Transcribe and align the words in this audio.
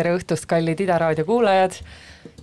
tere 0.00 0.14
õhtust, 0.16 0.46
kallid 0.48 0.80
Ida 0.80 0.96
raadio 1.00 1.26
kuulajad. 1.28 1.76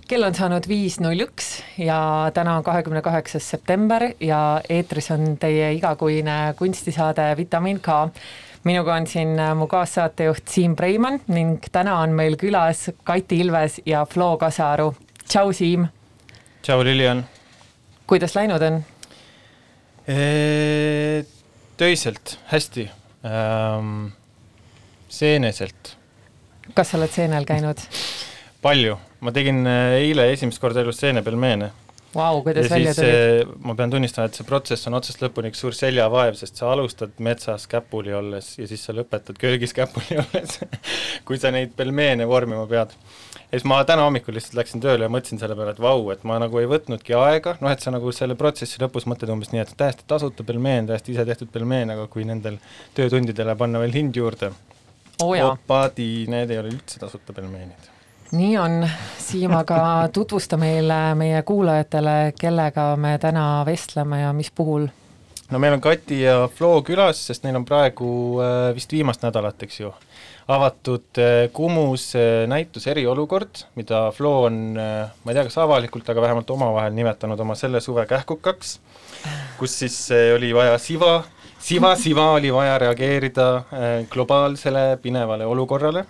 kell 0.08 0.24
on 0.24 0.34
saanud 0.34 0.64
viis 0.68 0.96
null 1.02 1.20
üks 1.20 1.58
ja 1.76 2.30
täna 2.34 2.54
on 2.56 2.62
kahekümne 2.64 3.02
kaheksas 3.04 3.44
september 3.50 4.06
ja 4.24 4.60
eetris 4.70 5.10
on 5.12 5.36
teie 5.36 5.72
igakuine 5.76 6.54
kunstisaade 6.56 7.26
Vitamin 7.36 7.80
K. 7.80 8.08
minuga 8.64 8.94
on 8.94 9.06
siin 9.06 9.34
mu 9.56 9.66
kaassaatejuht 9.66 10.48
Siim 10.48 10.76
Preimann 10.76 11.20
ning 11.28 11.66
täna 11.72 11.98
on 12.04 12.14
meil 12.14 12.38
külas 12.40 12.88
Kati 13.04 13.40
Ilves 13.42 13.80
ja 13.86 14.06
Flo 14.06 14.36
Kasaru. 14.36 14.94
tšau, 15.28 15.52
Siim. 15.52 15.88
tšau, 16.62 16.84
Lilian. 16.84 17.26
kuidas 18.06 18.36
läinud 18.36 18.62
on? 18.62 18.82
töiselt, 21.76 22.38
hästi 22.46 22.90
ähm,. 23.26 24.12
seeneselt 25.08 25.97
kas 26.74 26.92
sa 26.92 26.98
oled 27.00 27.12
seenel 27.12 27.46
käinud? 27.48 27.82
palju, 28.62 28.96
ma 29.22 29.34
tegin 29.34 29.62
äh, 29.70 29.98
eile 30.00 30.32
esimest 30.32 30.60
korda 30.62 30.82
elus 30.82 30.98
seenepelmeene. 31.02 31.70
Vau, 32.14 32.40
kuidas 32.42 32.64
ja 32.66 32.72
välja 32.72 32.94
tulid? 32.96 33.14
Äh, 33.14 33.50
ma 33.62 33.74
pean 33.78 33.92
tunnistama, 33.92 34.26
et 34.30 34.38
see 34.38 34.46
protsess 34.48 34.88
on 34.88 34.96
otsast 34.98 35.20
lõpuni 35.22 35.52
üks 35.52 35.60
suur 35.62 35.76
seljavaev, 35.76 36.34
sest 36.40 36.58
sa 36.58 36.72
alustad 36.72 37.20
metsas 37.22 37.68
käpuli 37.70 38.14
olles 38.16 38.54
ja 38.58 38.66
siis 38.66 38.82
sa 38.88 38.94
lõpetad 38.96 39.38
köögis 39.38 39.76
käpuli 39.76 40.18
olles 40.24 40.58
kui 41.28 41.38
sa 41.40 41.52
neid 41.54 41.74
pelmeene 41.76 42.26
vormima 42.28 42.64
pead. 42.70 42.94
ja 43.36 43.58
siis 43.58 43.66
ma 43.68 43.82
täna 43.86 44.06
hommikul 44.08 44.34
lihtsalt 44.34 44.56
läksin 44.58 44.82
tööle 44.82 45.06
ja 45.06 45.12
mõtlesin 45.12 45.40
selle 45.42 45.56
peale, 45.58 45.76
et 45.76 45.82
vau, 45.84 46.00
et 46.14 46.24
ma 46.28 46.40
nagu 46.40 46.58
ei 46.58 46.70
võtnudki 46.70 47.14
aega, 47.18 47.58
noh 47.60 47.74
et 47.74 47.84
sa 47.84 47.92
nagu 47.94 48.12
selle 48.16 48.34
protsessi 48.40 48.80
lõpus 48.82 49.06
mõtled 49.10 49.30
umbes 49.36 49.52
nii, 49.52 49.62
et 49.66 49.76
täiesti 49.78 50.08
tasuta 50.08 50.46
pelmeen, 50.48 50.88
täiesti 50.88 51.14
isetehtud 51.14 51.52
pelmeen, 51.52 51.92
aga 51.94 52.08
kui 52.10 52.26
nendel 52.28 52.58
töötundidele 52.96 53.54
panna 53.60 53.84
veel 53.84 53.94
hind 54.00 54.16
juurde 54.18 54.50
oh 55.22 55.36
opadi, 55.50 56.26
need 56.30 56.50
ei 56.50 56.58
ole 56.58 56.72
üldse 56.72 57.00
tasuta 57.00 57.32
pelmeenid. 57.32 57.90
nii 58.32 58.54
on, 58.60 58.82
Siim, 59.18 59.54
aga 59.56 59.80
tutvusta 60.16 60.56
meile, 60.60 61.14
meie 61.18 61.42
kuulajatele, 61.42 62.32
kellega 62.40 62.90
me 62.96 63.18
täna 63.18 63.48
vestleme 63.66 64.22
ja 64.22 64.32
mis 64.32 64.50
puhul? 64.50 64.88
no 65.50 65.58
meil 65.58 65.78
on 65.78 65.80
Kati 65.80 66.22
ja 66.22 66.42
Flo 66.54 66.82
külas, 66.86 67.22
sest 67.30 67.46
neil 67.46 67.56
on 67.58 67.64
praegu 67.68 68.10
äh, 68.44 68.58
vist 68.76 68.92
viimast 68.92 69.24
nädalat, 69.24 69.62
eks 69.64 69.80
ju, 69.80 69.92
avatud 70.48 71.20
äh, 71.22 71.48
Kumus 71.52 72.10
äh, 72.18 72.44
näitus 72.50 72.86
Eriolukord, 72.86 73.64
mida 73.80 74.08
Flo 74.16 74.42
on, 74.48 74.60
ma 74.76 75.32
ei 75.32 75.38
tea, 75.38 75.46
kas 75.48 75.58
avalikult, 75.64 76.08
aga 76.08 76.26
vähemalt 76.28 76.50
omavahel 76.52 76.94
nimetanud 76.96 77.40
oma 77.40 77.56
selle 77.58 77.80
suve 77.84 78.06
kähkukaks, 78.10 78.78
kus 79.58 79.80
siis 79.80 79.98
oli 80.36 80.52
vaja 80.54 80.76
siva 80.78 81.22
siva-siva 81.68 82.30
oli 82.32 82.48
vaja 82.52 82.78
reageerida 82.80 83.48
äh, 83.56 84.06
globaalsele 84.10 84.98
pinevale 85.02 85.46
olukorrale. 85.46 86.04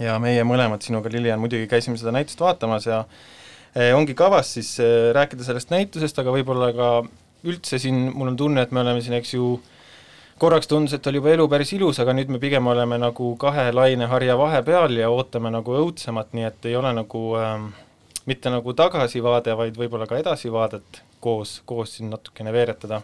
Ja 0.00 0.16
meie 0.22 0.44
mõlemad 0.48 0.80
sinuga, 0.80 1.10
Lilian, 1.12 1.40
muidugi 1.42 1.66
käisime 1.68 1.98
seda 2.00 2.14
näitust 2.14 2.40
vaatamas 2.40 2.86
ja 2.88 3.02
äh, 3.02 3.90
ongi 3.96 4.14
kavas 4.16 4.54
siis 4.56 4.70
äh, 4.80 5.10
rääkida 5.12 5.44
sellest 5.44 5.74
näitusest, 5.74 6.22
aga 6.22 6.32
võib-olla 6.32 6.70
ka 6.76 6.88
üldse 7.44 7.80
siin 7.82 8.06
mul 8.14 8.32
on 8.32 8.38
tunne, 8.40 8.64
et 8.64 8.72
me 8.72 8.80
oleme 8.80 9.02
siin, 9.04 9.18
eks 9.18 9.34
ju, 9.34 9.50
korraks 10.40 10.70
tundus, 10.70 10.96
et 10.96 11.10
oli 11.10 11.20
juba 11.20 11.34
elu 11.34 11.48
päris 11.52 11.74
ilus, 11.76 12.00
aga 12.00 12.16
nüüd 12.16 12.32
me 12.32 12.40
pigem 12.40 12.72
oleme 12.72 12.96
nagu 13.02 13.34
kahe 13.42 13.68
laineharja 13.76 14.38
vahepeal 14.40 14.96
ja 15.02 15.12
ootame 15.12 15.52
nagu 15.52 15.76
õudsemat, 15.82 16.32
nii 16.32 16.48
et 16.48 16.70
ei 16.70 16.78
ole 16.80 16.94
nagu 16.96 17.26
ähm, 17.42 17.68
mitte 18.30 18.50
nagu 18.54 18.72
tagasivaade, 18.78 19.52
vaid 19.58 19.76
võib-olla 19.76 20.08
ka 20.08 20.22
edasivaadet 20.22 21.02
koos, 21.20 21.58
koos 21.68 21.98
siin 21.98 22.08
natukene 22.14 22.54
veeretada 22.54 23.02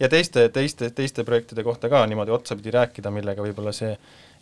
ja 0.00 0.08
teiste, 0.08 0.48
teiste, 0.48 0.90
teiste 0.90 1.24
projektide 1.24 1.64
kohta 1.64 1.88
ka 1.88 2.06
niimoodi 2.06 2.30
otsapidi 2.34 2.70
rääkida, 2.70 3.10
millega 3.10 3.42
võib-olla 3.42 3.72
see 3.76 3.96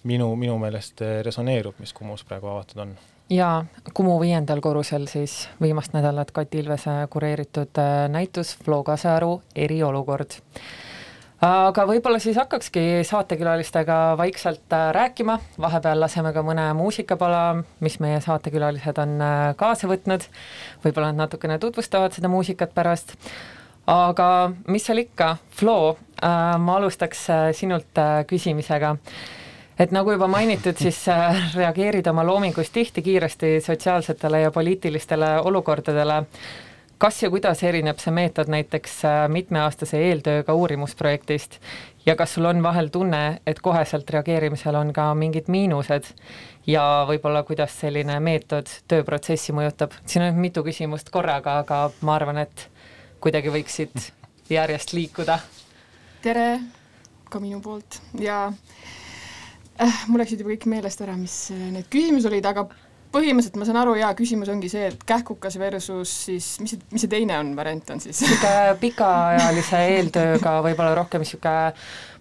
minu, 0.04 0.34
minu 0.36 0.58
meelest 0.58 1.02
resoneerub, 1.22 1.78
mis 1.78 1.92
Kumus 1.96 2.24
praegu 2.24 2.50
avatud 2.52 2.84
on. 2.86 2.94
Jaa, 3.30 3.64
Kumu 3.94 4.16
viiendal 4.20 4.60
korrusel 4.60 5.06
siis 5.06 5.48
viimast 5.62 5.92
nädalat 5.94 6.30
Kati 6.34 6.64
Ilvese 6.64 6.90
kureeritud 7.10 7.78
äh, 7.78 8.08
näitus 8.10 8.56
Flo 8.64 8.82
Kasearu 8.82 9.42
Eriolukord. 9.54 10.40
aga 11.40 11.84
võib-olla 11.86 12.18
siis 12.20 12.36
hakkakski 12.36 13.04
saatekülalistega 13.06 14.16
vaikselt 14.18 14.74
äh, 14.74 14.90
rääkima, 14.92 15.38
vahepeal 15.60 16.00
laseme 16.00 16.32
ka 16.32 16.42
mõne 16.42 16.66
muusikapala, 16.74 17.62
mis 17.80 18.00
meie 18.00 18.18
saatekülalised 18.20 18.98
on 18.98 19.16
kaasa 19.56 19.88
võtnud, 19.88 20.26
võib-olla 20.84 21.12
nad 21.12 21.28
natukene 21.28 21.58
tutvustavad 21.62 22.12
seda 22.16 22.28
muusikat 22.28 22.74
pärast 22.74 23.14
aga 23.86 24.52
mis 24.68 24.86
seal 24.86 25.04
ikka, 25.04 25.36
Flo 25.56 25.96
äh,, 26.22 26.58
ma 26.58 26.76
alustaks 26.76 27.26
äh, 27.30 27.50
sinult 27.56 27.98
äh, 27.98 28.24
küsimisega. 28.26 28.96
et 29.80 29.92
nagu 29.96 30.12
juba 30.12 30.28
mainitud, 30.28 30.76
siis 30.84 31.06
reageerid 31.54 32.06
oma 32.06 32.24
loomingus 32.26 32.70
tihti 32.70 33.02
kiiresti 33.02 33.60
sotsiaalsetele 33.60 34.40
ja 34.40 34.50
poliitilistele 34.50 35.38
olukordadele. 35.40 36.22
kas 36.98 37.22
ja 37.22 37.30
kuidas 37.30 37.62
erineb 37.62 37.98
see 37.98 38.12
meetod 38.12 38.48
näiteks 38.48 39.02
mitmeaastase 39.28 39.98
eeltööga 40.10 40.54
uurimusprojektist 40.54 41.60
ja 42.06 42.16
kas 42.16 42.34
sul 42.34 42.44
on 42.44 42.62
vahel 42.62 42.88
tunne, 42.88 43.40
et 43.46 43.60
koheselt 43.60 44.10
reageerimisel 44.10 44.74
on 44.74 44.92
ka 44.92 45.14
mingid 45.14 45.48
miinused 45.48 46.08
ja 46.66 47.06
võib-olla, 47.08 47.42
kuidas 47.48 47.74
selline 47.80 48.18
meetod 48.20 48.68
tööprotsessi 48.88 49.52
mõjutab? 49.56 49.96
siin 50.06 50.24
on 50.28 50.40
mitu 50.40 50.64
küsimust 50.66 51.10
korraga, 51.10 51.58
aga 51.64 51.90
ma 52.02 52.16
arvan, 52.16 52.44
et 52.44 52.68
kuidagi 53.20 53.52
võiksid 53.52 54.10
järjest 54.50 54.94
liikuda. 54.96 55.38
tere 56.22 56.60
ka 57.30 57.40
minu 57.40 57.60
poolt 57.62 58.00
ja 58.18 58.46
äh, 59.80 60.04
mul 60.08 60.22
läksid 60.22 60.42
juba 60.42 60.54
kõik 60.54 60.68
meelest 60.72 61.02
ära, 61.04 61.16
mis 61.16 61.34
need 61.52 61.86
küsimused 61.92 62.30
olid, 62.30 62.48
aga 62.50 62.66
põhimõtteliselt 63.10 63.58
ma 63.58 63.66
saan 63.66 63.78
aru, 63.80 63.94
jaa, 63.98 64.10
küsimus 64.18 64.50
ongi 64.52 64.70
see, 64.70 64.90
et 64.92 65.04
kähkukas 65.06 65.56
versus 65.58 66.12
siis, 66.26 66.48
mis 66.62 66.74
see, 66.74 66.82
mis 66.94 67.04
see 67.04 67.10
teine 67.10 67.38
on, 67.40 67.52
variant 67.58 67.94
on 67.94 68.02
siis? 68.02 68.20
niisugune 68.22 68.76
pikaajalise 68.82 69.80
eeltööga 69.96 70.56
võib-olla 70.66 70.94
rohkem 70.98 71.24
niisugune, 71.24 71.72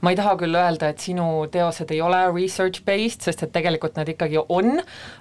ma 0.02 0.14
ei 0.14 0.18
taha 0.20 0.36
küll 0.42 0.58
öelda, 0.58 0.90
et 0.90 1.04
sinu 1.04 1.28
teosed 1.54 1.94
ei 1.94 2.02
ole 2.06 2.24
research 2.34 2.86
based, 2.88 3.28
sest 3.28 3.46
et 3.46 3.54
tegelikult 3.54 4.00
nad 4.02 4.10
ikkagi 4.10 4.42
on, 4.48 4.80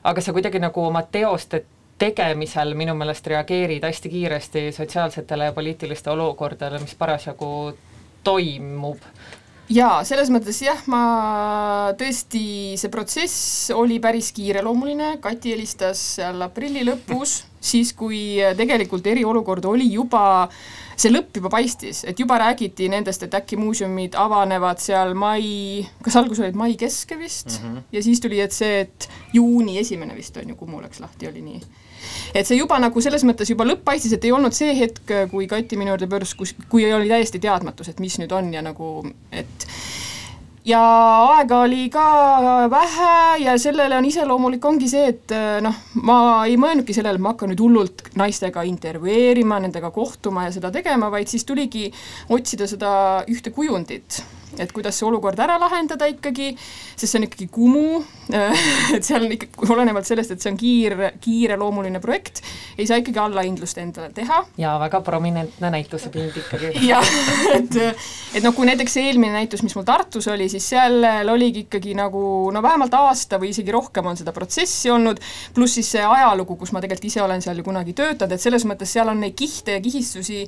aga 0.08 0.24
sa 0.24 0.36
kuidagi 0.36 0.62
nagu 0.62 0.88
oma 0.88 1.04
teoste 1.12 1.64
tegemisel 1.98 2.74
minu 2.78 2.94
meelest 2.98 3.26
reageerid 3.26 3.84
hästi 3.84 4.12
kiiresti 4.12 4.68
sotsiaalsetele 4.72 5.50
ja 5.50 5.52
poliitiliste 5.52 6.10
olukordadele, 6.10 6.80
mis 6.84 6.94
parasjagu 6.98 7.50
toimub. 8.24 9.02
Jaa, 9.68 10.00
selles 10.08 10.30
mõttes 10.32 10.62
jah, 10.64 10.78
ma 10.88 11.92
tõesti, 12.00 12.40
see 12.80 12.88
protsess 12.88 13.68
oli 13.76 13.98
päris 14.00 14.30
kiireloomuline, 14.32 15.18
Kati 15.20 15.52
helistas 15.52 16.00
seal 16.14 16.40
aprilli 16.46 16.86
lõpus, 16.88 17.42
siis 17.60 17.92
kui 17.92 18.38
tegelikult 18.56 19.04
eriolukord 19.12 19.66
oli 19.68 19.90
juba, 19.92 20.46
see 20.96 21.12
lõpp 21.12 21.36
juba 21.36 21.52
paistis, 21.52 22.00
et 22.08 22.16
juba 22.16 22.38
räägiti 22.40 22.88
nendest, 22.88 23.26
et 23.26 23.36
äkki 23.36 23.58
muuseumid 23.60 24.16
avanevad 24.16 24.80
seal 24.80 25.12
mai, 25.12 25.84
kas 26.00 26.16
alguses 26.16 26.46
olid 26.46 26.56
mai 26.56 26.72
keske 26.80 27.20
vist? 27.20 27.58
Mm, 27.58 27.68
-hmm. 27.68 27.84
ja 27.92 28.02
siis 28.02 28.24
tuli, 28.24 28.40
et 28.40 28.56
see, 28.56 28.86
et 28.86 29.10
juuni 29.36 29.76
esimene 29.82 30.16
vist 30.16 30.36
on 30.40 30.48
ju, 30.48 30.56
Kumu 30.56 30.80
läks 30.80 31.04
lahti, 31.04 31.28
oli 31.28 31.44
nii 31.44 31.60
et 32.34 32.46
see 32.46 32.58
juba 32.58 32.78
nagu 32.82 33.02
selles 33.04 33.24
mõttes 33.28 33.50
juba 33.52 33.66
lõpp 33.68 33.84
paistis, 33.88 34.14
et 34.16 34.24
ei 34.24 34.34
olnud 34.34 34.56
see 34.56 34.74
hetk, 34.78 35.14
kui 35.32 35.48
Kati 35.50 35.78
minu 35.80 35.94
juurde 35.94 36.10
pöördus, 36.10 36.34
kus, 36.38 36.54
kui 36.68 36.86
oli 36.92 37.10
täiesti 37.10 37.40
teadmatus, 37.42 37.92
et 37.92 38.02
mis 38.04 38.18
nüüd 38.20 38.34
on 38.34 38.52
ja 38.54 38.62
nagu, 38.64 39.02
et 39.32 39.68
ja 40.68 40.80
aega 41.32 41.62
oli 41.64 41.86
ka 41.92 42.06
vähe 42.70 43.12
ja 43.44 43.56
sellele 43.60 43.96
on 43.96 44.08
iseloomulik, 44.08 44.64
ongi 44.64 44.88
see, 44.90 45.12
et 45.14 45.36
noh, 45.64 45.76
ma 46.04 46.18
ei 46.46 46.58
mõelnudki 46.60 46.96
sellele, 46.96 47.20
et 47.20 47.24
ma 47.24 47.34
hakkan 47.34 47.52
nüüd 47.52 47.62
hullult 47.64 48.10
naistega 48.20 48.64
intervjueerima, 48.68 49.60
nendega 49.64 49.92
kohtuma 49.94 50.48
ja 50.48 50.56
seda 50.58 50.72
tegema, 50.74 51.10
vaid 51.14 51.30
siis 51.30 51.46
tuligi 51.48 51.88
otsida 52.34 52.68
seda 52.70 52.90
ühte 53.30 53.54
kujundit 53.54 54.22
et 54.56 54.72
kuidas 54.72 54.96
see 54.98 55.06
olukord 55.08 55.38
ära 55.42 55.58
lahendada 55.60 56.08
ikkagi, 56.08 56.52
sest 56.94 57.12
see 57.12 57.20
on 57.20 57.26
ikkagi 57.28 57.48
Kumu, 57.52 58.00
et 58.96 59.04
seal 59.04 59.24
on 59.24 59.34
ikka, 59.34 59.50
olenevalt 59.72 60.08
sellest, 60.08 60.34
et 60.34 60.44
see 60.44 60.52
on 60.52 60.58
kiire, 60.60 61.12
kiireloomuline 61.24 62.00
projekt, 62.02 62.42
ei 62.78 62.86
saa 62.88 63.00
ikkagi 63.00 63.20
allahindlust 63.22 63.80
endale 63.82 64.12
teha. 64.16 64.40
ja 64.60 64.74
väga 64.80 65.00
prominentne 65.04 65.70
näitusepind 65.74 66.36
ikkagi. 66.42 66.72
jah, 66.90 67.12
et, 67.54 67.78
et 67.78 68.44
noh, 68.44 68.54
kui 68.56 68.68
näiteks 68.68 68.98
eelmine 69.02 69.36
näitus, 69.36 69.62
mis 69.66 69.76
mul 69.76 69.86
Tartus 69.88 70.28
oli, 70.32 70.48
siis 70.52 70.66
seal 70.74 71.04
oligi 71.32 71.66
ikkagi 71.66 71.94
nagu 71.98 72.22
no 72.54 72.62
vähemalt 72.64 72.94
aasta 72.98 73.40
või 73.40 73.52
isegi 73.54 73.74
rohkem 73.74 74.08
on 74.08 74.18
seda 74.20 74.34
protsessi 74.36 74.92
olnud, 74.92 75.20
pluss 75.56 75.78
siis 75.78 75.92
see 75.96 76.04
ajalugu, 76.04 76.56
kus 76.60 76.72
ma 76.74 76.82
tegelikult 76.84 77.10
ise 77.10 77.22
olen 77.24 77.44
seal 77.44 77.60
ju 77.60 77.66
kunagi 77.66 77.94
töötanud, 77.96 78.34
et 78.34 78.42
selles 78.42 78.64
mõttes 78.68 78.92
seal 78.96 79.08
on 79.12 79.20
neid 79.22 79.36
kihte 79.38 79.76
ja 79.76 79.82
kihistusi 79.84 80.44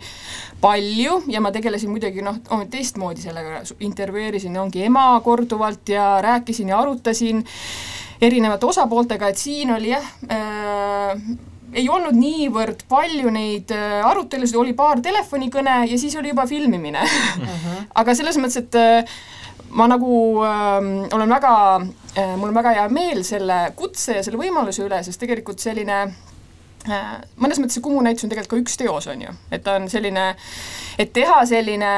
palju 0.61 1.23
ja 1.33 1.41
ma 1.43 1.53
tegelesin 1.55 1.93
muidugi 1.93 2.25
noh, 2.25 2.41
teistmoodi 2.71 3.25
sellega 3.25 3.63
intervjueerisin, 3.91 4.57
ongi 4.61 4.85
ema 4.87 5.13
korduvalt 5.25 5.89
ja 5.93 6.13
rääkisin 6.23 6.73
ja 6.73 6.81
arutasin 6.81 7.45
erinevate 8.21 8.67
osapooltega, 8.67 9.31
et 9.31 9.41
siin 9.41 9.73
oli 9.75 9.93
jah 9.95 10.07
äh,, 10.31 11.23
ei 11.73 11.89
olnud 11.89 12.17
niivõrd 12.19 12.85
palju 12.91 13.31
neid 13.35 13.71
äh, 13.75 14.01
arutelusid, 14.07 14.59
oli 14.59 14.73
paar 14.79 15.03
telefonikõne 15.05 15.85
ja 15.91 15.99
siis 15.99 16.17
oli 16.19 16.33
juba 16.33 16.47
filmimine 16.51 17.05
uh. 17.05 17.45
-huh. 17.45 17.85
aga 17.95 18.15
selles 18.15 18.39
mõttes, 18.39 18.65
et 18.65 18.75
äh, 18.75 19.21
ma 19.71 19.87
nagu 19.91 20.43
äh, 20.47 20.81
olen 21.15 21.37
väga 21.37 21.55
äh, 22.17 22.35
mul 22.37 22.51
on 22.51 22.59
väga 22.59 22.75
hea 22.79 22.89
meel 22.89 23.23
selle 23.25 23.63
kutse 23.77 24.19
ja 24.19 24.27
selle 24.27 24.41
võimaluse 24.41 24.85
üle, 24.87 25.03
sest 25.05 25.21
tegelikult 25.21 25.63
selline 25.63 26.03
Äh, 26.05 26.30
mõnes 26.89 27.59
mõttes 27.61 27.77
see 27.77 27.85
Kumu 27.85 28.01
näitus 28.05 28.25
on 28.25 28.31
tegelikult 28.33 28.55
ka 28.55 28.61
üks 28.63 28.79
teos, 28.81 29.07
on 29.13 29.25
ju, 29.27 29.33
et 29.53 29.63
ta 29.65 29.75
on 29.77 29.89
selline, 29.93 30.31
et 31.01 31.13
teha 31.13 31.43
selline 31.49 31.91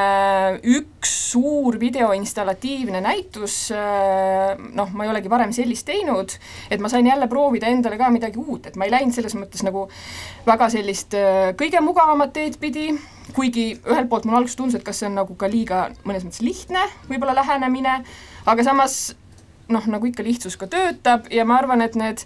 üks 0.75 1.13
suur 1.33 1.79
videoinstallatiivne 1.81 3.01
näitus, 3.05 3.57
äh, 3.77 4.59
noh, 4.75 4.91
ma 4.93 5.07
ei 5.07 5.13
olegi 5.13 5.31
varem 5.33 5.55
sellist 5.55 5.87
teinud, 5.89 6.35
et 6.71 6.83
ma 6.83 6.91
sain 6.93 7.07
jälle 7.07 7.29
proovida 7.31 7.71
endale 7.71 7.99
ka 8.01 8.11
midagi 8.13 8.43
uut, 8.43 8.67
et 8.67 8.77
ma 8.77 8.89
ei 8.89 8.95
läinud 8.95 9.15
selles 9.15 9.37
mõttes 9.39 9.63
nagu 9.67 9.87
väga 10.49 10.69
sellist 10.75 11.15
äh, 11.19 11.55
kõige 11.59 11.81
mugavamat 11.85 12.35
teed 12.35 12.59
pidi, 12.63 12.91
kuigi 13.37 13.71
ühelt 13.87 14.11
poolt 14.11 14.27
mulle 14.27 14.43
alguses 14.43 14.59
tundus, 14.59 14.81
et 14.81 14.87
kas 14.87 14.99
see 15.01 15.09
on 15.09 15.21
nagu 15.23 15.39
ka 15.39 15.49
liiga 15.51 15.89
mõnes 16.03 16.27
mõttes 16.27 16.43
lihtne 16.45 16.85
võib-olla 17.09 17.39
lähenemine, 17.39 18.01
aga 18.51 18.67
samas 18.67 19.13
noh, 19.73 19.87
nagu 19.89 20.09
ikka 20.09 20.25
lihtsus 20.27 20.59
ka 20.61 20.69
töötab 20.71 21.29
ja 21.33 21.47
ma 21.49 21.57
arvan, 21.61 21.83
et 21.85 21.97
need 21.99 22.25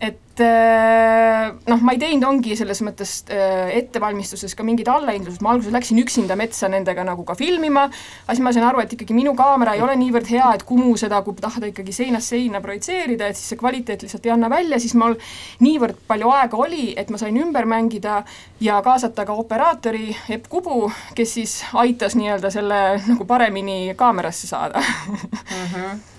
et 0.00 0.40
äh, 0.44 1.54
noh, 1.70 1.80
ma 1.80 1.94
ei 1.94 2.00
teinud, 2.00 2.26
ongi 2.28 2.52
selles 2.58 2.82
mõttes 2.84 3.12
äh, 3.32 3.70
ettevalmistuses 3.78 4.52
ka 4.56 4.64
mingit 4.66 4.88
allahindlust, 4.92 5.40
ma 5.40 5.54
alguses 5.54 5.72
läksin 5.72 6.00
üksinda 6.02 6.36
metsa 6.36 6.68
nendega 6.68 7.04
nagu 7.06 7.24
ka 7.24 7.36
filmima, 7.38 7.86
aga 7.88 8.36
siis 8.36 8.44
ma 8.44 8.52
sain 8.52 8.66
aru, 8.68 8.82
et 8.84 8.92
ikkagi 8.92 9.16
minu 9.16 9.32
kaamera 9.38 9.72
ei 9.76 9.84
ole 9.84 9.94
niivõrd 9.96 10.28
hea, 10.28 10.50
et 10.52 10.66
Kumu 10.68 10.92
seda, 11.00 11.22
kui 11.24 11.38
tahta 11.40 11.70
ikkagi 11.70 11.94
seinast 11.96 12.34
seina 12.34 12.60
projitseerida, 12.64 13.30
et 13.30 13.40
siis 13.40 13.54
see 13.54 13.60
kvaliteet 13.60 14.04
lihtsalt 14.04 14.28
ei 14.28 14.34
anna 14.34 14.50
välja, 14.52 14.80
siis 14.82 14.96
mul 15.00 15.16
niivõrd 15.64 16.02
palju 16.10 16.32
aega 16.36 16.60
oli, 16.60 16.90
et 17.00 17.12
ma 17.12 17.20
sain 17.22 17.38
ümber 17.40 17.68
mängida 17.70 18.18
ja 18.60 18.82
kaasata 18.84 19.24
ka 19.24 19.38
operaatori 19.40 20.10
Epp 20.36 20.50
Kubu, 20.52 20.90
kes 21.16 21.32
siis 21.38 21.56
aitas 21.72 22.18
nii-öelda 22.20 22.52
selle 22.52 22.82
nagu 23.06 23.24
paremini 23.24 23.94
kaamerasse 23.96 24.52
saada. 24.52 24.84
Mm. 24.84 25.72
-hmm 25.72 26.15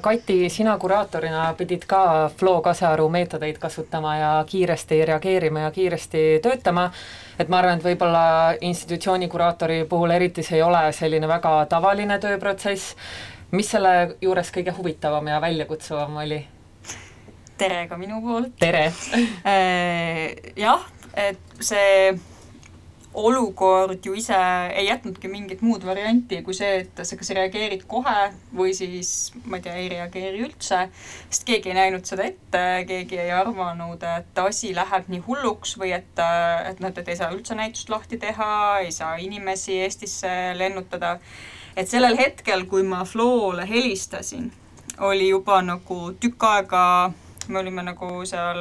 Kati, 0.00 0.48
sina 0.48 0.78
kuraatorina 0.78 1.54
pidid 1.58 1.84
ka 1.86 2.30
Flo 2.36 2.60
Kasearu 2.62 3.08
meetodeid 3.08 3.58
kasutama 3.58 4.16
ja 4.16 4.30
kiiresti 4.48 5.04
reageerima 5.04 5.66
ja 5.66 5.70
kiiresti 5.70 6.40
töötama, 6.42 6.90
et 7.38 7.48
ma 7.48 7.58
arvan, 7.58 7.78
et 7.78 7.84
võib-olla 7.84 8.24
institutsiooni 8.60 9.28
kuraatori 9.28 9.84
puhul 9.88 10.10
eriti 10.10 10.42
see 10.42 10.58
ei 10.58 10.62
ole 10.62 10.82
selline 10.92 11.28
väga 11.28 11.54
tavaline 11.70 12.18
tööprotsess, 12.22 12.96
mis 13.52 13.70
selle 13.70 14.16
juures 14.20 14.50
kõige 14.54 14.74
huvitavam 14.76 15.28
ja 15.28 15.40
väljakutsuvam 15.40 16.16
oli? 16.24 16.42
tere 17.58 17.86
ka 17.88 17.96
minu 18.00 18.20
poolt! 18.24 18.56
tere 18.58 18.86
äh, 19.54 20.52
jah, 20.56 20.86
et 21.14 21.38
see 21.60 22.12
olukord 23.14 24.06
ju 24.06 24.14
ise 24.16 24.36
ei 24.72 24.86
jätnudki 24.86 25.28
mingit 25.28 25.60
muud 25.62 25.84
varianti 25.84 26.40
kui 26.44 26.54
see, 26.56 26.82
et 26.82 27.02
sa 27.04 27.16
kas 27.18 27.32
reageerid 27.36 27.84
kohe 27.88 28.30
või 28.56 28.72
siis 28.76 29.32
ma 29.44 29.58
ei 29.58 29.64
tea, 29.66 29.74
ei 29.76 29.88
reageeri 29.92 30.40
üldse, 30.46 30.86
sest 31.28 31.44
keegi 31.48 31.72
ei 31.72 31.76
näinud 31.76 32.08
seda 32.08 32.24
ette, 32.28 32.62
keegi 32.88 33.20
ei 33.20 33.32
arvanud, 33.36 34.04
et 34.18 34.42
asi 34.44 34.72
läheb 34.76 35.10
nii 35.12 35.24
hulluks 35.26 35.76
või 35.80 35.92
et, 35.98 36.22
et 36.70 36.80
noh, 36.80 36.92
et 36.92 37.08
ei 37.08 37.18
saa 37.20 37.32
üldse 37.34 37.56
näitust 37.58 37.92
lahti 37.92 38.20
teha, 38.22 38.52
ei 38.86 38.92
saa 38.94 39.18
inimesi 39.20 39.82
Eestisse 39.82 40.30
lennutada. 40.56 41.18
et 41.76 41.88
sellel 41.88 42.16
hetkel, 42.16 42.66
kui 42.68 42.82
ma 42.82 43.04
Floole 43.04 43.68
helistasin, 43.68 44.50
oli 45.00 45.28
juba 45.28 45.62
nagu 45.62 46.12
tükk 46.20 46.44
aega 46.44 46.84
me 47.48 47.58
olime 47.58 47.82
nagu 47.82 48.24
seal 48.28 48.60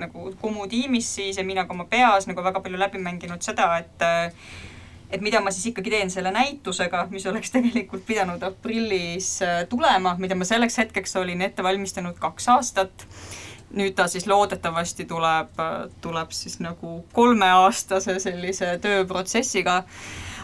nagu 0.00 0.32
Kumu 0.40 0.66
tiimis 0.68 1.14
siis 1.14 1.38
ja 1.38 1.44
mina 1.44 1.64
ka 1.64 1.74
oma 1.74 1.86
peas 1.90 2.26
nagu 2.28 2.42
väga 2.44 2.60
palju 2.60 2.78
läbi 2.78 2.98
mänginud 3.02 3.42
seda, 3.44 3.70
et 3.78 4.04
et 5.10 5.22
mida 5.24 5.40
ma 5.42 5.50
siis 5.50 5.70
ikkagi 5.72 5.90
teen 5.90 6.10
selle 6.12 6.30
näitusega, 6.34 7.04
mis 7.10 7.26
oleks 7.26 7.50
tegelikult 7.54 8.04
pidanud 8.06 8.42
aprillis 8.46 9.40
äh, 9.42 9.62
tulema, 9.68 10.14
mida 10.22 10.38
ma 10.38 10.46
selleks 10.46 10.78
hetkeks 10.78 11.16
olin 11.20 11.42
ette 11.42 11.66
valmistanud 11.66 12.18
kaks 12.22 12.48
aastat. 12.54 13.06
nüüd 13.70 13.94
ta 13.94 14.08
siis 14.10 14.24
loodetavasti 14.26 15.04
tuleb, 15.06 15.60
tuleb 16.02 16.32
siis 16.34 16.56
nagu 16.58 17.04
kolmeaastase 17.14 18.18
sellise 18.18 18.72
tööprotsessiga. 18.82 19.84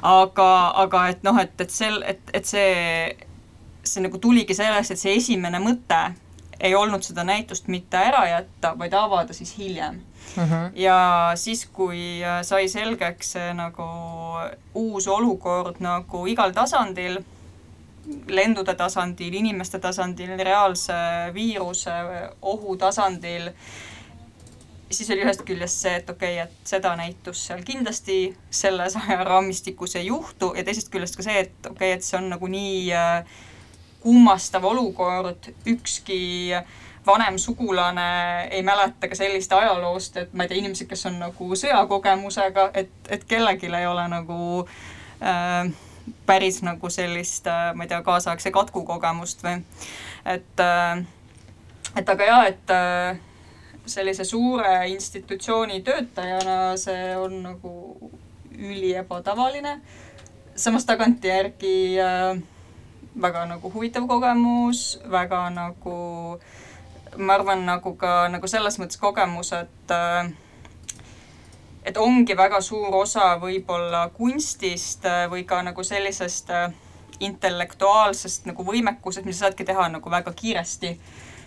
aga, 0.02 0.50
aga 0.82 1.08
et 1.08 1.23
noh, 1.26 1.38
et, 1.43 1.61
et 1.61 1.70
sel, 1.70 2.02
et, 2.06 2.20
et 2.32 2.46
see, 2.46 3.17
see 3.82 4.02
nagu 4.02 4.19
tuligi 4.19 4.55
sellest, 4.55 4.94
et 4.94 5.02
see 5.02 5.17
esimene 5.19 5.58
mõte 5.58 6.05
ei 6.61 6.75
olnud 6.75 7.03
seda 7.05 7.25
näitust 7.25 7.69
mitte 7.69 7.97
ära 7.97 8.25
jätta, 8.29 8.75
vaid 8.79 8.94
avada 8.94 9.32
siis 9.32 9.58
hiljem 9.58 10.00
mm. 10.37 10.44
-hmm. 10.44 10.70
ja 10.75 11.32
siis, 11.35 11.67
kui 11.67 12.25
äh, 12.25 12.43
sai 12.43 12.69
selgeks 12.69 13.32
see 13.32 13.55
nagu 13.55 13.88
uus 14.75 15.08
olukord 15.08 15.81
nagu 15.81 16.26
igal 16.26 16.53
tasandil, 16.53 17.19
lendude 18.29 18.75
tasandil, 18.75 19.35
inimeste 19.35 19.79
tasandil, 19.79 20.37
reaalse 20.38 20.94
viiruse 21.35 21.91
ohu 22.43 22.76
tasandil, 22.76 23.50
siis 24.91 25.11
oli 25.11 25.25
ühest 25.25 25.43
küljest 25.43 25.82
see, 25.82 25.97
et 25.97 26.11
okei 26.11 26.41
okay,, 26.41 26.47
et 26.47 26.70
seda 26.75 26.97
näitust 26.97 27.49
seal 27.49 27.64
kindlasti 27.67 28.37
selles 28.50 28.97
ajaraamistikus 29.02 29.97
ei 29.97 30.06
juhtu 30.06 30.55
ja 30.56 30.64
teisest 30.64 30.88
küljest 30.88 31.17
ka 31.17 31.23
see, 31.23 31.38
et 31.41 31.67
okei 31.67 31.73
okay,, 31.73 31.93
et 31.99 32.05
see 32.05 32.19
on 32.19 32.31
nagu 32.31 32.47
nii 32.47 32.93
äh, 32.94 33.37
kummastav 34.06 34.64
olukord, 34.64 35.50
ükski 35.67 36.55
vanem 37.06 37.38
sugulane 37.38 38.08
ei 38.50 38.62
mäleta 38.62 39.08
ka 39.08 39.14
sellist 39.19 39.53
ajaloost, 39.53 40.17
et 40.17 40.32
ma 40.35 40.44
ei 40.44 40.50
tea, 40.50 40.61
inimesed, 40.62 40.88
kes 40.91 41.06
on 41.11 41.19
nagu 41.23 41.58
sõjakogemusega, 41.58 42.70
et, 42.75 42.94
et 43.11 43.26
kellelgi 43.26 43.70
ei 43.70 43.87
ole 43.87 44.06
nagu 44.11 44.38
äh, 45.23 45.70
päris 46.26 46.62
nagu 46.67 46.91
sellist 46.91 47.47
äh,, 47.50 47.70
ma 47.75 47.87
ei 47.87 47.93
tea, 47.93 48.03
kaasaegse 48.06 48.50
katku 48.55 48.85
kogemust 48.87 49.43
või 49.47 49.61
et 50.25 50.62
äh,, 50.62 51.05
et 51.97 52.14
aga 52.14 52.31
jaa, 52.31 52.43
et 52.50 52.75
äh, 52.75 53.23
sellise 53.87 54.25
suure 54.26 54.88
institutsiooni 54.91 55.80
töötajana 55.87 56.75
see 56.80 57.14
on 57.16 57.38
nagu 57.42 58.11
üliebatavaline. 58.59 59.80
samas 60.57 60.85
tagantjärgi 60.85 62.00
äh, 62.00 62.42
väga 63.23 63.46
nagu 63.49 63.70
huvitav 63.73 64.06
kogemus, 64.08 64.99
väga 65.11 65.49
nagu 65.50 66.40
ma 67.16 67.35
arvan, 67.35 67.64
nagu 67.66 67.94
ka 67.96 68.26
nagu 68.28 68.49
selles 68.49 68.78
mõttes 68.80 69.00
kogemus, 69.00 69.52
et 69.56 69.94
äh, 69.94 70.32
et 71.87 71.96
ongi 72.02 72.37
väga 72.37 72.61
suur 72.61 72.94
osa 72.99 73.37
võib-olla 73.40 74.08
kunstist 74.16 75.06
äh, 75.06 75.25
või 75.30 75.46
ka 75.49 75.62
nagu 75.62 75.85
sellisest 75.87 76.50
äh, 76.50 76.68
intellektuaalsest 77.20 78.50
nagu 78.50 78.66
võimekusest, 78.66 79.25
mida 79.25 79.38
sa 79.38 79.46
saadki 79.46 79.64
teha 79.64 79.88
nagu 79.94 80.11
väga 80.11 80.32
kiiresti. 80.37 80.99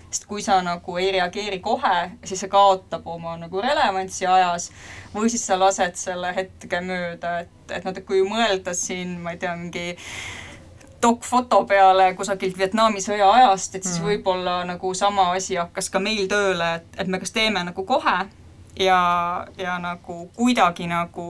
sest 0.09 0.25
kui 0.25 0.41
sa 0.41 0.55
nagu 0.65 0.95
ei 0.97 1.11
reageeri 1.11 1.59
kohe, 1.61 1.97
siis 2.25 2.39
see 2.41 2.49
kaotab 2.49 3.05
oma 3.07 3.35
nagu 3.37 3.61
relevantsi 3.61 4.25
ajas 4.25 4.71
või 5.13 5.29
siis 5.29 5.45
sa 5.45 5.59
lased 5.59 5.99
selle 6.01 6.31
hetke 6.33 6.81
mööda, 6.81 7.39
et, 7.43 7.51
et 7.69 7.85
noh, 7.85 7.93
et 7.93 8.05
kui 8.05 8.23
mõelda 8.25 8.73
siin, 8.73 9.19
ma 9.21 9.35
ei 9.35 9.37
tea, 9.37 9.53
mingi 9.55 9.93
dokfoto 11.01 11.63
peale 11.65 12.13
kusagilt 12.15 12.57
Vietnami 12.57 13.01
sõja 13.01 13.31
ajast, 13.33 13.75
et 13.75 13.83
siis 13.83 13.99
mm. 13.99 14.05
võib-olla 14.09 14.59
nagu 14.67 14.93
sama 14.93 15.31
asi 15.35 15.55
hakkas 15.59 15.89
ka 15.89 16.01
meil 16.03 16.27
tööle, 16.31 16.75
et, 16.79 16.91
et 16.99 17.07
me 17.07 17.19
kas 17.21 17.33
teeme 17.35 17.63
nagu 17.63 17.85
kohe 17.87 18.17
ja, 18.79 18.99
ja 19.57 19.79
nagu 19.79 20.19
kuidagi 20.35 20.87
nagu 20.87 21.29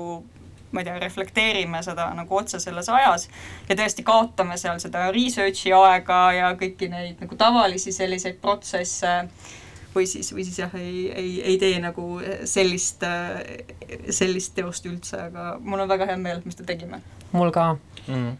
ma 0.71 0.81
ei 0.81 0.85
tea, 0.85 0.99
reflekteerime 1.01 1.81
seda 1.83 2.11
nagu 2.13 2.35
otse 2.37 2.59
selles 2.61 2.89
ajas 2.93 3.25
ja 3.69 3.77
tõesti 3.77 4.05
kaotame 4.05 4.57
seal 4.61 4.77
seda 4.81 5.07
research'i 5.13 5.73
aega 5.73 6.19
ja 6.37 6.51
kõiki 6.57 6.91
neid 6.91 7.23
nagu 7.23 7.37
tavalisi 7.37 7.93
selliseid 7.95 8.37
protsesse 8.41 9.15
või 9.95 10.05
siis, 10.05 10.29
või 10.35 10.45
siis 10.45 10.59
jah, 10.61 10.75
ei, 10.77 11.07
ei, 11.09 11.31
ei 11.53 11.57
tee 11.57 11.79
nagu 11.81 12.19
sellist, 12.45 13.01
sellist 14.13 14.53
teost 14.53 14.85
üldse, 14.85 15.23
aga 15.31 15.55
mul 15.63 15.81
on 15.81 15.89
väga 15.89 16.11
hea 16.11 16.19
meel, 16.21 16.37
et 16.37 16.45
me 16.45 16.53
seda 16.53 16.69
tegime. 16.69 17.01
mul 17.31 17.49
ka 17.55 17.71
mm 18.05 18.37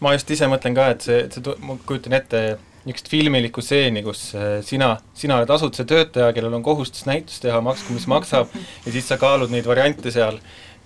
ma 0.00 0.14
just 0.16 0.30
ise 0.32 0.48
mõtlen 0.50 0.76
ka, 0.76 0.90
et 0.94 1.06
see, 1.06 1.22
see, 1.32 1.54
ma 1.64 1.76
kujutan 1.86 2.16
ette 2.18 2.42
niisugust 2.86 3.10
filmilikku 3.12 3.62
stseeni, 3.64 4.02
kus 4.04 4.30
äh, 4.38 4.58
sina, 4.64 4.94
sina 5.16 5.36
oled 5.36 5.52
asutuse 5.52 5.84
töötaja, 5.88 6.32
kellel 6.36 6.56
on 6.56 6.64
kohustus 6.64 7.04
näitust 7.08 7.44
teha, 7.44 7.60
maksku 7.64 7.92
mis 7.96 8.08
maksab, 8.08 8.52
ja 8.86 8.94
siis 8.94 9.08
sa 9.10 9.20
kaalud 9.20 9.52
neid 9.52 9.68
variante 9.68 10.12
seal. 10.14 10.40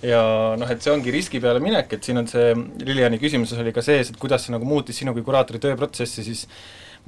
Ja 0.04 0.20
noh, 0.58 0.68
et 0.68 0.82
see 0.84 0.92
ongi 0.92 1.12
riski 1.14 1.38
peale 1.40 1.62
minek, 1.64 1.94
et 1.96 2.04
siin 2.04 2.18
on 2.20 2.26
see, 2.28 2.50
Liliani 2.84 3.16
küsimuses 3.22 3.60
oli 3.62 3.72
ka 3.72 3.80
sees, 3.84 4.10
et 4.10 4.18
kuidas 4.20 4.44
see 4.44 4.52
nagu 4.52 4.66
muutis 4.68 4.98
sinu 5.00 5.14
kui 5.16 5.24
kuraatori 5.24 5.62
tööprotsessi, 5.62 6.26
siis 6.26 6.42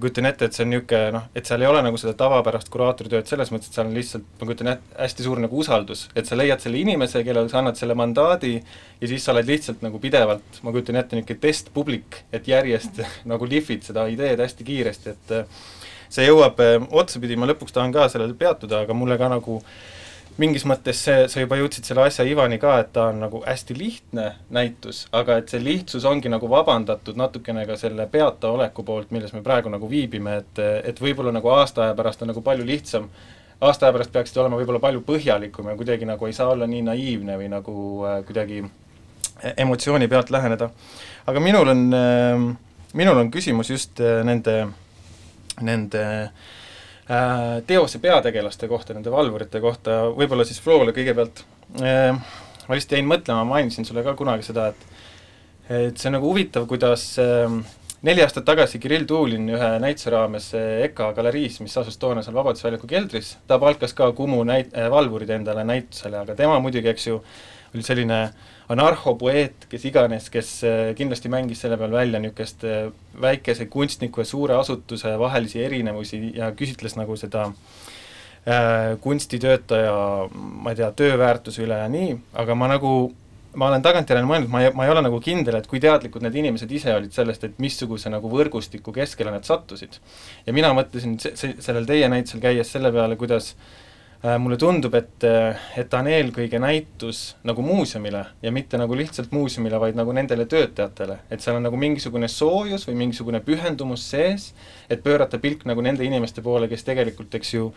kujutan 0.00 0.28
ette, 0.28 0.44
et 0.44 0.56
see 0.56 0.64
on 0.66 0.70
niisugune 0.74 1.12
noh, 1.14 1.24
et 1.36 1.48
seal 1.48 1.62
ei 1.64 1.68
ole 1.70 1.80
nagu 1.84 1.98
seda 2.00 2.12
tavapärast 2.20 2.68
kuraatoritööd 2.72 3.28
selles 3.30 3.52
mõttes, 3.52 3.70
et 3.70 3.78
seal 3.78 3.88
on 3.88 3.96
lihtsalt, 3.96 4.26
ma 4.40 4.48
kujutan 4.48 4.70
ette, 4.74 4.92
hästi 4.98 5.24
suur 5.24 5.40
nagu 5.40 5.62
usaldus, 5.62 6.06
et 6.18 6.28
sa 6.28 6.36
leiad 6.36 6.60
selle 6.60 6.80
inimese, 6.82 7.22
kellele 7.24 7.48
sa 7.52 7.62
annad 7.62 7.80
selle 7.80 7.96
mandaadi 7.96 8.52
ja 8.58 9.08
siis 9.08 9.24
sa 9.24 9.32
oled 9.32 9.48
lihtsalt 9.48 9.84
nagu 9.86 10.00
pidevalt, 10.02 10.60
ma 10.66 10.74
kujutan 10.74 11.00
ette, 11.00 11.16
niisugune 11.16 11.42
testpublik, 11.46 12.20
et 12.36 12.48
järjest 12.52 13.00
nagu 13.32 13.48
lihvid 13.48 13.88
seda 13.88 14.04
ideed 14.12 14.42
hästi 14.44 14.68
kiiresti, 14.68 15.16
et 15.16 15.36
see 16.12 16.28
jõuab 16.28 16.60
otsapidi, 16.92 17.38
ma 17.40 17.48
lõpuks 17.48 17.74
tahan 17.74 17.94
ka 17.94 18.10
sellele 18.12 18.36
peatuda, 18.38 18.84
aga 18.84 18.96
mulle 18.96 19.16
ka 19.20 19.32
nagu 19.32 19.62
mingis 20.40 20.66
mõttes 20.68 20.98
see, 21.06 21.24
sa 21.32 21.42
juba 21.42 21.56
jõudsid 21.60 21.88
selle 21.88 22.06
asja 22.06 22.24
ivani 22.28 22.58
ka, 22.60 22.76
et 22.82 22.90
ta 22.94 23.08
on 23.10 23.20
nagu 23.24 23.40
hästi 23.44 23.76
lihtne 23.78 24.26
näitus, 24.52 25.04
aga 25.16 25.38
et 25.40 25.52
see 25.52 25.62
lihtsus 25.62 26.04
ongi 26.08 26.30
nagu 26.32 26.48
vabandatud 26.50 27.16
natukene 27.16 27.64
ka 27.68 27.78
selle 27.80 28.06
peataoleku 28.12 28.84
poolt, 28.86 29.12
milles 29.14 29.32
me 29.36 29.42
praegu 29.46 29.72
nagu 29.72 29.88
viibime, 29.90 30.38
et, 30.42 30.60
et 30.92 31.00
võib-olla 31.00 31.32
nagu 31.36 31.52
aasta 31.54 31.86
aja 31.86 31.96
pärast 31.98 32.24
on 32.24 32.32
nagu 32.32 32.44
palju 32.44 32.66
lihtsam, 32.68 33.08
aasta 33.60 33.88
aja 33.88 33.96
pärast 33.96 34.12
peaksid 34.12 34.42
olema 34.42 34.60
võib-olla 34.60 34.82
palju 34.82 35.04
põhjalikum 35.06 35.70
ja 35.72 35.78
kuidagi 35.78 36.08
nagu 36.08 36.28
ei 36.28 36.36
saa 36.36 36.52
olla 36.52 36.68
nii 36.68 36.84
naiivne 36.90 37.38
või 37.40 37.48
nagu 37.52 37.86
äh, 38.04 38.20
kuidagi 38.28 38.64
emotsiooni 39.56 40.08
pealt 40.08 40.30
läheneda. 40.32 40.70
aga 41.26 41.40
minul 41.40 41.72
on 41.72 41.86
äh,, 41.96 42.46
minul 42.92 43.24
on 43.24 43.32
küsimus 43.32 43.72
just 43.72 44.00
äh, 44.00 44.20
nende, 44.24 44.66
nende 45.60 46.04
Äh, 46.06 46.30
teose 47.06 48.00
peategelaste 48.02 48.68
kohta, 48.68 48.94
nende 48.96 49.12
valvurite 49.14 49.60
kohta, 49.62 50.00
võib-olla 50.16 50.46
siis 50.46 50.58
Floole 50.62 50.94
kõigepealt. 50.96 51.44
Äh, 51.78 52.18
ma 52.66 52.74
lihtsalt 52.74 52.96
jäin 52.96 53.08
mõtlema, 53.10 53.46
mainisin 53.46 53.86
sulle 53.86 54.02
ka 54.06 54.16
kunagi 54.18 54.46
seda, 54.46 54.70
et 54.72 54.92
et 55.66 55.98
see 55.98 56.06
on 56.06 56.14
nagu 56.14 56.28
huvitav, 56.30 56.62
kuidas 56.70 57.04
äh, 57.18 57.50
neli 58.06 58.22
aastat 58.22 58.44
tagasi 58.46 58.78
Kirill 58.82 59.06
Tuulin 59.06 59.48
ühe 59.50 59.70
näituse 59.82 60.12
raames 60.14 60.52
EKA 60.58 61.12
galeriis, 61.16 61.58
mis 61.62 61.74
asus 61.78 61.98
toona 61.98 62.22
seal 62.22 62.36
Vabaduse 62.36 62.68
väljaku 62.68 62.90
keldris, 62.90 63.32
ta 63.46 63.58
palkas 63.62 63.94
ka 63.94 64.12
Kumu 64.14 64.44
näit-, 64.46 64.74
valvurid 64.90 65.30
endale 65.34 65.64
näitusele, 65.66 66.20
aga 66.22 66.36
tema 66.38 66.60
muidugi, 66.62 66.90
eks 66.92 67.08
ju, 67.08 67.18
oli 67.74 67.86
selline 67.86 68.20
anarhopoeet, 68.72 69.66
kes 69.70 69.84
iganes, 69.90 70.30
kes 70.32 70.52
äh, 70.66 70.92
kindlasti 70.98 71.30
mängis 71.32 71.62
selle 71.62 71.78
peal 71.78 71.92
välja 71.94 72.20
niisugust 72.22 72.64
äh, 72.66 72.88
väikese 73.22 73.68
kunstniku 73.70 74.22
ja 74.22 74.28
suure 74.28 74.56
asutuse 74.58 75.14
vahelisi 75.18 75.62
erinevusi 75.62 76.20
ja 76.34 76.50
küsitles 76.56 76.96
nagu 76.98 77.16
seda 77.20 77.46
äh, 77.46 78.96
kunstitöötaja, 79.02 79.94
ma 80.34 80.74
ei 80.74 80.80
tea, 80.82 80.90
tööväärtuse 80.98 81.62
üle 81.66 81.78
ja 81.84 81.86
nii, 81.92 82.18
aga 82.42 82.58
ma 82.58 82.72
nagu 82.74 82.96
ma 83.56 83.70
olen 83.70 83.84
tagantjärele 83.86 84.28
mõelnud, 84.28 84.52
ma 84.52 84.66
ei, 84.66 84.74
ma 84.76 84.84
ei 84.84 84.92
ole 84.92 85.00
nagu 85.06 85.16
kindel, 85.24 85.56
et 85.56 85.70
kui 85.70 85.80
teadlikud 85.80 86.26
need 86.26 86.34
inimesed 86.42 86.72
ise 86.76 86.92
olid 86.92 87.14
sellest, 87.14 87.46
et 87.46 87.62
missuguse 87.62 88.10
nagu 88.12 88.28
võrgustiku 88.28 88.92
keskele 88.92 89.32
nad 89.32 89.46
sattusid. 89.48 89.96
ja 90.44 90.52
mina 90.52 90.74
mõtlesin 90.76 91.16
se-, 91.22 91.32
se-, 91.38 91.54
sellel 91.64 91.86
teie 91.88 92.10
näitusel 92.12 92.42
käies 92.42 92.74
selle 92.74 92.92
peale, 92.92 93.16
kuidas 93.16 93.54
äh, 93.54 93.85
mulle 94.38 94.56
tundub, 94.56 94.94
et, 94.94 95.24
äh, 95.24 95.58
et 95.76 95.90
ta 95.90 96.00
on 96.00 96.08
eelkõige 96.08 96.58
näitus 96.62 97.36
nagu 97.46 97.62
muuseumile 97.62 98.24
ja 98.42 98.52
mitte 98.52 98.78
nagu 98.80 98.96
lihtsalt 98.96 99.32
muuseumile, 99.32 99.78
vaid 99.80 99.98
nagu 99.98 100.12
nendele 100.16 100.46
töötajatele. 100.46 101.18
et 101.30 101.40
seal 101.40 101.56
on 101.56 101.62
nagu 101.62 101.76
mingisugune 101.76 102.28
soojus 102.28 102.88
või 102.88 102.94
mingisugune 102.94 103.40
pühendumus 103.40 104.08
sees, 104.10 104.54
et 104.90 105.02
pöörata 105.02 105.38
pilk 105.38 105.64
nagu 105.64 105.80
nende 105.80 106.04
inimeste 106.04 106.42
poole, 106.42 106.68
kes 106.68 106.84
tegelikult, 106.84 107.34
eks 107.34 107.54
ju, 107.54 107.72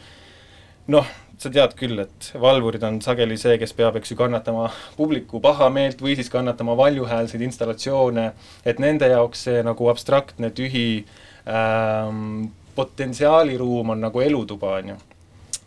noh, 0.87 1.05
sa 1.37 1.49
tead 1.49 1.75
küll, 1.75 1.99
et 1.99 2.31
valvurid 2.39 2.83
on 2.83 3.01
sageli 3.01 3.37
see, 3.37 3.57
kes 3.59 3.73
peab, 3.73 3.99
eks 3.99 4.11
ju, 4.11 4.17
kannatama 4.17 4.69
publiku 4.97 5.39
pahameelt 5.43 6.01
või 6.01 6.15
siis 6.15 6.29
kannatama 6.29 6.77
valjuhäälseid 6.77 7.41
installatsioone, 7.41 8.31
et 8.65 8.79
nende 8.79 9.11
jaoks 9.11 9.43
see 9.49 9.61
nagu 9.63 9.91
abstraktne 9.91 10.49
tühi 10.55 11.03
ähm, 11.47 12.49
potentsiaaliruum 12.75 13.89
on 13.95 14.07
nagu 14.07 14.21
elutuba, 14.23 14.77
on 14.79 14.95
ju 14.95 14.99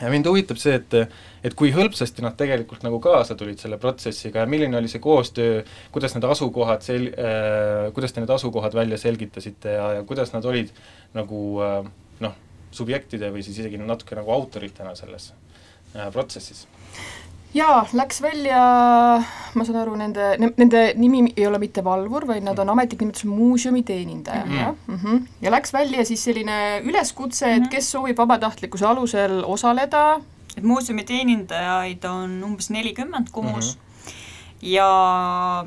ja 0.02 0.10
mind 0.10 0.26
huvitab 0.26 0.58
see, 0.60 0.74
et 0.80 0.96
et 1.46 1.54
kui 1.58 1.72
hõlpsasti 1.74 2.22
nad 2.22 2.36
tegelikult 2.38 2.84
nagu 2.86 2.98
kaasa 3.02 3.36
tulid 3.38 3.60
selle 3.62 3.78
protsessiga 3.82 4.42
ja 4.42 4.50
milline 4.50 4.78
oli 4.78 4.90
see 4.90 5.02
koostöö, 5.02 5.62
kuidas 5.94 6.16
need 6.16 6.26
asukohad 6.28 6.84
sel- 6.86 7.10
äh,, 7.14 7.88
kuidas 7.94 8.14
te 8.14 8.22
need 8.22 8.30
asukohad 8.34 8.74
välja 8.78 8.98
selgitasite 8.98 9.76
ja, 9.78 9.88
ja 9.98 10.04
kuidas 10.06 10.34
nad 10.34 10.46
olid 10.48 10.70
nagu 11.16 11.42
äh, 11.62 11.80
noh, 12.22 12.36
subjektide 12.74 13.32
või 13.34 13.42
siis 13.46 13.62
isegi 13.62 13.80
natuke 13.80 14.18
nagu 14.18 14.34
autoritena 14.34 14.94
selles 14.98 15.32
äh, 15.96 16.10
protsessis? 16.14 16.66
Jaa, 17.54 17.82
läks 17.92 18.20
välja, 18.24 18.60
ma 19.54 19.66
saan 19.66 19.78
aru, 19.82 19.94
nende, 20.00 20.32
nende 20.40 20.82
nimi 20.98 21.24
ei 21.36 21.46
ole 21.46 21.60
mitte 21.62 21.84
valvur, 21.84 22.26
vaid 22.28 22.44
nad 22.46 22.58
on 22.58 22.68
mm. 22.68 22.74
ametlik 22.76 23.04
nimetus 23.04 23.26
muuseumi 23.28 23.82
teenindaja 23.88 24.44
mm, 24.44 24.52
-hmm. 24.52 24.60
jah 24.60 24.74
mm. 24.86 24.98
-hmm. 25.02 25.26
ja 25.42 25.50
läks 25.50 25.72
välja 25.72 26.04
siis 26.04 26.24
selline 26.24 26.80
üleskutse, 26.84 27.54
et 27.54 27.62
mhm. 27.62 27.70
kes 27.70 27.90
soovib 27.90 28.18
vabatahtlikkuse 28.18 28.86
alusel 28.86 29.42
osaleda. 29.44 30.20
et 30.56 30.64
muuseumi 30.64 31.04
teenindajaid 31.04 32.04
on 32.04 32.44
umbes 32.44 32.70
nelikümmend 32.70 33.28
Kumus 33.32 33.76
mm 33.76 33.80
-hmm. 33.80 34.66
ja 34.66 35.64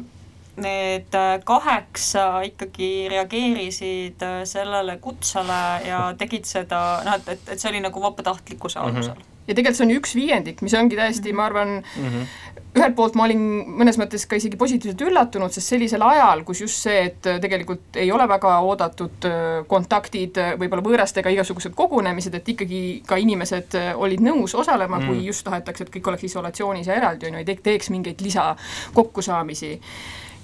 need 0.55 1.15
kaheksa 1.43 2.41
ikkagi 2.41 3.07
reageerisid 3.09 4.21
sellele 4.43 4.97
kutsele 4.97 5.87
ja 5.87 6.13
tegid 6.17 6.45
seda, 6.45 7.01
noh, 7.05 7.15
et, 7.15 7.29
et, 7.29 7.49
et 7.49 7.59
see 7.59 7.69
oli 7.69 7.79
nagu 7.79 8.01
vabatahtlikkuse 8.01 8.79
alusel 8.79 9.13
mm. 9.13 9.21
-hmm 9.21 9.34
ja 9.45 9.53
tegelikult 9.53 9.79
see 9.79 9.85
on 9.87 9.93
üks 9.99 10.15
viiendik, 10.17 10.61
mis 10.65 10.73
ongi 10.77 10.97
täiesti, 10.97 11.33
ma 11.35 11.45
arvan 11.49 11.77
mm, 11.77 12.07
-hmm. 12.07 12.63
ühelt 12.79 12.95
poolt 12.97 13.15
ma 13.15 13.27
olin 13.27 13.43
mõnes 13.81 13.99
mõttes 14.01 14.25
ka 14.29 14.39
isegi 14.39 14.57
positiivselt 14.57 15.01
üllatunud, 15.05 15.53
sest 15.53 15.73
sellisel 15.73 16.01
ajal, 16.01 16.43
kus 16.47 16.61
just 16.65 16.81
see, 16.87 17.05
et 17.11 17.29
tegelikult 17.41 17.99
ei 18.01 18.11
ole 18.11 18.27
väga 18.27 18.57
oodatud 18.65 19.29
äh, 19.29 19.61
kontaktid 19.67 20.41
äh, 20.41 20.53
võib-olla 20.59 20.83
võõrastega, 20.85 21.33
igasugused 21.33 21.77
kogunemised, 21.77 22.35
et 22.35 22.53
ikkagi 22.55 22.83
ka 23.07 23.21
inimesed 23.21 23.79
äh, 23.79 23.93
olid 23.95 24.25
nõus 24.25 24.55
osalema 24.55 24.97
mm, 24.97 25.01
-hmm. 25.01 25.07
kui 25.07 25.25
just 25.25 25.45
tahetakse, 25.45 25.83
et 25.83 25.95
kõik 25.95 26.13
oleks 26.13 26.29
isolatsioonis 26.31 26.87
ja 26.87 26.99
eraldi, 27.01 27.27
on 27.27 27.39
ju, 27.39 27.45
ei 27.45 27.57
teeks 27.69 27.89
mingeid 27.89 28.21
lisakokkusaamisi 28.21 29.79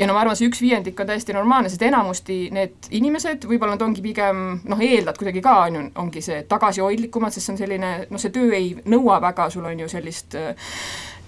ja 0.01 0.07
no 0.09 0.15
ma 0.15 0.23
arvan, 0.23 0.37
see 0.37 0.49
üks 0.49 0.61
viiendik 0.63 0.99
on 0.99 1.09
täiesti 1.11 1.35
normaalne, 1.35 1.69
sest 1.69 1.83
enamusti 1.85 2.37
need 2.53 2.89
inimesed, 2.97 3.45
võib-olla 3.49 3.75
nad 3.75 3.85
ongi 3.85 4.01
pigem 4.01 4.41
noh, 4.65 4.81
eeldad 4.81 5.19
kuidagi 5.19 5.43
ka 5.45 5.55
on 5.67 5.77
ju, 5.77 5.83
ongi 6.01 6.23
see 6.25 6.41
tagasihoidlikumad, 6.49 7.35
sest 7.35 7.47
see 7.47 7.53
on 7.53 7.61
selline, 7.61 7.91
noh, 8.09 8.21
see 8.21 8.33
töö 8.33 8.49
ei 8.57 8.73
nõua 8.89 9.19
väga, 9.21 9.49
sul 9.53 9.67
on 9.69 9.85
ju 9.85 9.89
sellist 9.91 10.37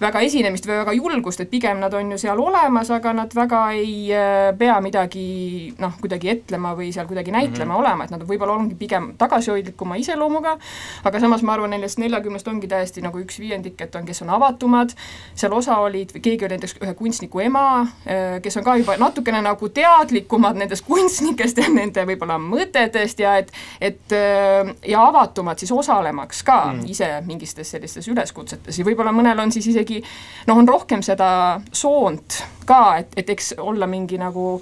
väga 0.00 0.20
esinemist 0.26 0.66
või 0.66 0.78
väga 0.80 0.94
julgust, 0.96 1.40
et 1.40 1.50
pigem 1.50 1.78
nad 1.82 1.94
on 1.94 2.10
ju 2.14 2.18
seal 2.18 2.40
olemas, 2.40 2.90
aga 2.94 3.12
nad 3.14 3.34
väga 3.34 3.60
ei 3.76 3.94
äh, 4.14 4.50
pea 4.58 4.76
midagi 4.82 5.74
noh, 5.78 5.94
kuidagi 6.00 6.32
etlema 6.32 6.74
või 6.74 6.90
seal 6.94 7.06
kuidagi 7.06 7.30
näitlema 7.34 7.72
mm 7.72 7.76
-hmm. 7.76 7.80
olema, 7.80 8.04
et 8.04 8.10
nad 8.10 8.24
võib-olla 8.26 8.56
ongi 8.58 8.74
pigem 8.74 9.12
tagasihoidlikuma 9.18 9.96
iseloomuga, 10.02 10.56
aga 11.04 11.20
samas 11.20 11.42
ma 11.42 11.54
arvan, 11.54 11.70
nendest 11.70 11.98
neljakümnest 11.98 12.48
ongi 12.48 12.68
täiesti 12.68 13.02
nagu 13.02 13.18
üks 13.18 13.38
viiendik, 13.38 13.80
et 13.80 13.94
on, 13.94 14.04
kes 14.04 14.22
on 14.22 14.30
avatumad, 14.30 14.94
seal 15.34 15.52
osa 15.52 15.76
olid, 15.76 16.10
keegi 16.20 16.44
oli 16.44 16.58
näiteks 16.58 16.76
ühe 16.82 16.94
kunstniku 16.94 17.40
ema, 17.40 17.80
äh, 17.82 18.42
kes 18.42 18.56
on 18.56 18.64
ka 18.64 18.76
juba 18.76 18.96
natukene 18.96 19.42
nagu 19.42 19.68
teadlikumad 19.68 20.56
nendest 20.56 20.84
kunstnikest 20.84 21.58
ja 21.58 21.68
nende 21.68 22.04
võib-olla 22.04 22.38
mõtetest 22.38 23.20
ja 23.20 23.36
et, 23.38 23.52
et 23.80 24.12
äh, 24.12 24.74
ja 24.88 25.06
avatumad 25.06 25.58
siis 25.58 25.72
osalemaks 25.72 26.42
ka 26.42 26.72
mm. 26.72 26.84
ise 26.88 27.22
mingistes 27.26 27.70
sellistes 27.70 28.08
üleskutsetes 28.08 28.78
ja 28.78 28.84
võib-olla 28.84 29.12
mõnel 29.12 29.38
on 29.38 29.52
siis 29.52 29.66
isegi 29.66 29.83
isegi 29.84 30.02
noh, 30.48 30.58
on 30.58 30.68
rohkem 30.68 31.02
seda 31.04 31.60
soont 31.72 32.42
ka, 32.66 32.98
et, 33.02 33.12
et 33.16 33.30
eks 33.36 33.54
olla 33.58 33.86
mingi 33.90 34.18
nagu 34.20 34.58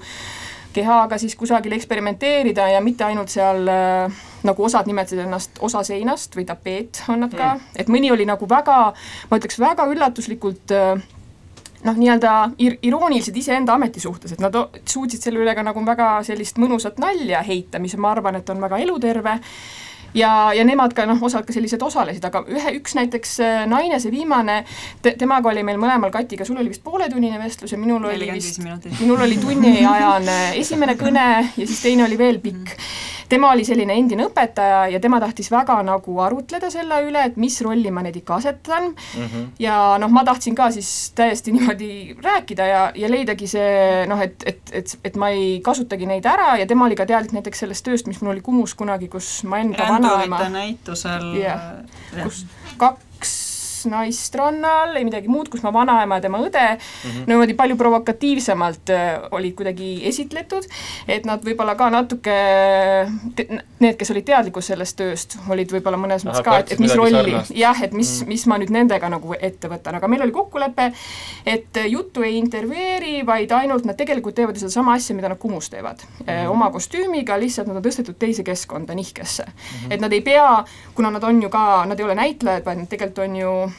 kehaga 0.73 1.19
siis 1.21 1.35
kusagil 1.37 1.75
eksperimenteerida 1.77 2.67
ja 2.73 2.81
mitte 2.81 3.05
ainult 3.05 3.29
seal 3.29 3.67
äh, 3.69 4.21
nagu 4.43 4.63
osad 4.65 4.89
nimetasid 4.89 5.21
ennast 5.23 5.59
osa 5.61 5.83
seinast 5.85 6.33
või 6.35 6.47
tapeet 6.49 7.03
on 7.13 7.21
nad 7.23 7.33
ka 7.33 7.53
mm., 7.55 7.75
et 7.77 7.91
mõni 7.93 8.09
oli 8.11 8.25
nagu 8.25 8.49
väga, 8.49 8.77
ma 9.29 9.39
ütleks 9.39 9.59
väga 9.61 9.85
üllatuslikult 9.93 10.73
äh, 10.73 11.03
noh, 11.83 11.99
nii-öelda 11.99 12.33
ir-, 12.63 12.79
iroonilised 12.89 13.37
iseenda 13.37 13.77
ameti 13.77 14.01
suhtes, 14.01 14.33
et 14.33 14.41
nad 14.41 14.57
suutsid 14.81 15.21
selle 15.21 15.43
üle 15.43 15.53
ka 15.55 15.65
nagu 15.65 15.85
väga 15.85 16.15
sellist 16.25 16.57
mõnusat 16.61 16.99
nalja 17.03 17.43
heita, 17.45 17.81
mis 17.83 17.95
ma 17.97 18.15
arvan, 18.15 18.41
et 18.41 18.49
on 18.49 18.61
väga 18.63 18.81
eluterve 18.81 19.37
ja, 20.17 20.31
ja 20.55 20.65
nemad 20.67 20.93
ka 20.95 21.05
noh, 21.09 21.21
osad 21.23 21.45
ka 21.47 21.55
sellised 21.55 21.81
osalesid, 21.83 22.25
aga 22.29 22.43
ühe, 22.49 22.75
üks 22.79 22.97
näiteks 22.97 23.37
äh, 23.43 23.63
naine, 23.69 23.99
see 24.03 24.13
viimane 24.13 24.61
te,, 25.01 25.15
temaga 25.19 25.51
oli 25.53 25.65
meil 25.65 25.79
mõlemal 25.81 26.13
Katiga, 26.13 26.45
sul 26.47 26.59
oli 26.61 26.73
vist 26.73 26.83
pooletunnine 26.85 27.39
vestlus 27.41 27.73
ja 27.73 27.81
minul 27.81 28.05
oli 28.11 28.29
vist, 28.33 28.61
minul 28.99 29.25
oli 29.25 29.39
tunniajane 29.41 30.39
esimene 30.59 30.97
kõne 30.99 31.27
ja 31.43 31.65
siis 31.65 31.81
teine 31.83 32.07
oli 32.07 32.19
veel 32.19 32.41
pikk. 32.43 32.77
Mm 32.77 33.11
tema 33.29 33.51
oli 33.51 33.65
selline 33.65 33.95
endine 33.97 34.27
õpetaja 34.27 34.85
ja 34.93 34.99
tema 35.03 35.19
tahtis 35.23 35.51
väga 35.51 35.79
nagu 35.85 36.17
arutleda 36.23 36.69
selle 36.73 37.01
üle, 37.07 37.25
et 37.29 37.37
mis 37.41 37.59
rolli 37.65 37.91
ma 37.91 38.03
neid 38.05 38.17
ikka 38.19 38.35
asetan 38.39 38.89
mm. 38.93 39.27
-hmm. 39.27 39.45
ja 39.59 39.77
noh, 40.01 40.11
ma 40.13 40.23
tahtsin 40.23 40.55
ka 40.55 40.71
siis 40.71 41.11
täiesti 41.15 41.51
niimoodi 41.55 42.17
rääkida 42.23 42.67
ja, 42.67 42.83
ja 42.95 43.11
leidagi 43.11 43.47
see 43.47 44.05
noh, 44.09 44.21
et, 44.21 44.43
et, 44.45 44.61
et, 44.71 44.97
et 45.03 45.15
ma 45.15 45.29
ei 45.29 45.59
kasutagi 45.63 46.05
neid 46.09 46.25
ära 46.25 46.57
ja 46.57 46.67
tema 46.67 46.85
oli 46.85 46.95
ka 46.95 47.05
teadlik 47.05 47.33
näiteks 47.39 47.65
sellest 47.65 47.85
tööst, 47.85 48.07
mis 48.07 48.21
mul 48.21 48.35
oli 48.35 48.41
Kumus 48.41 48.75
kunagi, 48.75 49.07
kus 49.07 49.43
ma 49.43 49.59
enda 49.63 49.87
vanaema 49.89 50.49
näitusel 50.49 51.33
yeah, 51.37 51.83
kus 52.23 52.45
kaks 52.77 53.12
naist 53.89 54.35
rannal, 54.35 54.95
ei 54.95 55.05
midagi 55.07 55.31
muud, 55.31 55.49
kus 55.51 55.63
ma 55.63 55.73
vanaema 55.73 56.19
ja 56.19 56.25
tema 56.27 56.39
õde 56.43 56.63
mm 56.73 57.09
-hmm. 57.09 57.27
niimoodi 57.27 57.53
palju 57.53 57.77
provokatiivsemalt 57.77 58.89
äh, 58.89 59.19
olid 59.31 59.55
kuidagi 59.55 60.07
esitletud, 60.07 60.67
et 61.07 61.25
nad 61.25 61.43
võib-olla 61.45 61.75
ka 61.75 61.89
natuke, 61.89 62.37
need, 63.79 63.95
kes 63.97 64.11
olid 64.11 64.25
teadlikud 64.25 64.63
sellest 64.63 64.97
tööst, 64.97 65.37
olid 65.49 65.71
võib-olla 65.71 65.97
mõnes 65.97 66.25
mõttes 66.25 66.43
ka, 66.45 66.57
et, 66.59 66.71
et 66.71 66.79
mis 66.79 66.95
rolli, 66.95 67.35
jah, 67.55 67.83
et 67.83 67.93
mis 67.93 68.11
mm, 68.19 68.23
-hmm. 68.23 68.27
mis 68.27 68.45
ma 68.47 68.57
nüüd 68.57 68.73
nendega 68.73 69.09
nagu 69.09 69.35
ette 69.39 69.67
võtan, 69.67 69.95
aga 69.95 70.07
meil 70.07 70.21
oli 70.21 70.31
kokkulepe, 70.31 70.91
et 71.45 71.81
juttu 71.89 72.21
ei 72.21 72.37
intervjueeri, 72.37 73.25
vaid 73.25 73.51
ainult 73.51 73.85
nad 73.85 73.95
tegelikult 73.95 74.35
teevad 74.35 74.57
sedasama 74.57 74.93
asja, 74.93 75.15
mida 75.15 75.29
nad 75.29 75.37
Kumus 75.37 75.69
teevad 75.69 75.99
mm. 76.03 76.25
-hmm. 76.27 76.49
oma 76.49 76.71
kostüümiga, 76.71 77.39
lihtsalt 77.39 77.67
nad 77.67 77.77
on 77.77 77.83
tõstetud 77.83 78.17
teise 78.19 78.43
keskkonda, 78.43 78.93
nihkesse 78.95 79.43
mm. 79.43 79.51
-hmm. 79.51 79.93
et 79.93 80.01
nad 80.01 80.13
ei 80.13 80.21
pea, 80.21 80.63
kuna 80.95 81.11
nad 81.11 81.23
on 81.23 81.43
ju 81.43 81.49
ka, 81.49 81.85
nad 81.85 81.99
ei 81.99 82.05
ole 82.05 82.15
näitlejad, 82.15 82.65
vaid 82.65 82.77
nad 82.77 82.87
tegelikult 82.87 83.19
on 83.27 83.35
ju 83.35 83.71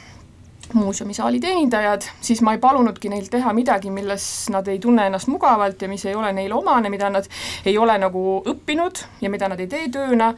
muuseumisaali 0.73 1.39
teenindajad, 1.39 2.07
siis 2.21 2.41
ma 2.41 2.55
ei 2.55 2.61
palunudki 2.61 3.09
neil 3.09 3.27
teha 3.31 3.53
midagi, 3.53 3.91
milles 3.93 4.25
nad 4.53 4.67
ei 4.71 4.79
tunne 4.79 5.07
ennast 5.09 5.29
mugavalt 5.31 5.81
ja 5.81 5.89
mis 5.91 6.05
ei 6.05 6.15
ole 6.15 6.31
neile 6.33 6.55
omane, 6.55 6.89
mida 6.89 7.09
nad 7.09 7.29
ei 7.65 7.77
ole 7.77 7.97
nagu 8.01 8.41
õppinud 8.45 9.03
ja 9.21 9.29
mida 9.29 9.49
nad 9.51 9.59
ei 9.59 9.69
tee 9.71 9.89
tööna, 9.93 10.33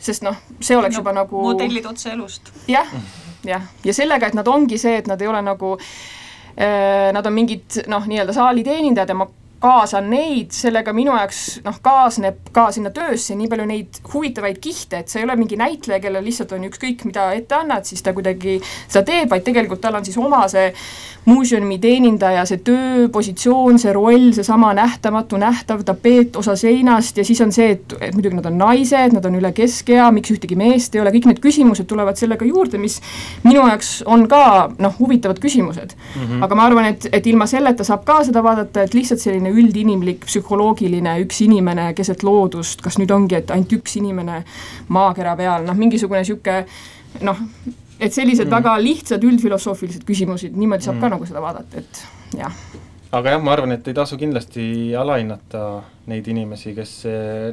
sest 0.00 0.24
noh, 0.26 0.38
see 0.60 0.76
oleks 0.76 0.96
no, 0.96 1.02
juba 1.02 1.16
nagu 1.16 1.42
modellid 1.50 1.90
otse 1.90 2.12
elust. 2.14 2.52
jah, 2.70 2.88
jah, 3.46 3.68
ja 3.84 3.94
sellega, 3.96 4.30
et 4.30 4.38
nad 4.38 4.48
ongi 4.48 4.78
see, 4.78 4.96
et 5.02 5.10
nad 5.10 5.20
ei 5.20 5.28
ole 5.28 5.42
nagu 5.44 5.74
äh, 5.76 7.10
Nad 7.12 7.26
on 7.26 7.32
mingid 7.32 7.84
noh, 7.88 8.04
nii-öelda 8.06 8.34
saali 8.36 8.64
teenindajad 8.66 9.14
ja 9.14 9.14
ma 9.16 9.26
kaasan 9.60 10.08
neid, 10.10 10.54
sellega 10.56 10.92
minu 10.96 11.12
jaoks 11.12 11.60
noh, 11.64 11.76
kaasneb 11.84 12.50
ka 12.54 12.70
sinna 12.72 12.92
töösse 12.94 13.36
nii 13.36 13.48
palju 13.50 13.66
neid 13.68 14.00
huvitavaid 14.12 14.60
kihte, 14.62 15.02
et 15.02 15.12
sa 15.12 15.20
ei 15.20 15.26
ole 15.26 15.36
mingi 15.36 15.58
näitleja, 15.60 16.00
kellel 16.00 16.24
lihtsalt 16.24 16.54
on 16.56 16.64
ükskõik, 16.70 17.04
mida 17.08 17.30
ette 17.36 17.58
annad, 17.58 17.84
siis 17.88 18.02
ta 18.04 18.14
kuidagi 18.16 18.58
seda 18.62 19.04
teeb, 19.06 19.28
vaid 19.30 19.44
tegelikult 19.44 19.82
tal 19.84 19.98
on 20.00 20.06
siis 20.06 20.16
oma 20.20 20.46
see 20.48 20.70
muuseumi 21.28 21.76
teenindaja, 21.78 22.46
see 22.48 22.62
töö, 22.64 23.08
positsioon, 23.12 23.78
see 23.78 23.92
roll, 23.92 24.30
seesama 24.36 24.72
nähtamatu, 24.76 25.36
nähtav 25.40 25.84
tapeet 25.86 26.36
osa 26.40 26.56
seinast 26.56 27.20
ja 27.20 27.24
siis 27.28 27.40
on 27.44 27.52
see, 27.52 27.74
et, 27.76 27.94
et 28.00 28.16
muidugi 28.16 28.38
nad 28.38 28.48
on 28.48 28.56
naised, 28.60 29.14
nad 29.16 29.28
on 29.28 29.36
üle 29.36 29.52
keskea, 29.56 30.08
miks 30.16 30.32
ühtegi 30.32 30.56
meest 30.58 30.96
ei 30.96 31.02
ole, 31.04 31.12
kõik 31.14 31.28
need 31.28 31.42
küsimused 31.44 31.88
tulevad 31.90 32.18
sellega 32.20 32.48
juurde, 32.48 32.80
mis 32.80 32.98
minu 33.44 33.60
jaoks 33.60 33.92
on 34.08 34.24
ka 34.30 34.42
noh, 34.80 34.96
huvitavad 34.98 35.42
küsimused 35.42 35.92
mm. 35.92 36.24
-hmm. 36.24 36.44
aga 36.48 36.58
ma 36.58 36.66
arvan, 36.70 36.90
et, 36.94 37.08
et 37.12 37.26
ilma 37.26 37.46
selleta 37.50 37.84
saab 37.84 38.06
ka 38.08 38.22
seda 38.24 38.42
vaadata, 38.42 38.88
et 38.88 38.96
lihtsalt 38.96 39.20
selline 39.20 39.49
selline 39.50 39.68
üldinimlik, 39.68 40.24
psühholoogiline 40.26 41.18
üks 41.24 41.40
inimene 41.44 41.92
keset 41.94 42.22
loodust, 42.22 42.80
kas 42.82 42.98
nüüd 42.98 43.10
ongi, 43.10 43.36
et 43.40 43.50
ainult 43.50 43.72
üks 43.72 43.96
inimene 44.00 44.44
maakera 44.88 45.36
peal, 45.36 45.64
noh, 45.66 45.76
mingisugune 45.76 46.22
niisugune 46.22 46.64
noh, 47.26 47.38
et 48.00 48.12
sellised 48.12 48.46
mm. 48.46 48.54
väga 48.54 48.76
lihtsad 48.80 49.24
üldfilosoofilised 49.24 50.06
küsimused, 50.08 50.54
niimoodi 50.56 50.86
saab 50.86 50.98
mm. 50.98 51.02
ka 51.02 51.12
nagu 51.14 51.28
seda 51.28 51.42
vaadata, 51.44 51.82
et 51.82 52.04
jah 52.38 52.54
aga 53.10 53.32
jah, 53.34 53.40
ma 53.42 53.52
arvan, 53.56 53.74
et 53.74 53.88
ei 53.90 53.94
tasu 53.96 54.16
kindlasti 54.18 54.94
alahinnata 54.94 55.64
neid 56.10 56.28
inimesi, 56.30 56.74
kes 56.76 56.92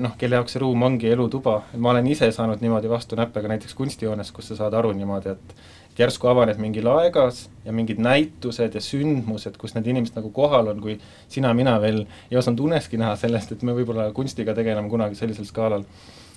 noh, 0.03 0.13
kelle 0.19 0.37
jaoks 0.37 0.53
see 0.53 0.61
ruum 0.61 0.85
ongi 0.85 1.09
elutuba, 1.09 1.63
ma 1.81 1.95
olen 1.95 2.11
ise 2.13 2.29
saanud 2.33 2.61
niimoodi 2.61 2.91
vastu 2.91 3.17
näppe 3.17 3.41
ka 3.41 3.49
näiteks 3.49 3.73
kunstijoones, 3.77 4.29
kus 4.35 4.51
sa 4.51 4.59
saad 4.61 4.77
aru 4.77 4.93
niimoodi, 4.97 5.33
et 5.33 5.57
järsku 5.99 6.29
avaneb 6.29 6.59
mingi 6.61 6.83
laegas 6.85 7.47
ja 7.65 7.73
mingid 7.75 8.01
näitused 8.03 8.75
ja 8.77 8.81
sündmused, 8.83 9.57
kus 9.57 9.75
need 9.75 9.87
inimesed 9.89 10.17
nagu 10.19 10.31
kohal 10.35 10.71
on, 10.73 10.81
kui 10.83 10.97
sina, 11.31 11.53
mina 11.57 11.77
veel 11.83 12.03
ei 12.31 12.37
osanud 12.37 12.65
uneski 12.67 12.99
näha 13.01 13.15
sellest, 13.19 13.55
et 13.55 13.65
me 13.65 13.75
võib-olla 13.77 14.09
kunstiga 14.17 14.55
tegeleme 14.57 14.91
kunagi 14.91 15.17
sellisel 15.19 15.47
skaalal 15.49 15.87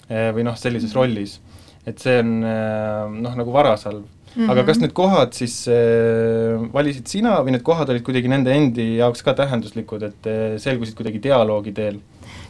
eh, 0.08 0.30
või 0.36 0.46
noh, 0.48 0.56
sellises 0.58 0.96
rollis. 0.96 1.40
et 1.86 1.98
see 1.98 2.18
on 2.20 2.32
eh, 2.44 3.20
noh, 3.24 3.36
nagu 3.36 3.52
varasalv 3.52 4.04
mm. 4.34 4.46
-hmm. 4.46 4.50
aga 4.50 4.64
kas 4.64 4.80
need 4.80 4.92
kohad 4.92 5.32
siis 5.32 5.68
äh, 5.68 6.72
valisid 6.72 7.06
sina 7.08 7.38
või 7.40 7.56
need 7.56 7.64
kohad 7.66 7.90
olid 7.90 8.04
kuidagi 8.06 8.28
nende 8.28 8.54
endi 8.54 8.96
jaoks 8.96 9.22
ka 9.22 9.34
tähenduslikud, 9.34 10.02
et 10.02 10.26
äh, 10.26 10.56
selgusid 10.58 10.96
kuidagi 10.96 11.22
dialoogi 11.22 11.72
teel? 11.72 12.00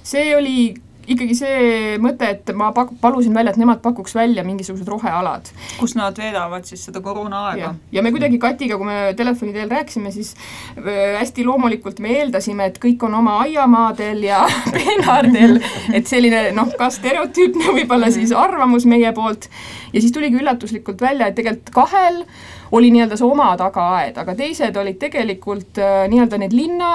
see 0.03 0.37
oli 0.37 0.75
ikkagi 1.11 1.37
see 1.37 1.97
mõte, 2.03 2.29
et 2.35 2.53
ma 2.57 2.71
pak-, 2.77 2.93
palusin 3.03 3.35
välja, 3.35 3.55
et 3.55 3.61
nemad 3.61 3.83
pakuks 3.83 4.15
välja 4.15 4.45
mingisugused 4.47 4.89
rohealad. 4.89 5.51
kus 5.79 5.97
nad 5.99 6.17
veedavad 6.19 6.67
siis 6.69 6.85
seda 6.87 7.03
koroonaaega. 7.05 7.75
ja 7.93 8.03
me 8.03 8.13
kuidagi 8.15 8.39
Katiga, 8.39 8.79
kui 8.79 8.87
me 8.89 8.99
telefoni 9.17 9.55
teel 9.57 9.71
rääkisime, 9.71 10.13
siis 10.15 10.35
äh, 10.79 11.19
hästi 11.19 11.45
loomulikult 11.47 12.01
me 12.01 12.15
eeldasime, 12.21 12.71
et 12.71 12.81
kõik 12.83 13.05
on 13.07 13.19
oma 13.21 13.41
aiamaadel 13.47 14.25
ja 14.29 14.45
peenardel, 14.77 15.59
et 15.93 16.11
selline 16.11 16.49
noh, 16.57 16.71
ka 16.79 16.91
stereotüüpne 16.95 17.75
võib-olla 17.81 18.13
siis 18.15 18.35
arvamus 18.37 18.87
meie 18.91 19.13
poolt, 19.17 19.51
ja 19.93 20.01
siis 20.01 20.15
tuligi 20.15 20.41
üllatuslikult 20.41 21.03
välja, 21.03 21.31
et 21.31 21.39
tegelikult 21.39 21.75
kahel 21.75 22.25
oli 22.71 22.93
nii-öelda 22.95 23.19
see 23.19 23.27
oma 23.27 23.51
tagaaed, 23.59 24.19
aga 24.23 24.37
teised 24.39 24.77
olid 24.79 25.01
tegelikult 25.03 25.81
äh, 25.83 26.05
nii-öelda 26.13 26.39
need 26.45 26.55
linna 26.55 26.93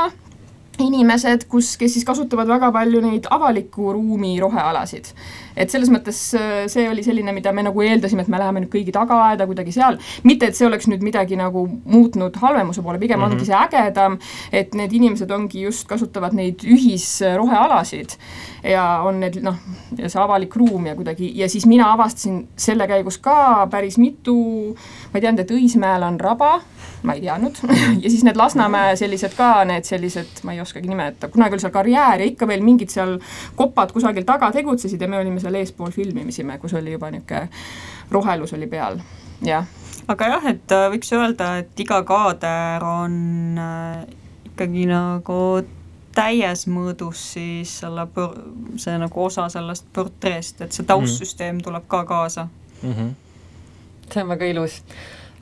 inimesed, 0.84 1.48
kus, 1.52 1.76
kes 1.78 1.94
siis 1.96 2.06
kasutavad 2.08 2.50
väga 2.50 2.72
palju 2.76 3.02
neid 3.04 3.28
avaliku 3.32 3.94
ruumi 3.94 4.36
rohealasid. 4.42 5.12
Et 5.56 5.72
selles 5.72 5.92
mõttes 5.94 6.20
äh, 6.38 6.66
see 6.72 6.88
oli 6.90 7.04
selline, 7.06 7.34
mida 7.36 7.54
me 7.56 7.66
nagu 7.66 7.86
eeldasime, 7.86 8.26
et 8.26 8.32
me 8.32 8.40
läheme 8.42 8.64
nüüd 8.64 8.74
kõigi 8.74 8.96
tagaaeda 8.96 9.48
kuidagi 9.50 9.76
seal, 9.76 10.00
mitte 10.24 10.50
et 10.50 10.58
see 10.58 10.68
oleks 10.68 10.90
nüüd 10.92 11.04
midagi 11.06 11.40
nagu 11.40 11.66
muutnud 11.86 12.38
halvemuse 12.42 12.84
poole, 12.86 13.00
pigem 13.00 13.20
mm 13.20 13.26
-hmm. 13.26 13.34
ongi 13.34 13.46
see 13.46 13.56
ägedam, 13.56 14.20
et 14.52 14.74
need 14.76 14.94
inimesed 14.94 15.32
ongi 15.32 15.66
just, 15.68 15.88
kasutavad 15.88 16.34
neid 16.34 16.64
ühisrohealasid 16.64 18.18
ja 18.64 19.02
on 19.06 19.20
need 19.20 19.40
noh, 19.46 19.58
see 19.96 20.22
avalik 20.22 20.56
ruum 20.56 20.86
ja 20.90 20.96
kuidagi, 20.96 21.32
ja 21.36 21.50
siis 21.50 21.66
mina 21.66 21.92
avastasin 21.94 22.48
selle 22.58 22.88
käigus 22.88 23.18
ka 23.18 23.68
päris 23.72 23.98
mitu, 23.98 24.38
ma 25.12 25.20
ei 25.20 25.26
teadnud, 25.26 25.44
et 25.44 25.54
Õismäel 25.56 26.04
on 26.08 26.18
raba, 26.20 26.60
ma 27.06 27.16
ei 27.16 27.22
teadnud. 27.22 27.62
Ja 28.04 28.10
siis 28.10 28.24
need 28.26 28.38
Lasnamäe 28.38 28.96
sellised 29.00 29.36
ka, 29.38 29.64
need 29.68 29.86
sellised, 29.88 30.42
ma 30.44 30.54
ei 30.56 30.62
oskagi 30.62 30.90
nimetada, 30.90 31.30
kunagi 31.34 31.56
oli 31.56 31.64
seal 31.64 31.74
karjäär 31.74 32.22
ja 32.22 32.28
ikka 32.28 32.48
veel 32.50 32.64
mingid 32.66 32.92
seal 32.94 33.18
kopad 33.56 33.94
kusagil 33.96 34.26
taga 34.28 34.52
tegutsesid 34.56 35.02
ja 35.02 35.10
me 35.10 35.20
olime 35.22 35.42
seal 35.46 35.62
eespool 35.62 35.94
filmimisime, 35.96 36.58
kus 36.62 36.76
oli 36.78 36.96
juba 36.96 37.12
niisugune 37.14 37.50
rohelus 38.12 38.54
oli 38.58 38.68
peal, 38.70 39.00
jah. 39.46 39.66
aga 40.08 40.30
jah, 40.36 40.52
et 40.52 40.76
äh, 40.76 40.90
võiks 40.94 41.12
öelda, 41.16 41.56
et 41.64 41.86
iga 41.86 42.02
kaader 42.08 42.86
on 42.86 43.18
äh, 43.62 44.06
ikkagi 44.52 44.86
nagu 44.90 45.40
täies 46.16 46.64
mõõdus 46.72 47.22
siis 47.34 47.74
selle, 47.82 48.08
see 48.80 48.96
nagu 49.02 49.26
osa 49.26 49.50
sellest 49.52 49.88
portreest, 49.94 50.64
et 50.64 50.76
see 50.76 50.88
taustsüsteem 50.88 51.60
tuleb 51.66 51.88
ka 51.92 52.06
kaasa 52.08 52.48
mm. 52.48 52.94
-hmm. 52.94 53.14
see 54.14 54.24
on 54.24 54.30
väga 54.32 54.52
ilus 54.54 54.82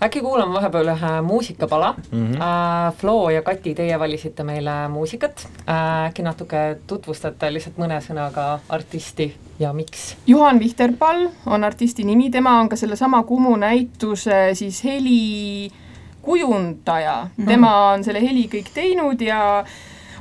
äkki 0.03 0.21
kuulame 0.21 0.53
vahepeal 0.53 0.87
ühe 0.93 1.21
muusikapala 1.21 1.95
mm. 2.11 2.11
-hmm. 2.11 2.41
Äh, 2.41 2.93
Flo 2.97 3.29
ja 3.29 3.41
Kati, 3.41 3.75
teie 3.75 3.99
valisite 3.99 4.43
meile 4.43 4.87
muusikat 4.87 5.47
äh,. 5.69 6.05
äkki 6.07 6.21
natuke 6.21 6.77
tutvustate 6.87 7.53
lihtsalt 7.53 7.77
mõne 7.77 8.01
sõnaga 8.01 8.59
artisti 8.69 9.35
ja 9.59 9.73
miks? 9.73 10.17
Juhan 10.27 10.59
Vihterpall 10.59 11.27
on 11.45 11.63
artisti 11.63 12.03
nimi, 12.03 12.31
tema 12.31 12.59
on 12.59 12.69
ka 12.69 12.75
sellesama 12.75 13.23
Kumu 13.23 13.55
näituse 13.55 14.49
siis 14.53 14.83
helikujundaja 14.83 17.23
mm, 17.23 17.29
-hmm. 17.43 17.47
tema 17.47 17.91
on 17.91 18.03
selle 18.03 18.21
heli 18.21 18.49
kõik 18.53 18.69
teinud 18.73 19.21
ja 19.21 19.59
äh, 19.59 19.65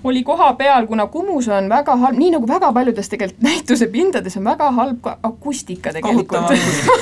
oli 0.05 0.23
koha 0.27 0.53
peal, 0.59 0.87
kuna 0.87 1.07
Kumus 1.07 1.49
on 1.49 1.69
väga 1.71 1.97
halb, 1.97 2.19
nii 2.19 2.33
nagu 2.35 2.49
väga 2.49 2.73
paljudes 2.75 3.09
tegelikult 3.13 3.45
näituse 3.49 3.89
pindades 3.93 4.37
on 4.41 4.45
väga 4.47 4.71
halb 4.77 5.01
ka 5.05 5.17
akustika 5.23 5.93
tegelikult. 5.95 6.53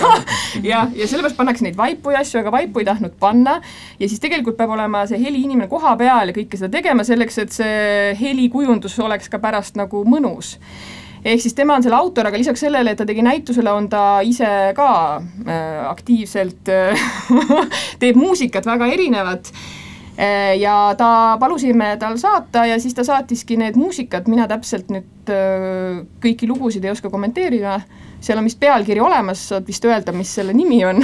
jah, 0.70 0.90
ja 0.94 1.08
sellepärast 1.08 1.38
pannakse 1.38 1.66
neid 1.66 1.78
vaipu 1.78 2.14
ja 2.14 2.22
asju, 2.24 2.40
aga 2.42 2.52
vaipu 2.54 2.82
ei 2.82 2.88
tahtnud 2.88 3.16
panna. 3.20 3.58
Ja 4.00 4.08
siis 4.08 4.20
tegelikult 4.22 4.58
peab 4.60 4.74
olema 4.76 5.06
see 5.08 5.20
heliinimene 5.22 5.68
koha 5.70 5.96
peal 6.00 6.32
ja 6.32 6.36
kõike 6.36 6.60
seda 6.60 6.72
tegema 6.76 7.06
selleks, 7.06 7.40
et 7.44 7.54
see 7.54 8.16
helikujundus 8.20 8.98
oleks 9.00 9.30
ka 9.32 9.40
pärast 9.42 9.80
nagu 9.80 10.04
mõnus. 10.08 10.56
Ehk 11.20 11.42
siis 11.42 11.52
tema 11.52 11.74
on 11.76 11.84
selle 11.84 11.98
autor, 11.98 12.30
aga 12.30 12.38
lisaks 12.40 12.62
sellele, 12.64 12.94
et 12.94 12.98
ta 13.00 13.04
tegi 13.08 13.20
näitusele, 13.24 13.68
on 13.76 13.90
ta 13.92 14.22
ise 14.24 14.48
ka 14.76 14.92
äh, 15.20 15.82
aktiivselt 15.90 16.70
äh, 16.72 17.10
teeb 18.00 18.16
muusikat 18.16 18.68
väga 18.68 18.88
erinevat 18.88 19.52
ja 20.60 20.94
ta, 20.98 21.36
palusime 21.40 21.94
tal 22.00 22.18
saata 22.20 22.66
ja 22.68 22.80
siis 22.80 22.94
ta 22.94 23.04
saatiski 23.04 23.56
need 23.60 23.78
muusikad, 23.80 24.28
mina 24.28 24.46
täpselt 24.50 24.90
nüüd 24.92 25.32
äh, 25.32 26.02
kõiki 26.20 26.48
lugusid 26.50 26.84
ei 26.84 26.92
oska 26.92 27.10
kommenteerida, 27.12 27.78
seal 28.20 28.40
on 28.40 28.48
vist 28.48 28.60
pealkiri 28.60 29.00
olemas, 29.00 29.46
saad 29.52 29.68
vist 29.68 29.84
öelda, 29.88 30.12
mis 30.16 30.32
selle 30.34 30.52
nimi 30.56 30.82
on 30.84 31.00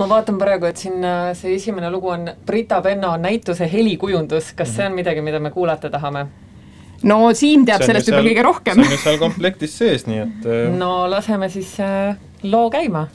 ma 0.00 0.08
vaatan 0.16 0.40
praegu, 0.40 0.66
et 0.70 0.82
siin 0.82 1.04
äh, 1.04 1.30
see 1.38 1.54
esimene 1.60 1.92
lugu 1.92 2.10
on 2.10 2.26
Brita 2.46 2.80
Penno 2.82 3.14
näituse 3.20 3.70
helikujundus, 3.70 4.54
kas 4.58 4.74
see 4.76 4.90
on 4.90 4.98
midagi, 4.98 5.22
mida 5.22 5.38
me 5.38 5.54
kuulata 5.54 5.92
tahame? 5.92 6.26
no 7.06 7.22
Siim 7.36 7.62
teab 7.68 7.86
sellest 7.86 8.10
juba 8.10 8.24
kõige 8.26 8.44
rohkem. 8.44 8.82
see 8.82 8.90
on 8.90 8.98
ju 8.98 9.00
seal 9.04 9.22
komplektis 9.22 9.78
sees, 9.78 10.08
nii 10.10 10.26
et 10.26 10.52
no 10.74 11.06
laseme 11.10 11.48
siis 11.52 11.76
loo 12.42 12.66
käima 12.72 13.06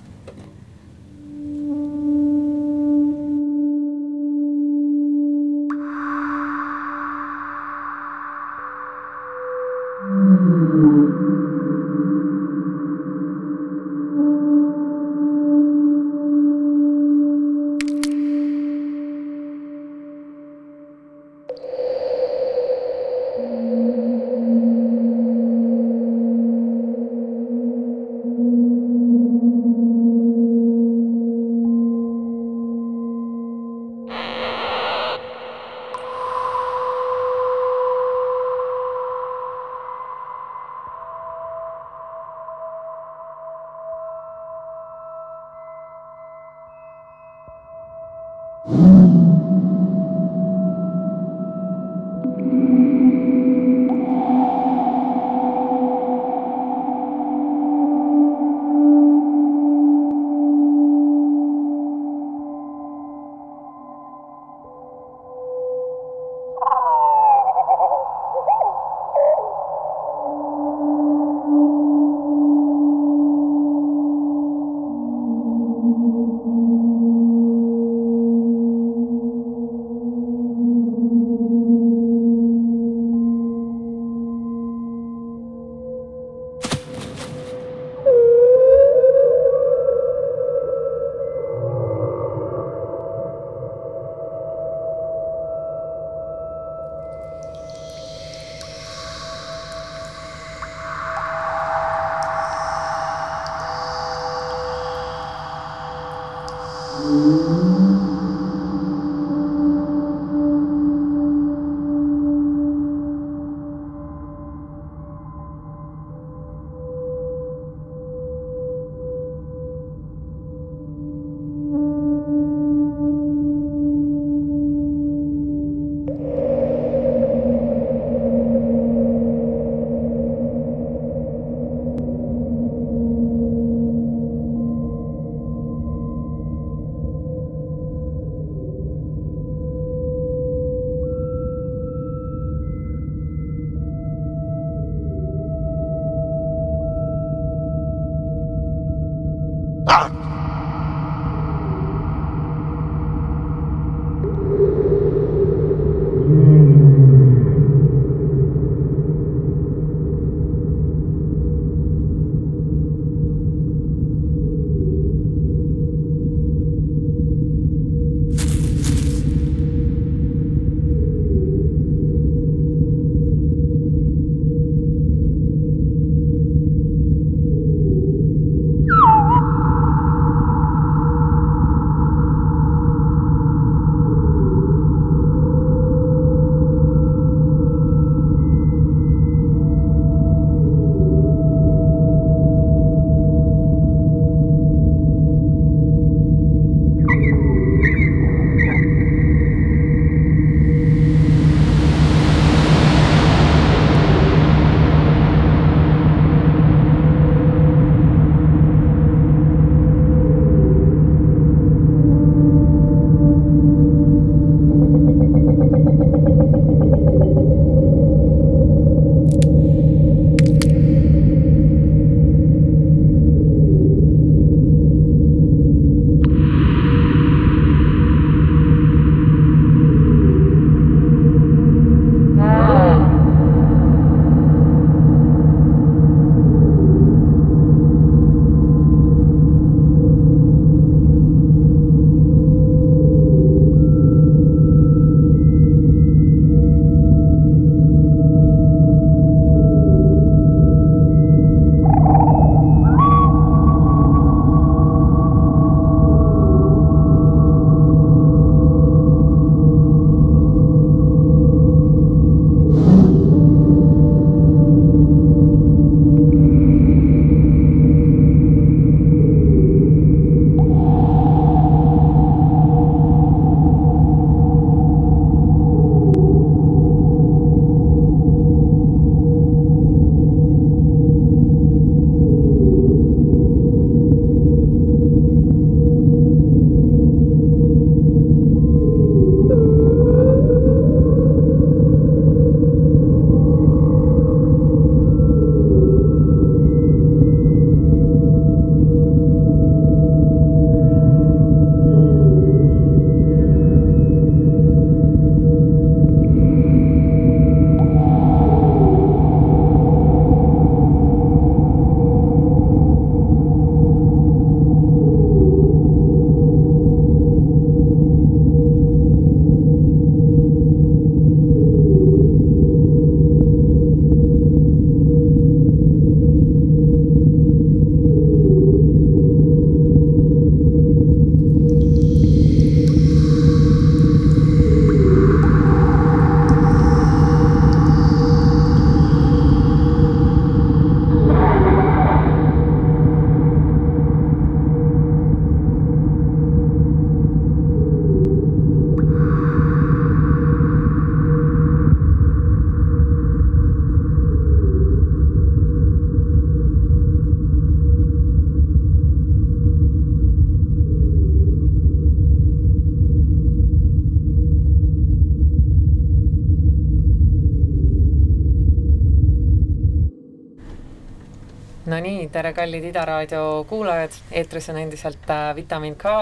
kallid 372.65 372.83
Ida 372.89 373.05
raadio 373.05 373.65
kuulajad, 373.69 374.13
eetris 374.31 374.69
on 374.69 374.77
endiselt 374.81 375.29
äh, 375.29 375.55
Vitamin 375.55 375.95
K. 375.95 376.13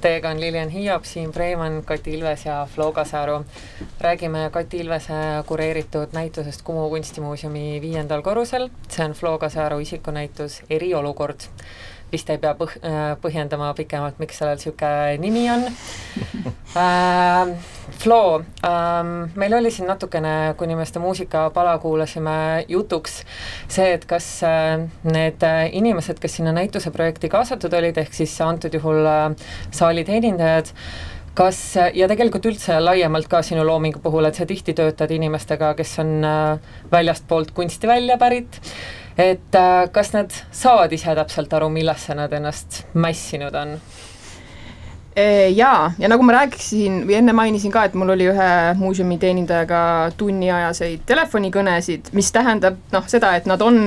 Teiega 0.00 0.28
on 0.30 0.40
Lilian 0.40 0.68
Hiiop, 0.68 1.04
Siim 1.04 1.32
Preimann, 1.32 1.84
Kati 1.84 2.12
Ilves 2.14 2.44
ja 2.44 2.66
Flo 2.74 2.92
Kasaru. 2.92 3.44
räägime 4.00 4.50
Kati 4.52 4.76
Ilvese 4.84 5.14
kureeritud 5.46 6.12
näitusest 6.12 6.62
Kumu 6.62 6.90
kunstimuuseumi 6.90 7.80
viiendal 7.80 8.22
korrusel. 8.22 8.68
see 8.88 9.04
on 9.04 9.12
Flo 9.12 9.38
Kasaru 9.38 9.78
isikunäitus 9.78 10.62
Eriolukord 10.70 11.40
vist 12.12 12.30
ei 12.30 12.40
pea 12.42 12.52
põh-, 12.58 12.78
äh, 12.84 13.12
põhjendama 13.22 13.72
pikemalt, 13.78 14.18
miks 14.22 14.40
sellel 14.40 14.58
niisugune 14.58 15.18
nimi 15.22 15.46
on 15.52 15.66
äh,. 16.82 17.54
Flo 18.02 18.42
ähm,, 18.64 19.10
meil 19.38 19.54
oli 19.54 19.70
siin 19.70 19.86
natukene, 19.90 20.54
kuni 20.58 20.74
me 20.78 20.86
seda 20.88 21.02
muusikapala 21.02 21.76
kuulasime, 21.82 22.64
jutuks 22.70 23.20
see, 23.70 23.92
et 23.92 24.06
kas 24.10 24.26
äh, 24.46 24.84
need 25.06 25.44
äh, 25.46 25.66
inimesed, 25.78 26.20
kes 26.22 26.38
sinna 26.38 26.54
näituse 26.56 26.90
projekti 26.94 27.30
kaasatud 27.32 27.74
olid, 27.78 27.98
ehk 28.00 28.14
siis 28.16 28.34
antud 28.42 28.74
juhul 28.74 29.06
äh, 29.06 29.26
saali 29.74 30.06
teenindajad, 30.08 30.72
kas, 31.38 31.60
ja 31.94 32.08
tegelikult 32.10 32.46
üldse 32.50 32.78
laiemalt 32.82 33.28
ka 33.30 33.42
sinu 33.46 33.64
loomingu 33.66 34.02
puhul, 34.04 34.28
et 34.28 34.38
sa 34.38 34.46
tihti 34.48 34.74
töötad 34.76 35.12
inimestega, 35.14 35.72
kes 35.78 35.94
on 36.02 36.18
äh, 36.26 36.74
väljastpoolt 36.92 37.54
kunsti 37.56 37.90
välja 37.90 38.18
pärit, 38.20 38.60
et 39.18 39.58
äh, 39.58 39.88
kas 39.92 40.12
nad 40.14 40.32
saavad 40.50 40.92
ise 40.92 41.14
täpselt 41.16 41.52
aru, 41.52 41.68
millesse 41.72 42.14
nad 42.18 42.32
ennast 42.32 42.84
mässinud 42.94 43.54
on? 43.54 43.76
Jaa, 45.52 45.90
ja 46.00 46.08
nagu 46.08 46.24
ma 46.24 46.32
rääkisin 46.38 47.02
või 47.04 47.18
enne 47.18 47.34
mainisin 47.36 47.72
ka, 47.72 47.82
et 47.84 47.96
mul 48.00 48.14
oli 48.14 48.30
ühe 48.30 48.52
muuseumi 48.80 49.18
teenindajaga 49.20 49.80
tunniajaseid 50.16 51.02
telefonikõnesid, 51.04 52.08
mis 52.16 52.32
tähendab 52.32 52.78
noh, 52.94 53.04
seda, 53.12 53.34
et 53.36 53.44
nad 53.44 53.60
on 53.60 53.82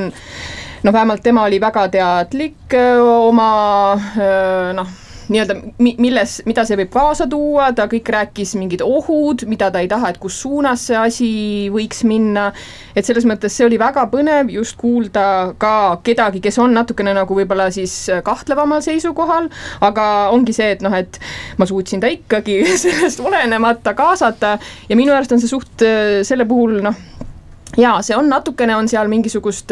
noh, 0.85 0.93
vähemalt 0.93 1.25
tema 1.25 1.47
oli 1.49 1.57
väga 1.61 1.88
teadlik 1.95 2.77
öö, 2.77 3.01
oma 3.31 3.49
öö, 3.97 4.75
noh 4.77 4.93
nii-öelda 5.29 5.55
mi-, 5.81 5.95
milles, 6.01 6.38
mida 6.45 6.65
see 6.67 6.77
võib 6.79 6.91
kaasa 6.93 7.27
tuua, 7.31 7.71
ta 7.75 7.88
kõik 7.91 8.09
rääkis 8.15 8.55
mingid 8.59 8.83
ohud, 8.85 9.45
mida 9.49 9.71
ta 9.73 9.81
ei 9.83 9.89
taha, 9.91 10.11
et 10.13 10.19
kus 10.21 10.38
suunas 10.43 10.85
see 10.89 10.97
asi 10.99 11.29
võiks 11.73 12.03
minna, 12.07 12.49
et 12.95 13.07
selles 13.07 13.27
mõttes 13.27 13.55
see 13.55 13.67
oli 13.67 13.79
väga 13.81 14.05
põnev 14.11 14.51
just 14.53 14.77
kuulda 14.81 15.55
ka 15.61 15.73
kedagi, 16.05 16.43
kes 16.43 16.59
on 16.63 16.75
natukene 16.77 17.15
nagu 17.17 17.38
võib-olla 17.38 17.69
siis 17.73 17.95
kahtlevamal 18.25 18.83
seisukohal, 18.85 19.49
aga 19.85 20.07
ongi 20.35 20.55
see, 20.55 20.75
et 20.75 20.85
noh, 20.85 20.93
et 20.95 21.19
ma 21.59 21.67
suutsin 21.69 22.03
ta 22.03 22.11
ikkagi 22.11 22.61
sellest 22.85 23.23
olenemata 23.23 23.95
kaasata. 23.97 24.57
Ja 24.89 24.97
minu 24.99 25.15
arust 25.15 25.33
on 25.35 25.41
see 25.41 25.51
suht 25.51 25.85
selle 26.27 26.45
puhul 26.49 26.81
noh, 26.85 26.97
jaa, 27.77 28.01
see 28.05 28.15
on 28.17 28.29
natukene, 28.31 28.75
on 28.75 28.89
seal 28.91 29.09
mingisugust 29.11 29.71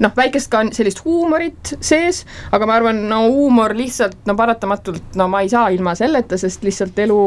noh, 0.00 0.14
väikest 0.16 0.50
ka 0.52 0.62
sellist 0.74 1.04
huumorit 1.04 1.74
sees, 1.80 2.24
aga 2.52 2.68
ma 2.68 2.78
arvan, 2.80 3.02
no 3.10 3.22
huumor 3.28 3.74
lihtsalt 3.76 4.26
no 4.28 4.36
paratamatult, 4.38 5.14
no 5.20 5.28
ma 5.30 5.42
ei 5.44 5.52
saa 5.52 5.68
ilma 5.74 5.94
selleta, 5.98 6.38
sest 6.40 6.64
lihtsalt 6.66 6.98
elu 7.06 7.20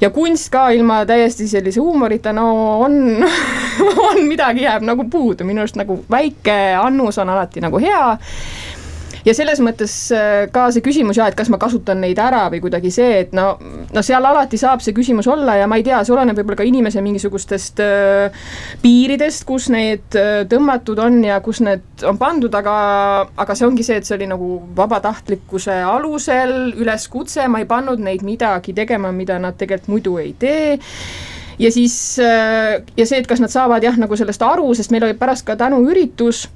ja 0.00 0.10
kunst 0.14 0.50
ka 0.54 0.68
ilma 0.76 1.02
täiesti 1.08 1.48
sellise 1.50 1.82
huumorita, 1.82 2.32
no 2.36 2.46
on 2.86 3.26
on 4.08 4.22
midagi 4.28 4.66
jääb 4.66 4.86
nagu 4.86 5.08
puudu, 5.10 5.46
minu 5.48 5.64
arust 5.64 5.78
nagu 5.78 5.98
väike 6.10 6.56
annus 6.80 7.18
on 7.22 7.30
alati 7.34 7.62
nagu 7.64 7.80
hea 7.82 8.06
ja 9.26 9.34
selles 9.34 9.60
mõttes 9.64 9.94
äh, 10.14 10.46
ka 10.54 10.68
see 10.74 10.84
küsimus 10.84 11.18
jah, 11.18 11.30
et 11.30 11.36
kas 11.38 11.50
ma 11.52 11.58
kasutan 11.60 11.98
neid 12.02 12.18
ära 12.22 12.44
või 12.52 12.60
kuidagi 12.62 12.92
see, 12.94 13.22
et 13.24 13.34
no, 13.36 13.56
no 13.92 14.04
seal 14.06 14.24
alati 14.24 14.58
saab 14.60 14.84
see 14.84 14.94
küsimus 14.96 15.28
olla 15.30 15.58
ja 15.60 15.68
ma 15.70 15.80
ei 15.80 15.86
tea, 15.86 15.98
see 16.06 16.14
oleneb 16.14 16.38
võib-olla 16.38 16.60
ka 16.60 16.66
inimese 16.68 17.02
mingisugustest 17.04 17.82
äh, 17.82 18.48
piiridest, 18.82 19.46
kus 19.48 19.68
need 19.74 20.18
äh, 20.18 20.44
tõmmatud 20.50 21.00
on 21.02 21.20
ja 21.26 21.40
kus 21.44 21.62
need 21.66 22.06
on 22.06 22.20
pandud, 22.20 22.54
aga, 22.54 22.76
aga 23.36 23.58
see 23.58 23.68
ongi 23.68 23.86
see, 23.86 24.00
et 24.00 24.08
see 24.08 24.16
oli 24.18 24.30
nagu 24.30 24.50
vabatahtlikkuse 24.76 25.80
alusel 25.86 26.56
üleskutse, 26.76 27.48
ma 27.50 27.62
ei 27.62 27.70
pannud 27.70 28.02
neid 28.02 28.22
midagi 28.26 28.76
tegema, 28.76 29.12
mida 29.14 29.40
nad 29.42 29.58
tegelikult 29.58 29.90
muidu 29.90 30.16
ei 30.22 30.32
tee. 30.38 30.76
Ja 31.58 31.70
siis, 31.72 32.18
äh, 32.20 32.82
ja 32.96 33.06
see, 33.08 33.18
et 33.18 33.26
kas 33.26 33.40
nad 33.40 33.50
saavad 33.50 33.84
jah, 33.84 33.96
nagu 33.98 34.16
sellest 34.18 34.42
aru, 34.44 34.68
sest 34.76 34.92
meil 34.92 35.08
oli 35.08 35.16
pärast 35.18 35.46
ka 35.48 35.56
tänuüritus 35.58 36.46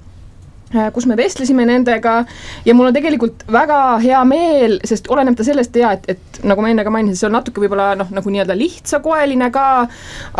kus 0.95 1.07
me 1.11 1.17
vestlesime 1.19 1.67
nendega. 1.67 2.21
Ja 2.67 2.75
mul 2.79 2.91
on 2.91 2.95
tegelikult 2.95 3.45
väga 3.51 3.99
hea 4.03 4.21
meel, 4.29 4.79
sest 4.87 5.09
oleneb 5.11 5.37
ta 5.39 5.47
sellest 5.47 5.77
ja 5.77 5.95
et, 5.97 6.07
et 6.15 6.41
nagu 6.47 6.63
ma 6.63 6.71
enne 6.71 6.85
ka 6.87 6.93
mainisin, 6.95 7.19
see 7.19 7.29
on 7.29 7.37
natuke 7.39 7.63
võib-olla 7.63 7.93
noh, 7.99 8.11
nagu 8.15 8.33
nii-öelda 8.33 8.55
lihtsakoeline 8.59 9.51
ka, 9.55 9.67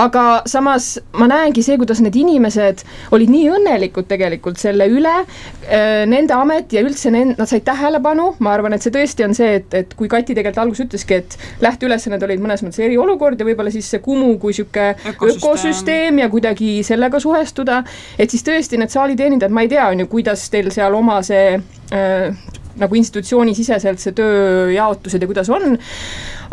aga 0.01 0.25
samas 0.51 0.93
ma 1.19 1.27
näengi 1.31 1.65
see, 1.67 1.79
kuidas 1.81 2.03
need 2.05 2.17
inimesed 2.21 2.85
olid 3.17 3.33
nii 3.33 3.49
õnnelikud 3.57 4.09
tegelikult 4.11 4.61
selle 4.61 4.87
üle, 4.91 5.17
äh, 5.67 6.05
nende 6.11 6.37
amet 6.37 6.73
ja 6.77 6.85
üldse 6.87 7.13
nend-, 7.15 7.37
nad 7.41 7.51
said 7.51 7.67
tähelepanu, 7.67 8.35
ma 8.45 8.55
arvan, 8.55 8.77
et 8.77 8.87
see 8.87 8.95
tõesti 8.95 9.27
on 9.27 9.35
see, 9.37 9.59
et, 9.61 9.75
et 9.83 9.97
kui 9.99 10.11
Kati 10.11 10.37
tegelikult 10.37 10.63
alguses 10.63 10.87
ütleski, 10.87 11.21
et 11.21 11.37
lähteülesanded 11.65 12.23
olid 12.27 12.43
mõnes 12.43 12.63
mõttes 12.65 12.83
eriolukord 12.87 13.41
ja 13.41 13.49
võib-olla 13.49 13.73
siis 13.75 13.91
see 13.91 14.03
Kumu 14.05 14.33
kui 14.41 14.55
niisugune 14.55 14.95
ökosüsteem. 15.11 15.37
ökosüsteem 15.37 16.23
ja 16.23 16.31
kuidagi 16.33 16.71
sellega 16.87 17.21
suhestuda, 17.23 17.83
et 18.19 18.33
siis 18.33 18.45
tõesti 18.47 18.79
need 18.81 18.93
saaliteenindajad, 18.93 19.55
ma 19.55 19.65
ei 19.67 19.71
tea, 19.71 19.87
on 19.93 20.05
ju, 20.05 20.11
kuidas 20.21 20.49
teil 20.53 20.71
seal 20.75 20.95
oma 20.95 21.21
see 21.27 21.57
äh, 21.57 22.37
nagu 22.81 22.97
institutsioonisiseselt 22.97 24.01
see 24.01 24.15
tööjaotused 24.17 25.23
ja 25.23 25.29
kuidas 25.29 25.51
on, 25.53 25.77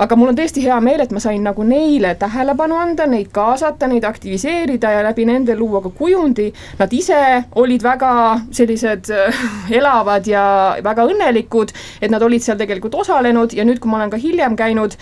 aga 0.01 0.17
mul 0.17 0.31
on 0.31 0.37
tõesti 0.37 0.63
hea 0.65 0.77
meel, 0.83 1.01
et 1.03 1.13
ma 1.15 1.21
sain 1.23 1.43
nagu 1.45 1.63
neile 1.67 2.13
tähelepanu 2.19 2.77
anda, 2.79 3.07
neid 3.09 3.29
kaasata, 3.35 3.89
neid 3.89 4.05
aktiviseerida 4.07 4.91
ja 4.95 5.05
läbi 5.05 5.27
nende 5.29 5.55
luua 5.57 5.81
ka 5.85 5.91
kujundi, 5.97 6.49
nad 6.79 6.93
ise 6.93 7.21
olid 7.61 7.85
väga 7.85 8.11
sellised 8.59 9.11
äh, 9.13 9.41
elavad 9.79 10.27
ja 10.29 10.43
väga 10.83 11.07
õnnelikud, 11.07 11.73
et 12.01 12.13
nad 12.13 12.23
olid 12.25 12.45
seal 12.45 12.59
tegelikult 12.59 12.97
osalenud. 12.97 13.53
Ja 13.57 13.65
nüüd, 13.67 13.81
kui 13.81 13.91
ma 13.91 14.01
olen 14.01 14.13
ka 14.13 14.21
hiljem 14.21 14.57
käinud, 14.59 14.97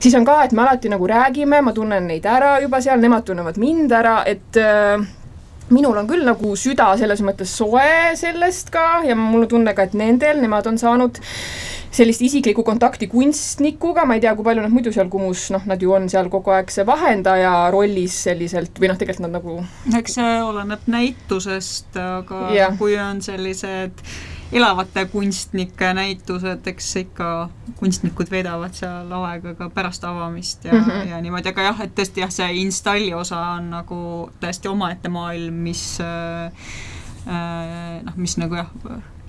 siis 0.00 0.14
on 0.18 0.26
ka, 0.28 0.40
et 0.46 0.56
me 0.56 0.64
alati 0.64 0.90
nagu 0.92 1.06
räägime, 1.10 1.62
ma 1.66 1.74
tunnen 1.76 2.08
neid 2.10 2.26
ära 2.26 2.58
juba 2.62 2.82
seal, 2.82 3.00
nemad 3.02 3.26
tunnevad 3.26 3.58
mind 3.60 3.92
ära, 4.00 4.20
et 4.30 4.58
äh, 4.60 5.08
minul 5.70 5.98
on 6.00 6.08
küll 6.10 6.26
nagu 6.26 6.54
süda 6.58 6.92
selles 7.00 7.22
mõttes 7.24 7.52
soe 7.60 8.14
sellest 8.18 8.72
ka 8.74 9.02
ja 9.06 9.16
mul 9.18 9.46
on 9.46 9.50
tunne 9.50 9.74
ka, 9.76 9.86
et 9.86 9.96
nendel, 9.98 10.40
nemad 10.42 10.66
on 10.70 10.78
saanud 10.80 11.20
sellist 11.90 12.22
isiklikku 12.22 12.62
kontakti 12.66 13.08
kunstnikuga, 13.10 14.04
ma 14.06 14.16
ei 14.16 14.22
tea, 14.22 14.34
kui 14.38 14.46
palju 14.46 14.62
nad 14.62 14.74
muidu 14.74 14.92
seal 14.94 15.10
Kumus, 15.10 15.48
noh, 15.54 15.64
nad 15.66 15.82
ju 15.82 15.94
on 15.96 16.06
seal 16.12 16.30
kogu 16.30 16.54
aeg 16.54 16.70
see 16.70 16.86
vahendaja 16.86 17.54
rollis 17.74 18.14
selliselt 18.28 18.78
või 18.78 18.92
noh, 18.92 19.00
tegelikult 19.00 19.26
nad 19.26 19.40
nagu 19.40 19.56
eks 19.98 20.18
see 20.20 20.36
oleneb 20.46 20.86
näitusest, 20.90 21.90
aga 21.98 22.44
ja. 22.54 22.70
kui 22.78 22.94
on 23.00 23.22
sellised 23.24 24.04
elavate 24.52 25.04
kunstnike 25.12 25.92
näitused, 25.94 26.66
eks 26.66 26.88
ikka 27.04 27.48
kunstnikud 27.78 28.30
veedavad 28.30 28.74
seal 28.74 29.12
aega 29.20 29.54
ka 29.58 29.70
pärast 29.74 30.04
avamist 30.04 30.64
ja 30.64 30.72
mm, 30.74 30.84
-hmm. 30.84 31.08
ja 31.10 31.20
niimoodi, 31.20 31.48
aga 31.48 31.68
jah, 31.70 31.80
et 31.86 31.94
tõesti 31.98 32.24
jah, 32.24 32.32
see 32.34 32.50
installi 32.62 33.14
osa 33.14 33.38
on 33.56 33.70
nagu 33.70 34.00
täiesti 34.40 34.68
omaette 34.68 35.08
maailm, 35.08 35.54
mis 35.54 35.84
äh, 36.00 36.52
äh, 37.26 38.02
noh, 38.02 38.16
mis 38.16 38.36
nagu 38.42 38.54
jah, 38.54 38.70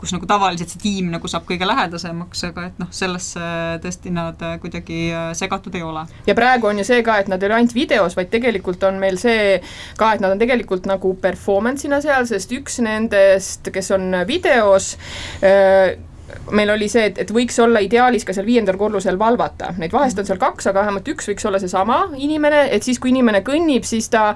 kus 0.02 0.14
nagu 0.16 0.28
tavaliselt 0.30 0.74
see 0.74 0.82
tiim 0.82 1.12
nagu 1.14 1.30
saab 1.30 1.46
kõige 1.50 1.68
lähedasemaks, 1.70 2.44
aga 2.50 2.68
et 2.72 2.82
noh, 2.82 2.90
sellesse 2.96 3.52
tõesti 3.84 4.14
nad 4.16 4.42
äh, 4.46 4.58
kuidagi 4.62 5.02
äh, 5.14 5.32
segatud 5.38 5.76
ei 5.78 5.86
ole. 5.86 6.06
ja 6.28 6.36
praegu 6.38 6.72
on 6.72 6.82
ju 6.82 6.88
see 6.88 7.04
ka, 7.06 7.20
et 7.22 7.32
nad 7.32 7.42
ei 7.42 7.52
ole 7.52 7.60
ainult 7.62 7.78
videos, 7.78 8.18
vaid 8.18 8.32
tegelikult 8.34 8.84
on 8.90 9.00
meil 9.02 9.20
see 9.22 9.60
ka, 10.00 10.14
et 10.16 10.24
nad 10.24 10.34
on 10.34 10.42
tegelikult 10.42 10.90
nagu 10.90 11.14
performance'ina 11.22 12.02
seal, 12.04 12.26
sest 12.30 12.56
üks 12.58 12.82
nendest, 12.84 13.70
kes 13.74 13.94
on 13.96 14.24
videos 14.28 14.96
äh,, 15.46 15.94
meil 16.52 16.70
oli 16.74 16.88
see, 16.90 17.06
et, 17.12 17.20
et 17.22 17.32
võiks 17.34 17.58
olla 17.62 17.82
ideaalis 17.84 18.26
ka 18.26 18.34
seal 18.34 18.46
viiendal 18.48 18.78
korrusel 18.80 19.20
valvata, 19.20 19.72
neid 19.80 19.94
vahest 19.94 20.20
on 20.20 20.28
seal 20.28 20.40
kaks, 20.42 20.68
aga 20.72 20.82
vähemalt 20.82 21.08
üks 21.14 21.30
võiks 21.30 21.46
olla 21.48 21.60
seesama 21.62 22.00
inimene, 22.18 22.64
et 22.76 22.84
siis, 22.84 23.00
kui 23.00 23.12
inimene 23.14 23.44
kõnnib, 23.46 23.86
siis 23.88 24.10
ta 24.12 24.32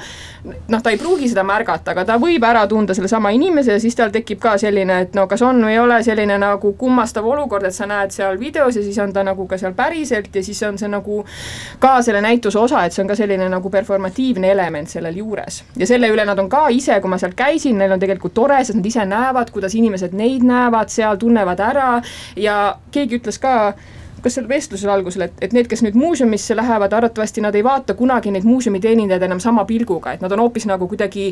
noh, 0.46 0.82
ta 0.82 0.94
ei 0.94 1.00
pruugi 1.02 1.30
seda 1.32 1.44
märgata, 1.48 1.96
aga 1.96 2.06
ta 2.06 2.18
võib 2.22 2.44
ära 2.46 2.66
tunda 2.70 2.96
sellesama 2.98 3.32
inimese 3.36 3.76
ja 3.76 3.82
siis 3.82 3.98
tal 3.98 4.14
tekib 4.14 4.40
ka 4.44 4.56
selline, 4.62 5.02
et 5.08 5.18
no 5.18 5.26
kas 5.32 5.44
on 5.46 5.64
või 5.66 5.74
ei 5.76 5.82
ole 5.82 6.02
selline 6.06 6.38
nagu 6.42 6.74
kummastav 6.80 7.26
olukord, 7.28 7.66
et 7.68 7.76
sa 7.76 7.88
näed 7.90 8.14
seal 8.16 8.40
videos 8.42 8.78
ja 8.78 8.84
siis 8.86 9.00
on 9.04 9.14
ta 9.16 9.26
nagu 9.26 9.48
ka 9.50 9.60
seal 9.62 9.76
päriselt 9.78 10.36
ja 10.36 10.44
siis 10.46 10.62
on 10.68 10.80
see 10.82 10.92
nagu 10.92 11.24
ka 11.80 11.96
selle 12.06 12.22
näituse 12.26 12.60
osa, 12.62 12.86
et 12.86 12.96
see 12.96 13.04
on 13.04 13.12
ka 13.12 13.18
selline 13.18 13.50
nagu 13.52 13.72
performatiivne 13.74 14.52
element 14.52 14.92
sellel 14.92 15.18
juures. 15.18 15.64
ja 15.78 15.88
selle 15.90 16.10
üle 16.14 16.26
nad 16.26 16.40
on 16.40 16.50
ka 16.50 16.68
ise, 16.70 17.00
kui 17.02 17.12
ma 17.12 17.20
seal 17.22 17.36
käisin, 17.38 17.78
neil 17.82 17.96
on 17.96 18.02
tegelikult 18.02 18.36
tore, 18.38 18.62
sest 18.64 18.80
nad 18.80 18.86
ise 18.86 19.06
näevad, 19.10 19.52
kuidas 19.56 19.76
inimesed 19.76 20.14
neid 20.16 20.46
näevad 20.46 20.94
seal, 20.94 21.18
tunnevad 21.22 21.60
ära, 21.64 21.90
ära 21.96 22.40
ja 22.40 22.58
keegi 22.92 23.20
ütles 23.20 23.40
ka, 23.42 23.76
kas 24.26 24.40
seal 24.40 24.48
vestlusel 24.50 24.90
algusel, 24.90 25.28
et, 25.28 25.36
et 25.46 25.54
need, 25.54 25.68
kes 25.70 25.84
nüüd 25.86 25.98
muuseumisse 26.00 26.56
lähevad, 26.58 26.94
arvatavasti 26.98 27.44
nad 27.46 27.56
ei 27.56 27.64
vaata 27.66 27.94
kunagi 27.98 28.34
neid 28.34 28.48
muuseumi 28.48 28.82
teenindajaid 28.82 29.28
enam 29.28 29.42
sama 29.44 29.68
pilguga, 29.70 30.16
et 30.16 30.24
nad 30.26 30.34
on 30.34 30.42
hoopis 30.42 30.66
nagu 30.70 30.88
kuidagi 30.90 31.28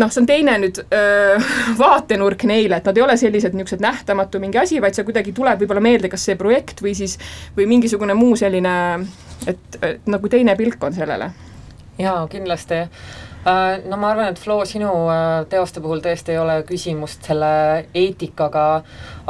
noh, 0.00 0.08
see 0.08 0.22
on 0.22 0.28
teine 0.30 0.56
nüüd 0.62 0.80
öö, 0.86 1.36
vaatenurk 1.82 2.46
neile, 2.48 2.80
et 2.80 2.88
nad 2.88 2.96
ei 2.96 3.04
ole 3.04 3.18
sellised 3.20 3.56
niisugused 3.56 3.84
nähtamatu 3.84 4.40
mingi 4.42 4.60
asi, 4.62 4.80
vaid 4.84 4.96
see 4.96 5.04
kuidagi 5.04 5.36
tuleb 5.36 5.60
võib-olla 5.64 5.84
meelde, 5.84 6.12
kas 6.12 6.24
see 6.30 6.38
projekt 6.40 6.80
või 6.84 6.96
siis, 6.96 7.18
või 7.58 7.68
mingisugune 7.74 8.16
muu 8.16 8.38
selline, 8.40 8.74
et, 9.50 9.80
et 9.82 10.08
nagu 10.08 10.32
teine 10.32 10.56
pilk 10.56 10.88
on 10.88 10.96
sellele. 10.96 11.30
jaa, 12.00 12.24
kindlasti 12.32 12.86
no 13.44 13.96
ma 14.00 14.10
arvan, 14.10 14.30
et 14.32 14.40
Flo, 14.40 14.62
sinu 14.68 14.90
äh, 15.12 15.44
teoste 15.50 15.82
puhul 15.84 16.00
tõesti 16.04 16.32
ei 16.32 16.40
ole 16.40 16.56
küsimust 16.68 17.26
selle 17.28 17.50
eetikaga, 17.96 18.66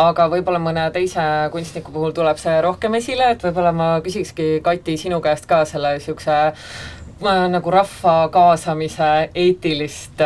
aga 0.00 0.28
võib-olla 0.32 0.60
mõne 0.62 0.86
teise 0.94 1.24
kunstniku 1.52 1.94
puhul 1.94 2.14
tuleb 2.14 2.38
see 2.38 2.60
rohkem 2.64 2.94
esile, 3.00 3.32
et 3.34 3.42
võib-olla 3.42 3.74
ma 3.74 3.88
küsikski, 4.04 4.60
Kati, 4.64 4.96
sinu 5.00 5.20
käest 5.24 5.48
ka 5.50 5.64
selle 5.68 5.96
niisuguse 5.96 6.38
äh, 6.46 7.42
nagu 7.50 7.74
rahva 7.74 8.16
kaasamise 8.34 9.10
eetilist 9.34 10.22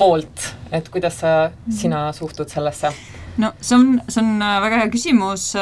poolt, 0.00 0.50
et 0.72 0.88
kuidas 0.90 1.22
sa, 1.22 1.34
sina 1.70 2.08
suhtud 2.16 2.50
sellesse? 2.50 2.90
no 3.40 3.52
see 3.60 3.76
on, 3.76 4.00
see 4.10 4.24
on 4.24 4.42
väga 4.42 4.82
hea 4.82 4.88
küsimus, 4.92 5.52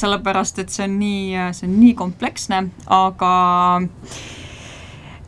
sellepärast 0.00 0.62
et 0.64 0.72
see 0.72 0.88
on 0.88 0.96
nii, 0.96 1.50
see 1.52 1.68
on 1.68 1.74
nii 1.76 1.92
kompleksne, 1.98 2.64
aga 2.88 3.34
äh, 3.82 4.22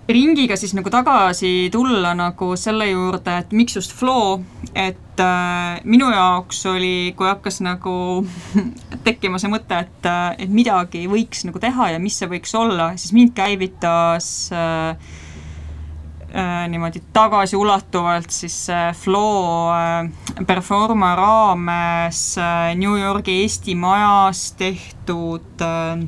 ringiga 0.09 0.57
siis 0.61 0.75
nagu 0.77 0.91
tagasi 0.93 1.71
tulla 1.73 2.13
nagu 2.17 2.53
selle 2.61 2.91
juurde, 2.91 3.39
et 3.41 3.53
miks 3.57 3.77
just 3.79 3.95
flow, 3.97 4.43
et 4.75 5.21
äh, 5.23 5.81
minu 5.89 6.11
jaoks 6.13 6.65
oli, 6.69 7.15
kui 7.17 7.29
hakkas 7.29 7.63
nagu 7.65 7.97
tekkima 9.07 9.41
see 9.41 9.53
mõte, 9.53 9.81
et, 9.87 10.09
äh, 10.09 10.35
et 10.45 10.53
midagi 10.53 11.07
võiks 11.11 11.47
nagu 11.49 11.63
teha 11.63 11.95
ja 11.95 12.03
mis 12.03 12.19
see 12.21 12.29
võiks 12.31 12.53
olla, 12.59 12.93
siis 13.01 13.15
mind 13.17 13.33
käivitas 13.37 14.29
äh, 14.53 15.15
äh, 16.35 16.67
niimoodi 16.69 17.01
tagasiulatuvalt 17.17 18.29
siis 18.35 18.59
äh, 18.69 18.91
flow 18.99 19.73
äh, 19.73 20.45
performa 20.45 21.15
raames 21.17 22.27
äh, 22.37 22.75
New 22.77 23.01
Yorgi 23.01 23.41
Eesti 23.47 23.79
Majas 23.79 24.51
tehtud 24.61 25.65
äh, 25.65 26.05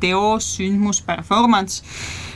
teos, 0.00 0.54
sündmus, 0.56 1.04
performance 1.04 1.84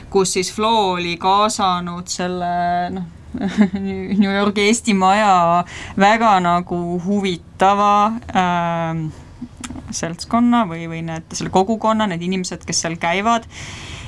kus 0.09 0.33
siis 0.37 0.51
Flo 0.53 0.93
oli 0.95 1.17
kaasanud 1.19 2.07
selle 2.11 2.49
noh, 2.95 3.07
New 4.21 4.31
Yorgi 4.31 4.67
Eesti 4.69 4.93
Maja 4.97 5.63
väga 5.99 6.37
nagu 6.41 6.77
huvitava 7.05 7.93
äh, 8.31 9.01
seltskonna 9.93 10.65
või, 10.69 10.87
või 10.89 11.03
need, 11.05 11.27
selle 11.33 11.51
kogukonna, 11.53 12.07
need 12.09 12.23
inimesed, 12.25 12.65
kes 12.67 12.81
seal 12.83 12.97
käivad. 13.01 13.47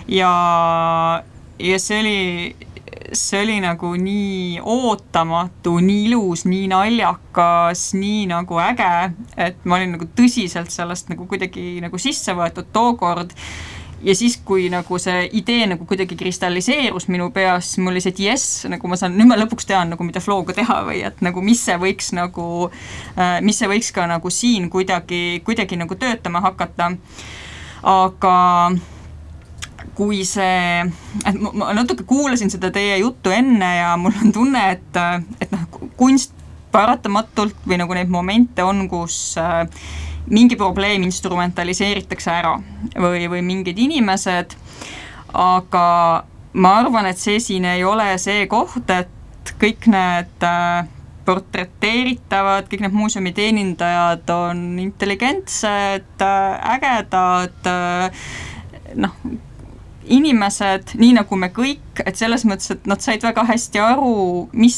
Ja, 0.09 0.31
ja 1.61 1.79
see 1.81 1.99
oli, 2.01 2.19
see 3.13 3.43
oli 3.43 3.59
nagu 3.63 3.91
nii 3.99 4.59
ootamatu, 4.63 5.77
nii 5.83 6.05
ilus, 6.09 6.45
nii 6.49 6.69
naljakas, 6.71 7.89
nii 7.99 8.25
nagu 8.31 8.61
äge, 8.63 8.93
et 9.37 9.65
ma 9.65 9.79
olin 9.79 9.97
nagu 9.97 10.09
tõsiselt 10.17 10.73
sellest 10.73 11.11
nagu 11.13 11.27
kuidagi 11.29 11.77
nagu 11.83 12.01
sisse 12.01 12.35
võetud 12.37 12.71
tookord 12.73 13.35
ja 14.03 14.15
siis, 14.15 14.37
kui 14.45 14.69
nagu 14.71 14.99
see 15.01 15.25
idee 15.39 15.67
nagu 15.69 15.85
kuidagi 15.87 16.17
kristalliseerus 16.19 17.07
minu 17.11 17.29
peas, 17.35 17.73
mul 17.77 17.93
oli 17.93 18.03
see, 18.03 18.13
et 18.15 18.21
jess, 18.23 18.63
nagu 18.71 18.91
ma 18.91 18.99
saan, 18.99 19.17
nüüd 19.19 19.29
ma 19.29 19.37
lõpuks 19.39 19.67
tean 19.69 19.91
nagu, 19.93 20.05
mida 20.07 20.21
flow'ga 20.23 20.55
teha 20.57 20.81
või 20.87 21.01
et 21.07 21.23
nagu 21.25 21.43
mis 21.45 21.61
see 21.65 21.77
võiks 21.81 22.13
nagu, 22.17 22.45
äh, 23.17 23.39
mis 23.45 23.59
see 23.59 23.69
võiks 23.71 23.91
ka 23.95 24.07
nagu 24.09 24.31
siin 24.33 24.69
kuidagi, 24.71 25.41
kuidagi 25.45 25.79
nagu 25.79 25.99
töötama 25.99 26.43
hakata. 26.45 26.93
aga 27.83 28.35
kui 29.95 30.23
see, 30.27 30.83
et 31.27 31.39
ma 31.39 31.71
natuke 31.75 32.03
kuulasin 32.07 32.51
seda 32.51 32.71
teie 32.75 32.97
juttu 32.99 33.31
enne 33.31 33.69
ja 33.77 33.93
mul 33.99 34.15
on 34.23 34.33
tunne, 34.35 34.65
et, 34.75 34.99
et 35.39 35.51
noh, 35.51 35.65
kunst 35.99 36.35
paratamatult 36.71 37.65
või 37.67 37.79
nagu 37.81 37.95
neid 37.97 38.11
momente 38.13 38.63
on, 38.63 38.85
kus 38.91 39.17
äh, 39.41 39.65
mingi 40.29 40.57
probleem 40.59 41.03
instrumentaliseeritakse 41.07 42.31
ära 42.31 42.55
või, 42.95 43.25
või 43.31 43.41
mingid 43.45 43.79
inimesed, 43.81 44.55
aga 45.33 45.87
ma 46.53 46.75
arvan, 46.81 47.09
et 47.09 47.21
see 47.21 47.39
siin 47.43 47.65
ei 47.69 47.83
ole 47.85 48.11
see 48.21 48.45
koht, 48.49 48.89
et 48.89 49.53
kõik 49.59 49.89
need 49.89 50.45
äh, 50.45 50.87
portreteeritavad, 51.29 52.69
kõik 52.69 52.85
need 52.85 52.95
muuseumi 52.97 53.33
teenindajad 53.37 54.29
on 54.33 54.63
intelligentsed, 54.81 56.09
äh, 56.25 56.73
ägedad, 56.75 57.69
äh, 57.69 58.25
noh, 58.97 59.17
inimesed, 60.09 60.95
nii 60.99 61.13
nagu 61.19 61.37
me 61.39 61.49
kõik, 61.53 62.01
et 62.05 62.17
selles 62.19 62.45
mõttes, 62.47 62.71
et 62.73 62.87
nad 62.89 63.01
said 63.03 63.23
väga 63.23 63.43
hästi 63.47 63.81
aru, 63.83 64.13
mis, 64.57 64.77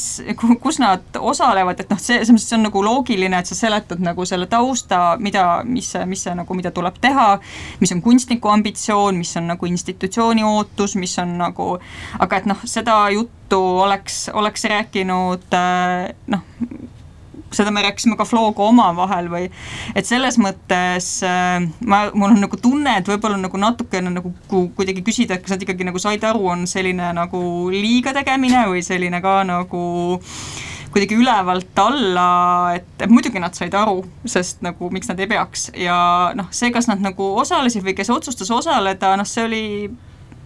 kus 0.62 0.80
nad 0.82 1.18
osalevad, 1.18 1.80
et 1.80 1.92
noh, 1.92 2.00
see, 2.00 2.18
selles 2.20 2.32
mõttes 2.34 2.48
see 2.50 2.58
on 2.58 2.66
nagu 2.68 2.84
loogiline, 2.84 3.38
et 3.38 3.48
sa 3.48 3.56
seletad 3.58 4.02
nagu 4.02 4.26
selle 4.28 4.48
tausta, 4.50 5.02
mida, 5.22 5.46
mis 5.66 5.92
mis 6.06 6.24
see 6.26 6.34
nagu, 6.36 6.56
mida 6.56 6.72
tuleb 6.74 6.98
teha, 7.02 7.28
mis 7.80 7.92
on 7.94 8.02
kunstniku 8.04 8.52
ambitsioon, 8.52 9.18
mis 9.18 9.34
on 9.40 9.50
nagu 9.52 9.68
institutsiooni 9.68 10.44
ootus, 10.46 10.96
mis 11.00 11.14
on 11.22 11.36
nagu, 11.40 11.68
aga 12.22 12.40
et 12.40 12.48
noh, 12.50 12.64
seda 12.68 13.04
juttu 13.14 13.60
oleks, 13.84 14.24
oleks 14.34 14.68
rääkinud 14.72 15.60
noh, 16.32 16.44
seda 17.56 17.72
me 17.74 17.84
rääkisime 17.84 18.16
ka 18.18 18.26
Floga 18.28 18.64
omavahel 18.66 19.30
või 19.32 19.46
et 19.94 20.08
selles 20.08 20.38
mõttes 20.42 21.14
äh, 21.26 21.60
ma, 21.86 22.04
mul 22.14 22.34
on 22.34 22.42
nagu 22.46 22.60
tunne, 22.60 22.98
et 23.00 23.08
võib-olla 23.08 23.38
nagu 23.40 23.60
natukene 23.60 24.12
nagu 24.12 24.34
kuidagi 24.48 25.04
küsida, 25.06 25.36
et 25.36 25.46
kas 25.46 25.56
nad 25.56 25.64
ikkagi 25.64 25.86
nagu 25.88 26.02
said 26.02 26.24
aru, 26.26 26.44
on 26.54 26.66
selline 26.70 27.12
nagu 27.16 27.42
liiga 27.72 28.14
tegemine 28.16 28.66
või 28.70 28.84
selline 28.86 29.22
ka 29.24 29.40
nagu 29.48 29.82
kuidagi 30.92 31.16
ülevalt 31.16 31.78
alla, 31.80 32.28
et, 32.76 33.06
muidugi 33.08 33.40
nad 33.40 33.56
said 33.56 33.74
aru, 33.76 34.02
sest 34.28 34.60
nagu 34.64 34.90
miks 34.92 35.08
nad 35.08 35.20
ei 35.22 35.28
peaks. 35.30 35.70
Ja 35.78 35.96
noh, 36.36 36.50
see, 36.52 36.68
kas 36.74 36.88
nad 36.90 37.00
nagu 37.00 37.32
osalesid 37.40 37.84
või 37.86 37.96
kes 37.96 38.12
otsustas 38.12 38.52
osaleda, 38.52 39.14
noh, 39.16 39.28
see 39.28 39.46
oli 39.46 39.62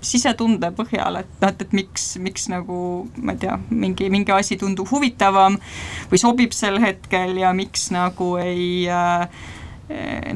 sisetunde 0.04 0.70
põhjal, 0.76 1.20
et 1.22 1.42
noh, 1.42 1.50
et, 1.50 1.62
et 1.62 1.76
miks, 1.76 2.08
miks 2.22 2.48
nagu 2.52 2.78
ma 3.16 3.34
ei 3.34 3.42
tea, 3.42 3.58
mingi, 3.70 4.10
mingi 4.12 4.34
asi 4.34 4.58
tundub 4.60 4.88
huvitavam 4.90 5.58
või 6.10 6.20
sobib 6.20 6.56
sel 6.56 6.80
hetkel 6.82 7.36
ja 7.40 7.52
miks 7.56 7.88
nagu 7.94 8.34
ei 8.42 8.86
äh, 8.92 9.28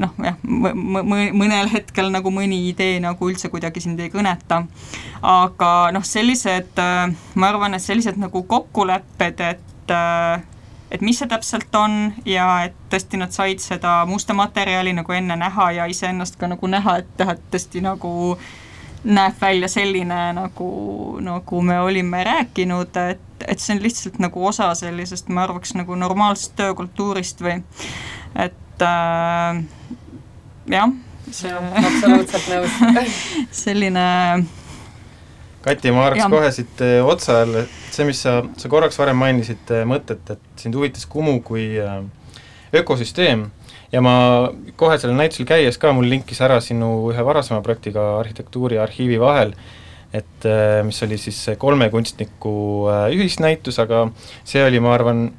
noh, 0.01 0.13
jah, 0.23 0.37
mõnel 0.43 1.71
hetkel 1.71 2.11
nagu 2.13 2.31
mõni 2.33 2.63
idee 2.69 3.01
nagu 3.03 3.27
üldse 3.29 3.51
kuidagi 3.51 3.83
sind 3.83 3.99
ei 3.99 4.11
kõneta. 4.13 4.63
aga 5.21 5.73
noh, 5.93 6.05
sellised, 6.07 6.73
äh, 6.79 7.11
ma 7.35 7.51
arvan, 7.51 7.75
et 7.75 7.83
sellised 7.83 8.17
nagu 8.21 8.43
kokkulepped, 8.43 9.45
et 9.51 9.93
äh, 9.93 10.47
et 10.91 10.99
mis 11.01 11.15
see 11.15 11.27
täpselt 11.31 11.75
on 11.75 12.11
ja 12.27 12.65
et 12.65 12.73
tõesti 12.91 13.15
nad 13.15 13.31
said 13.31 13.61
seda 13.63 14.01
musta 14.05 14.33
materjali 14.35 14.91
nagu 14.91 15.13
enne 15.15 15.37
näha 15.39 15.69
ja 15.71 15.85
iseennast 15.87 16.35
ka 16.35 16.49
nagu 16.51 16.67
näha, 16.67 16.97
et 16.99 17.23
et 17.23 17.45
tõesti 17.53 17.79
nagu 17.85 18.11
äh, 18.33 18.49
näeb 19.03 19.37
välja 19.41 19.67
selline, 19.71 20.19
nagu, 20.37 20.69
nagu 21.23 21.61
me 21.65 21.79
olime 21.81 22.23
rääkinud, 22.23 22.97
et, 23.11 23.45
et 23.47 23.59
see 23.59 23.75
on 23.75 23.83
lihtsalt 23.83 24.19
nagu 24.21 24.45
osa 24.47 24.69
sellisest, 24.77 25.31
ma 25.33 25.45
arvaks, 25.47 25.73
nagu 25.77 25.97
normaalsest 25.97 26.53
töökultuurist 26.59 27.41
või 27.41 27.57
et 28.37 28.85
äh, 28.85 29.61
jah, 30.75 30.93
see 31.31 31.53
absoluutselt 31.53 32.49
nõus. 32.53 32.81
Selline 33.63 34.07
Kati, 35.61 35.91
ma 35.93 36.07
haaraks 36.07 36.25
kohe 36.33 36.49
siit 36.53 36.81
äh, 36.81 36.99
otsa 37.05 37.41
jälle, 37.43 37.65
see, 37.93 38.05
mis 38.07 38.21
sa, 38.25 38.39
sa 38.57 38.69
korraks 38.69 38.97
varem 38.97 39.19
mainisid 39.21 39.73
äh, 39.73 39.83
mõtet, 39.85 40.23
et 40.33 40.61
sind 40.61 40.77
huvitas 40.77 41.05
Kumu 41.09 41.37
kui 41.45 41.67
äh, 41.77 41.99
ökosüsteem 42.81 43.49
ja 43.91 44.01
ma 44.03 44.15
kohe 44.79 44.97
sellel 44.99 45.19
näitusel 45.19 45.47
käies 45.49 45.79
ka, 45.81 45.91
mul 45.95 46.09
linkis 46.11 46.41
ära 46.43 46.59
sinu 46.63 47.11
ühe 47.11 47.25
varasema 47.27 47.61
projektiga 47.65 48.17
arhitektuuri 48.21 48.79
ja 48.79 48.85
arhiivi 48.85 49.19
vahel, 49.21 49.53
et 50.15 50.47
äh, 50.47 50.79
mis 50.87 51.01
oli 51.03 51.19
siis 51.19 51.39
kolme 51.59 51.89
kunstniku 51.91 52.55
äh, 52.91 53.05
ühisnäitus, 53.15 53.79
aga 53.83 54.07
see 54.47 54.63
oli, 54.63 54.81
ma 54.83 54.95
arvan, 54.95 55.29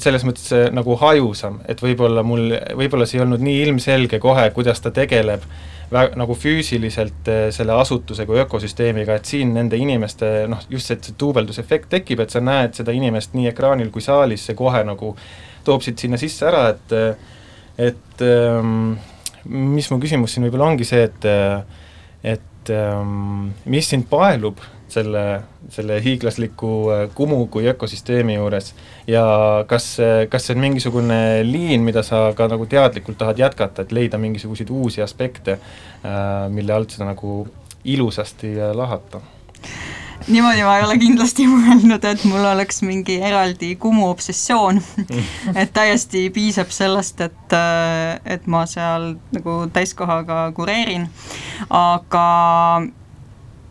selles 0.00 0.24
mõttes 0.28 0.48
äh, 0.56 0.68
nagu 0.72 0.96
hajusam, 1.00 1.60
et 1.68 1.82
võib-olla 1.84 2.24
mul, 2.24 2.52
võib-olla 2.80 3.08
see 3.08 3.20
ei 3.20 3.26
olnud 3.26 3.44
nii 3.44 3.60
ilmselge 3.66 4.20
kohe, 4.22 4.48
kuidas 4.56 4.80
ta 4.84 4.92
tegeleb 4.92 5.44
vä-, 5.92 6.10
nagu 6.16 6.36
füüsiliselt 6.36 7.28
selle 7.52 7.76
asutuse 7.76 8.28
kui 8.28 8.40
ökosüsteemiga, 8.44 9.16
et 9.20 9.28
siin 9.28 9.52
nende 9.56 9.80
inimeste 9.80 10.46
noh, 10.52 10.64
just 10.72 10.88
see, 10.88 11.00
et 11.00 11.08
see 11.08 11.20
duubeldusefekt 11.20 11.92
tekib, 11.96 12.24
et 12.24 12.32
sa 12.32 12.44
näed 12.44 12.76
seda 12.76 12.96
inimest 12.96 13.36
nii 13.36 13.52
ekraanil 13.52 13.92
kui 13.92 14.04
saalis, 14.04 14.48
see 14.48 14.56
kohe 14.56 14.84
nagu 14.88 15.14
toob 15.64 15.84
sind 15.84 16.00
sinna 16.00 16.20
sisse 16.20 16.48
ära, 16.48 16.66
et 16.72 16.96
et 17.78 18.22
ähm, 18.26 18.92
mis 19.44 19.88
mu 19.90 19.98
küsimus 20.02 20.34
siin 20.34 20.46
võib-olla 20.46 20.72
ongi 20.72 20.86
see, 20.88 21.08
et 21.08 21.26
et 22.22 22.70
ähm, 22.70 23.50
mis 23.66 23.88
sind 23.90 24.06
paelub 24.10 24.60
selle, 24.92 25.24
selle 25.72 25.96
hiiglasliku 26.04 26.72
äh, 26.92 27.02
Kumu 27.16 27.46
kui 27.50 27.66
ökosüsteemi 27.72 28.36
juures 28.36 28.72
ja 29.08 29.24
kas, 29.68 29.88
kas 30.30 30.46
see 30.46 30.56
on 30.56 30.62
mingisugune 30.62 31.18
liin, 31.48 31.82
mida 31.86 32.04
sa 32.06 32.28
ka 32.38 32.46
nagu 32.52 32.68
teadlikult 32.70 33.18
tahad 33.18 33.40
jätkata, 33.42 33.82
et 33.82 33.96
leida 33.96 34.20
mingisuguseid 34.22 34.70
uusi 34.70 35.02
aspekte, 35.02 35.58
mille 36.52 36.76
alt 36.76 36.94
seda 36.94 37.08
nagu 37.08 37.40
ilusasti 37.82 38.54
lahata? 38.76 39.22
Niimoodi 40.28 40.64
ma 40.66 40.76
ei 40.78 40.86
ole 40.86 40.96
kindlasti 41.00 41.46
mõelnud, 41.52 42.04
et 42.08 42.24
mul 42.28 42.44
oleks 42.52 42.82
mingi 42.86 43.18
eraldi 43.22 43.74
Kumu 43.80 44.08
obsessioon. 44.10 44.80
Et 45.60 45.72
täiesti 45.74 46.28
piisab 46.34 46.72
sellest, 46.72 47.20
et, 47.24 47.54
et 48.24 48.46
ma 48.50 48.64
seal 48.70 49.14
nagu 49.34 49.56
täiskohaga 49.72 50.44
kureerin, 50.56 51.08
aga 51.68 52.26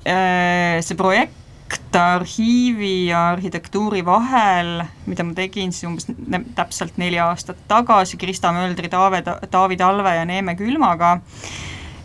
äh, 0.06 0.80
see 0.84 0.98
projekt 1.00 1.96
arhiivi 1.96 3.08
ja 3.08 3.30
arhitektuuri 3.32 4.04
vahel, 4.06 4.82
mida 5.08 5.24
ma 5.24 5.36
tegin 5.38 5.72
siis 5.76 5.88
umbes 5.88 6.08
täpselt 6.56 6.98
neli 7.00 7.20
aastat 7.20 7.60
tagasi 7.68 8.20
Krista 8.20 8.52
Möldri, 8.56 8.90
Taave, 8.92 9.22
Taavi 9.24 9.78
Talve 9.80 10.16
ja 10.16 10.26
Neeme 10.28 10.56
Külmaga, 10.60 11.18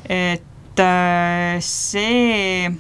et 0.09 0.83
äh, 0.83 1.59
see, 1.61 2.71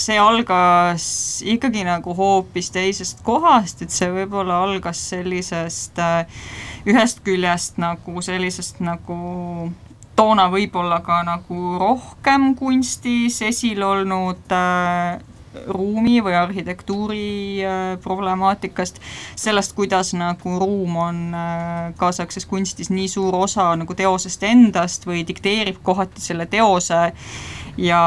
see 0.00 0.18
algas 0.20 1.04
ikkagi 1.46 1.84
nagu 1.86 2.14
hoopis 2.16 2.70
teisest 2.74 3.22
kohast, 3.26 3.82
et 3.84 3.94
see 3.94 4.10
võib-olla 4.14 4.62
algas 4.64 5.02
sellisest 5.12 6.00
äh, 6.00 6.42
ühest 6.88 7.24
küljest 7.26 7.80
nagu 7.82 8.22
sellisest 8.24 8.80
nagu 8.84 9.20
toona 10.20 10.50
võib-olla 10.52 11.00
ka 11.04 11.22
nagu 11.24 11.74
rohkem 11.80 12.54
kunstis 12.58 13.40
esil 13.46 13.82
olnud 13.86 14.52
äh, 14.52 15.20
ruumi 15.66 16.20
või 16.22 16.34
arhitektuuri 16.38 17.62
äh, 17.64 17.78
problemaatikast, 18.02 19.00
sellest, 19.38 19.74
kuidas 19.78 20.12
nagu 20.14 20.58
ruum 20.60 20.98
on 21.00 21.22
äh, 21.34 21.94
kaasaegses 21.98 22.46
kunstis 22.50 22.92
nii 22.92 23.08
suur 23.10 23.34
osa 23.40 23.70
nagu 23.80 23.96
teosest 23.96 24.44
endast 24.46 25.08
või 25.08 25.24
dikteerib 25.26 25.80
kohati 25.82 26.22
selle 26.22 26.46
teose 26.50 27.00
ja, 27.80 28.04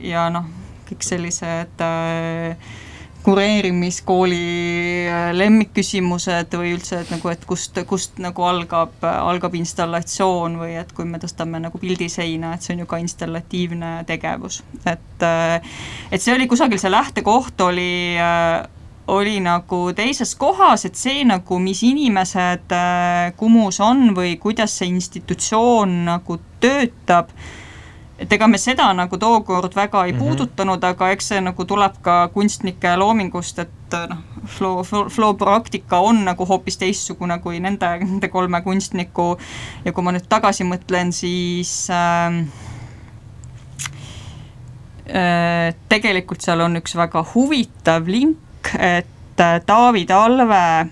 ja 0.00 0.30
noh, 0.32 0.48
kõik 0.90 1.06
sellised 1.06 1.84
äh, 1.86 2.70
kureerimiskooli 3.24 4.40
äh, 5.08 5.28
lemmikküsimused 5.36 6.54
või 6.56 6.72
üldse, 6.76 7.02
et 7.02 7.12
nagu, 7.12 7.28
et 7.32 7.44
kust, 7.48 7.76
kust 7.88 8.20
nagu 8.22 8.44
algab, 8.48 8.96
algab 9.04 9.54
installatsioon 9.60 10.56
või 10.60 10.74
et 10.80 10.92
kui 10.96 11.08
me 11.08 11.20
tõstame 11.20 11.60
nagu 11.60 11.80
pildi 11.80 12.08
seina, 12.12 12.54
et 12.54 12.64
see 12.64 12.74
on 12.76 12.84
ju 12.84 12.90
ka 12.90 13.00
installatiivne 13.02 13.92
tegevus, 14.08 14.62
et 14.88 15.26
äh, 15.26 15.72
et 16.10 16.22
see 16.22 16.34
oli 16.34 16.48
kusagil, 16.50 16.80
see 16.80 16.92
lähtekoht 16.92 17.60
oli 17.68 17.92
äh, 18.16 18.60
oli 19.10 19.40
nagu 19.42 19.88
teises 19.96 20.36
kohas, 20.38 20.84
et 20.86 20.96
see 20.96 21.24
nagu, 21.26 21.58
mis 21.58 21.80
inimesed 21.82 22.70
Kumus 23.36 23.80
on 23.82 24.12
või 24.14 24.36
kuidas 24.38 24.76
see 24.78 24.86
institutsioon 24.92 25.96
nagu 26.06 26.36
töötab 26.62 27.32
et 28.20 28.32
ega 28.32 28.46
me 28.50 28.58
seda 28.60 28.90
nagu 28.96 29.16
tookord 29.18 29.74
väga 29.76 30.04
ei 30.04 30.12
mm 30.12 30.18
-hmm. 30.18 30.24
puudutanud, 30.24 30.84
aga 30.84 31.10
eks 31.10 31.28
see 31.28 31.40
nagu 31.40 31.64
tuleb 31.64 31.94
ka 32.02 32.28
kunstnike 32.28 32.96
loomingust, 32.96 33.58
et 33.58 33.96
noh, 34.08 34.18
flow, 34.46 34.82
flow, 34.82 35.08
flow 35.08 35.34
praktika 35.34 35.98
on 35.98 36.24
nagu 36.24 36.46
hoopis 36.46 36.76
teistsugune 36.76 37.38
kui 37.38 37.60
nende, 37.60 37.88
nende 38.04 38.28
kolme 38.28 38.60
kunstniku 38.62 39.38
ja 39.84 39.92
kui 39.92 40.04
ma 40.04 40.12
nüüd 40.12 40.28
tagasi 40.28 40.64
mõtlen, 40.64 41.12
siis 41.12 41.88
äh, 41.90 42.44
äh, 45.08 45.74
tegelikult 45.88 46.40
seal 46.40 46.60
on 46.60 46.76
üks 46.76 46.96
väga 46.96 47.24
huvitav 47.34 48.06
link, 48.06 48.74
et 48.78 49.40
äh, 49.40 49.60
Taavi 49.66 50.04
Talve 50.06 50.86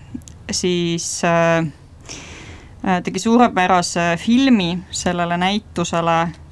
siis 0.50 1.24
äh, 1.24 1.66
äh 2.84 3.02
tegi 3.02 3.18
suurepärase 3.18 4.16
filmi 4.16 4.78
sellele 4.90 5.36
näitusele 5.36 6.47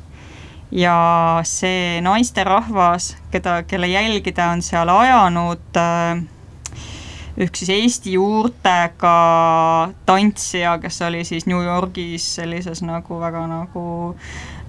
ja 0.70 1.40
see 1.46 2.00
naisterahvas, 2.02 3.16
keda, 3.30 3.62
kelle 3.62 3.86
jälgida 3.86 4.50
on 4.50 4.62
seal 4.62 4.88
ajanud 4.88 5.78
äh, 5.78 6.24
üks 7.36 7.60
siis 7.62 7.70
Eesti 7.70 8.16
juurtega 8.16 9.14
tantsija, 10.08 10.78
kes 10.82 11.02
oli 11.02 11.24
siis 11.24 11.46
New 11.46 11.62
Yorgis 11.64 12.26
sellises 12.38 12.82
nagu 12.82 13.20
väga 13.20 13.44
nagu 13.50 13.86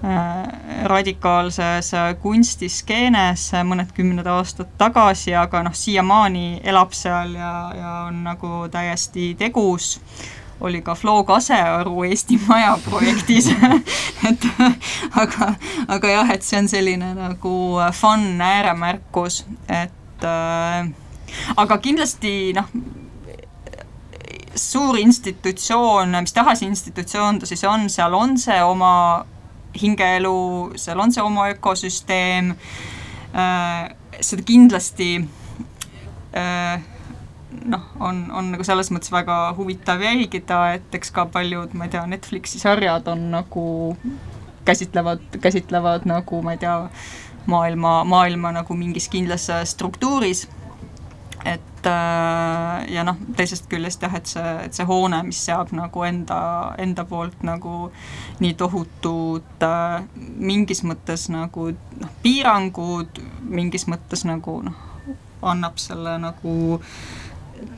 äh, 0.04 0.86
radikaalses 0.92 1.92
kunstiskeenes 2.22 3.50
mõned 3.64 3.92
kümned 3.96 4.28
aastad 4.28 4.70
tagasi, 4.78 5.34
aga 5.34 5.64
noh, 5.66 5.74
siiamaani 5.74 6.60
elab 6.62 6.92
seal 6.96 7.34
ja, 7.38 7.54
ja 7.74 7.94
on 8.08 8.22
nagu 8.28 8.66
täiesti 8.72 9.32
tegus 9.38 9.96
oli 10.60 10.82
ka 10.82 10.94
Flo 10.94 11.24
Kasearu 11.24 12.04
Eesti 12.04 12.40
Maja 12.46 12.78
projektis. 12.84 13.50
Et 14.28 14.46
aga, 15.14 15.52
aga 15.88 16.08
jah, 16.10 16.30
et 16.34 16.42
see 16.42 16.58
on 16.58 16.68
selline 16.68 17.12
nagu 17.14 17.54
fun 17.94 18.40
ääremärkus, 18.42 19.44
et 19.68 20.26
äh, 20.26 20.88
aga 21.56 21.78
kindlasti 21.78 22.52
noh, 22.56 22.66
suur 24.58 24.98
institutsioon, 24.98 26.18
mis 26.20 26.34
tahes 26.34 26.62
institutsioon 26.66 27.38
ta 27.38 27.46
siis 27.46 27.64
on, 27.64 27.86
seal 27.90 28.14
on 28.14 28.36
see 28.42 28.58
oma 28.62 29.24
hingeelu, 29.78 30.72
seal 30.76 31.00
on 31.00 31.14
see 31.14 31.22
oma 31.22 31.48
ökosüsteem 31.54 32.52
äh,, 33.32 33.88
seda 34.20 34.42
kindlasti 34.42 35.12
äh, 36.34 36.82
noh, 37.68 37.84
on, 38.00 38.22
on 38.34 38.52
nagu 38.54 38.64
selles 38.66 38.90
mõttes 38.94 39.12
väga 39.12 39.38
huvitav 39.58 40.02
jälgida, 40.02 40.60
et 40.78 40.94
eks 40.98 41.12
ka 41.14 41.26
paljud, 41.32 41.74
ma 41.76 41.88
ei 41.88 41.94
tea, 41.94 42.04
Netflixi 42.08 42.60
sarjad 42.62 43.08
on 43.12 43.28
nagu 43.34 43.64
käsitlevad, 44.68 45.24
käsitlevad 45.42 46.06
nagu 46.08 46.42
ma 46.44 46.56
ei 46.56 46.62
tea, 46.64 46.76
maailma, 47.48 48.02
maailma 48.04 48.52
nagu 48.60 48.76
mingis 48.76 49.08
kindlas 49.08 49.48
struktuuris. 49.64 50.48
et 51.44 51.86
äh, 51.86 52.88
ja 52.92 53.04
noh, 53.06 53.16
teisest 53.36 53.68
küljest 53.70 54.02
jah, 54.02 54.14
et 54.18 54.26
see, 54.26 54.48
et 54.64 54.74
see 54.74 54.84
hoone, 54.84 55.20
mis 55.22 55.38
seab 55.46 55.70
nagu 55.72 56.02
enda, 56.04 56.40
enda 56.82 57.04
poolt 57.08 57.44
nagu 57.46 57.92
nii 58.42 58.56
tohutud 58.58 59.62
äh, 59.64 60.02
mingis 60.18 60.82
mõttes 60.84 61.28
nagu 61.32 61.70
noh, 62.02 62.10
piirangud, 62.26 63.22
mingis 63.46 63.86
mõttes 63.88 64.26
nagu 64.28 64.58
noh, 64.66 64.82
annab 65.46 65.78
selle 65.78 66.16
nagu 66.18 66.56
äh, 66.80 67.27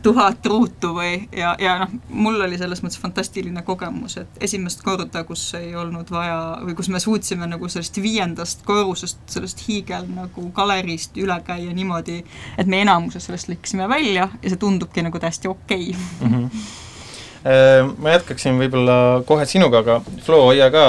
tuhat 0.03 0.47
ruutu 0.47 0.93
või 0.97 1.29
ja, 1.37 1.55
ja 1.61 1.77
noh, 1.83 1.93
mul 2.09 2.41
oli 2.45 2.59
selles 2.59 2.83
mõttes 2.85 3.01
fantastiline 3.01 3.63
kogemus, 3.67 4.17
et 4.21 4.43
esimest 4.47 4.83
korda, 4.85 5.25
kus 5.29 5.43
ei 5.59 5.73
olnud 5.77 6.11
vaja 6.13 6.41
või 6.65 6.77
kus 6.79 6.91
me 6.93 7.01
suutsime 7.03 7.49
nagu 7.51 7.69
sellest 7.69 8.01
viiendast 8.03 8.65
korrusest, 8.69 9.23
sellest 9.31 9.65
hiigel 9.69 10.09
nagu 10.15 10.51
galeriist 10.57 11.19
üle 11.21 11.39
käia 11.47 11.73
niimoodi, 11.77 12.21
et 12.59 12.71
me 12.71 12.83
enamuses 12.85 13.29
sellest 13.29 13.51
lõikasime 13.53 13.89
välja 13.91 14.29
ja 14.29 14.47
see 14.47 14.61
tundubki 14.61 15.05
nagu 15.07 15.23
täiesti 15.23 15.51
okei 15.51 15.91
okay. 15.91 16.29
mm. 16.29 16.37
-hmm. 16.37 17.93
ma 17.99 18.17
jätkaksin 18.17 18.59
võib-olla 18.61 18.97
kohe 19.27 19.47
sinuga, 19.47 19.85
aga 19.85 20.01
Flo, 20.25 20.45
hoia 20.51 20.71
ka 20.71 20.87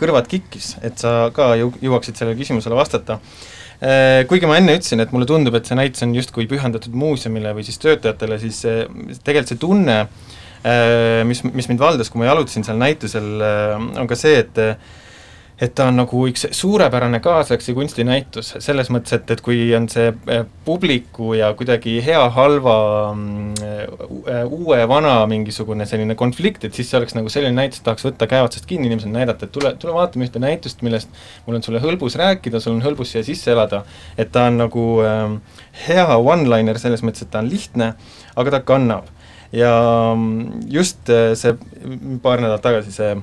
kõrvad 0.00 0.28
kikkis, 0.30 0.76
et 0.82 0.98
sa 0.98 1.30
ka 1.34 1.54
jõuaksid 1.56 2.16
sellele 2.16 2.38
küsimusele 2.38 2.76
vastata 2.76 3.20
Äh, 3.20 3.55
kuigi 4.28 4.48
ma 4.48 4.56
enne 4.60 4.78
ütlesin, 4.78 5.02
et 5.04 5.12
mulle 5.12 5.28
tundub, 5.28 5.56
et 5.58 5.68
see 5.68 5.76
näitus 5.76 6.04
on 6.06 6.14
justkui 6.16 6.46
pühendatud 6.48 6.94
muuseumile 6.96 7.52
või 7.56 7.64
siis 7.66 7.80
töötajatele, 7.82 8.38
siis 8.40 8.62
tegelikult 8.64 9.52
see 9.52 9.60
tunne, 9.60 9.98
äh, 10.64 11.22
mis, 11.28 11.42
mis 11.44 11.68
mind 11.68 11.82
valdas, 11.82 12.12
kui 12.12 12.22
ma 12.22 12.30
jalutasin 12.30 12.64
seal 12.66 12.80
näitusel, 12.80 13.28
äh, 13.44 13.74
on 14.00 14.08
ka 14.08 14.18
see, 14.18 14.40
et 14.44 14.62
et 15.56 15.72
ta 15.72 15.86
on 15.88 15.96
nagu 15.96 16.22
üks 16.28 16.44
suurepärane 16.52 17.16
kaasaegse 17.24 17.72
kunstinäitus, 17.76 18.50
selles 18.60 18.90
mõttes, 18.92 19.14
et, 19.16 19.30
et 19.32 19.40
kui 19.44 19.70
on 19.76 19.86
see 19.88 20.10
eh, 20.32 20.42
publiku 20.66 21.32
ja 21.38 21.48
kuidagi 21.56 21.94
hea-halva 22.04 22.74
mm, 23.14 23.54
uue-vana 24.52 25.14
mingisugune 25.30 25.86
selline 25.88 26.16
konflikt, 26.18 26.66
et 26.68 26.76
siis 26.76 26.90
see 26.90 26.98
oleks 27.00 27.16
nagu 27.16 27.32
selline 27.32 27.56
näitus, 27.56 27.80
tahaks 27.86 28.04
võtta 28.04 28.28
käe 28.28 28.44
otsast 28.44 28.68
kinni 28.68 28.90
inimesele 28.90 29.14
näidata, 29.14 29.48
et 29.48 29.54
tule, 29.54 29.72
tule 29.80 29.94
vaatame 29.96 30.28
ühte 30.28 30.42
näitust, 30.42 30.84
millest 30.84 31.08
mul 31.46 31.56
on 31.56 31.64
sulle 31.64 31.80
hõlbus 31.80 32.18
rääkida, 32.20 32.60
sul 32.60 32.74
on 32.76 32.84
hõlbus 32.84 33.14
siia 33.14 33.24
sisse 33.24 33.54
elada, 33.54 33.86
et 34.20 34.28
ta 34.34 34.50
on 34.50 34.60
nagu 34.60 34.84
äh, 35.08 35.24
hea 35.86 36.18
one-liner 36.18 36.76
selles 36.82 37.04
mõttes, 37.06 37.24
et 37.24 37.32
ta 37.32 37.40
on 37.40 37.48
lihtne, 37.48 37.94
aga 38.36 38.58
ta 38.58 38.60
kannab. 38.72 39.08
ja 39.56 39.72
mm, 40.12 40.68
just 40.68 41.08
eh, 41.08 41.32
see 41.38 41.56
paar 42.20 42.44
nädalat 42.44 42.64
tagasi 42.66 42.92
see 42.92 43.14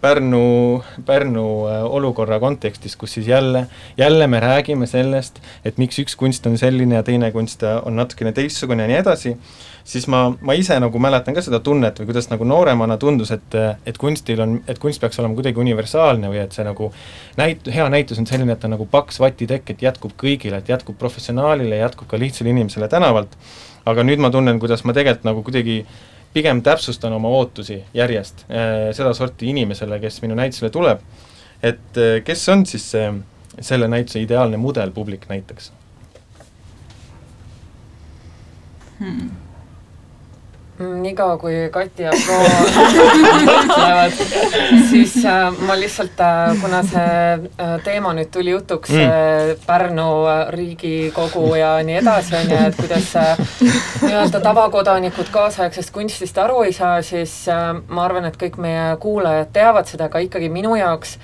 Pärnu, 0.00 0.82
Pärnu 1.06 1.44
äh, 1.66 1.84
olukorra 1.84 2.38
kontekstis, 2.40 2.96
kus 2.96 3.16
siis 3.18 3.26
jälle, 3.26 3.66
jälle 3.96 4.26
me 4.26 4.40
räägime 4.40 4.86
sellest, 4.86 5.40
et 5.64 5.78
miks 5.78 5.98
üks 5.98 6.14
kunst 6.16 6.46
on 6.46 6.58
selline 6.58 6.94
ja 7.00 7.02
teine 7.02 7.32
kunst 7.34 7.62
on 7.82 7.96
natukene 7.98 8.32
teistsugune 8.32 8.86
ja 8.86 8.92
nii 8.92 9.00
edasi, 9.00 9.34
siis 9.88 10.06
ma, 10.10 10.20
ma 10.40 10.54
ise 10.54 10.76
nagu 10.80 11.00
mäletan 11.02 11.34
ka 11.36 11.42
seda 11.44 11.60
tunnet 11.64 11.98
või 12.00 12.10
kuidas 12.10 12.28
nagu 12.30 12.46
nooremana 12.46 12.98
tundus, 13.00 13.32
et, 13.34 13.56
et 13.88 13.98
kunstil 13.98 14.42
on, 14.44 14.58
et 14.68 14.78
kunst 14.82 15.00
peaks 15.02 15.18
olema 15.22 15.38
kuidagi 15.38 15.62
universaalne 15.62 16.30
või 16.30 16.42
et 16.42 16.54
see 16.54 16.66
nagu 16.66 16.90
näit-, 17.40 17.70
hea 17.72 17.88
näitus 17.92 18.20
on 18.20 18.28
selline, 18.28 18.54
et 18.54 18.62
ta 18.62 18.70
nagu 18.70 18.86
paks 18.90 19.20
vatitekk, 19.22 19.72
et 19.74 19.82
jätkub 19.88 20.12
kõigile, 20.20 20.60
et 20.60 20.70
jätkub 20.70 20.98
professionaalile, 21.00 21.80
jätkub 21.80 22.10
ka 22.10 22.20
lihtsale 22.20 22.52
inimesele 22.52 22.90
tänavalt, 22.92 23.34
aga 23.88 24.04
nüüd 24.04 24.22
ma 24.22 24.30
tunnen, 24.34 24.60
kuidas 24.60 24.84
ma 24.84 24.94
tegelikult 24.96 25.26
nagu 25.30 25.42
kuidagi 25.46 25.80
pigem 26.32 26.62
täpsustan 26.62 27.12
oma 27.12 27.28
ootusi 27.28 27.82
järjest 27.94 28.44
äh, 28.50 28.90
sedasorti 28.92 29.50
inimesele, 29.50 30.00
kes 30.00 30.22
minu 30.22 30.36
näitusele 30.38 30.70
tuleb, 30.70 31.02
et 31.62 31.98
äh, 31.98 32.20
kes 32.24 32.48
on 32.48 32.66
siis 32.66 32.90
see, 32.94 33.10
selle 33.60 33.88
näituse 33.88 34.22
ideaalne 34.22 34.56
mudelpublik 34.60 35.28
näiteks 35.28 35.72
hmm.? 39.00 39.47
Mm,? 40.78 41.02
niikaua, 41.02 41.36
kui 41.38 41.54
Kati 41.70 42.02
ja 42.02 42.12
Flo 42.12 42.38
mõtlevad, 43.48 44.20
siis 44.90 45.16
äh, 45.24 45.48
ma 45.66 45.76
lihtsalt 45.78 46.20
äh,, 46.20 46.54
kuna 46.62 46.82
see 46.86 47.18
äh, 47.34 47.74
teema 47.84 48.14
nüüd 48.16 48.30
tuli 48.34 48.54
jutuks 48.54 48.94
mm. 48.94 49.04
äh, 49.04 49.66
Pärnu 49.66 50.08
äh, 50.30 50.40
Riigikogu 50.54 51.44
ja 51.58 51.74
nii 51.84 52.00
edasi, 52.02 52.36
on 52.38 52.54
ju, 52.54 52.62
et 52.70 52.80
kuidas 52.80 53.10
äh, 53.18 53.44
nii-öelda 54.06 54.40
tavakodanikud 54.44 55.30
kaasaegsest 55.34 55.94
kunstist 55.94 56.38
aru 56.38 56.62
ei 56.66 56.74
saa, 56.76 57.02
siis 57.02 57.40
äh, 57.52 57.70
ma 57.88 58.06
arvan, 58.06 58.30
et 58.30 58.40
kõik 58.40 58.58
meie 58.62 58.90
kuulajad 59.02 59.54
teavad 59.54 59.90
seda, 59.90 60.08
aga 60.08 60.22
ikkagi 60.26 60.50
minu 60.52 60.76
jaoks 60.78 61.18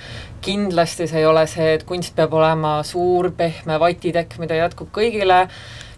kindlasti 0.45 1.07
see 1.09 1.23
ei 1.23 1.27
ole 1.27 1.47
see, 1.49 1.73
et 1.79 1.87
kunst 1.89 2.15
peab 2.17 2.35
olema 2.37 2.77
suur 2.85 3.31
pehme 3.37 3.79
vatitekk, 3.81 4.37
mida 4.43 4.59
jätkub 4.59 4.91
kõigile, 4.95 5.47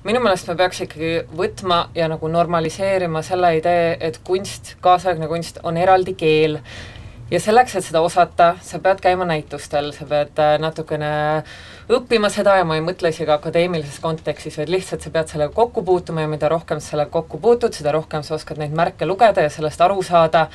minu 0.06 0.20
meelest 0.22 0.46
me 0.46 0.54
peaks 0.58 0.84
ikkagi 0.84 1.12
võtma 1.34 1.80
ja 1.96 2.06
nagu 2.10 2.28
normaliseerima 2.30 3.22
selle 3.26 3.56
idee, 3.58 3.96
et 4.00 4.20
kunst, 4.26 4.76
kaasaegne 4.84 5.26
kunst 5.30 5.58
on 5.66 5.78
eraldi 5.80 6.14
keel 6.18 6.60
ja 7.30 7.40
selleks, 7.42 7.74
et 7.74 7.84
seda 7.84 8.00
osata, 8.06 8.52
sa 8.62 8.78
pead 8.82 9.00
käima 9.02 9.26
näitustel, 9.26 9.90
sa 9.94 10.06
pead 10.06 10.38
äh, 10.38 10.52
natukene 10.62 11.08
õppima 11.90 12.30
seda 12.30 12.56
ja 12.60 12.66
ma 12.66 12.76
ei 12.78 12.84
mõtle 12.86 13.10
isegi 13.10 13.32
akadeemilises 13.34 13.98
kontekstis, 14.02 14.56
vaid 14.60 14.70
lihtsalt 14.70 15.02
sa 15.02 15.10
pead 15.14 15.32
sellega 15.32 15.54
kokku 15.54 15.82
puutuma 15.86 16.22
ja 16.22 16.30
mida 16.30 16.50
rohkem 16.50 16.78
sa 16.78 16.92
sellega 16.92 17.10
kokku 17.16 17.40
puutud, 17.42 17.74
seda 17.74 17.94
rohkem 17.96 18.22
sa 18.26 18.36
oskad 18.38 18.62
neid 18.62 18.74
märke 18.78 19.08
lugeda 19.10 19.42
ja 19.42 19.50
sellest 19.50 19.82
aru 19.82 20.02
saada. 20.06 20.46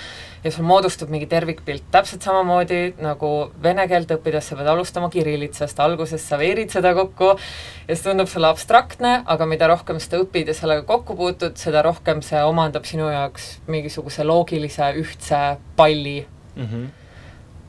Ja 0.41 0.49
sul 0.49 0.65
moodustub 0.65 1.11
mingi 1.13 1.27
tervikpilt, 1.29 1.83
täpselt 1.93 2.23
samamoodi 2.25 2.95
nagu 3.03 3.51
vene 3.61 3.83
keelt 3.91 4.09
õppides 4.15 4.47
sa 4.49 4.57
pead 4.57 4.71
alustama 4.71 5.11
kirillitsast, 5.13 5.77
alguses 5.83 6.23
sa 6.25 6.39
veerid 6.41 6.73
seda 6.73 6.95
kokku 6.97 7.35
ja 7.35 7.93
see 7.93 8.07
tundub 8.07 8.31
sulle 8.31 8.49
abstraktne, 8.49 9.19
aga 9.29 9.45
mida 9.45 9.69
rohkem 9.69 10.01
seda 10.01 10.23
õpid 10.23 10.49
ja 10.49 10.57
sellega 10.57 10.87
kokku 10.89 11.19
puutud, 11.19 11.59
seda 11.61 11.83
rohkem 11.85 12.25
see 12.25 12.41
omandab 12.47 12.89
sinu 12.89 13.11
jaoks 13.11 13.57
mingisuguse 13.69 14.25
loogilise 14.25 14.95
ühtse 15.03 15.45
palli 15.77 16.23
mm. 16.55 16.65
-hmm 16.65 16.89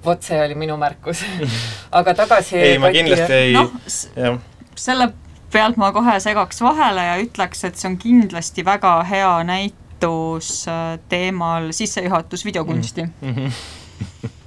vot 0.05 0.23
see 0.23 0.39
oli 0.45 0.55
minu 0.59 0.77
märkus 0.77 1.25
aga 1.99 2.15
tagasi 2.15 2.57
ei, 2.59 2.79
ma 2.79 2.91
kindlasti 2.91 3.33
ei 3.33 3.53
no, 3.55 3.69
jah. 4.17 4.39
selle 4.75 5.13
pealt 5.53 5.77
ma 5.77 5.93
kohe 5.93 6.17
segaks 6.21 6.63
vahele 6.65 7.05
ja 7.07 7.17
ütleks, 7.23 7.65
et 7.69 7.79
see 7.79 7.91
on 7.91 7.99
kindlasti 8.01 8.65
väga 8.67 8.97
hea 9.09 9.33
näitus 9.47 10.65
äh, 10.71 10.99
teemal 11.09 11.71
sissejuhatus 11.77 12.45
videokunsti 12.45 13.03
mm. 13.03 13.35
-hmm. 13.35 13.53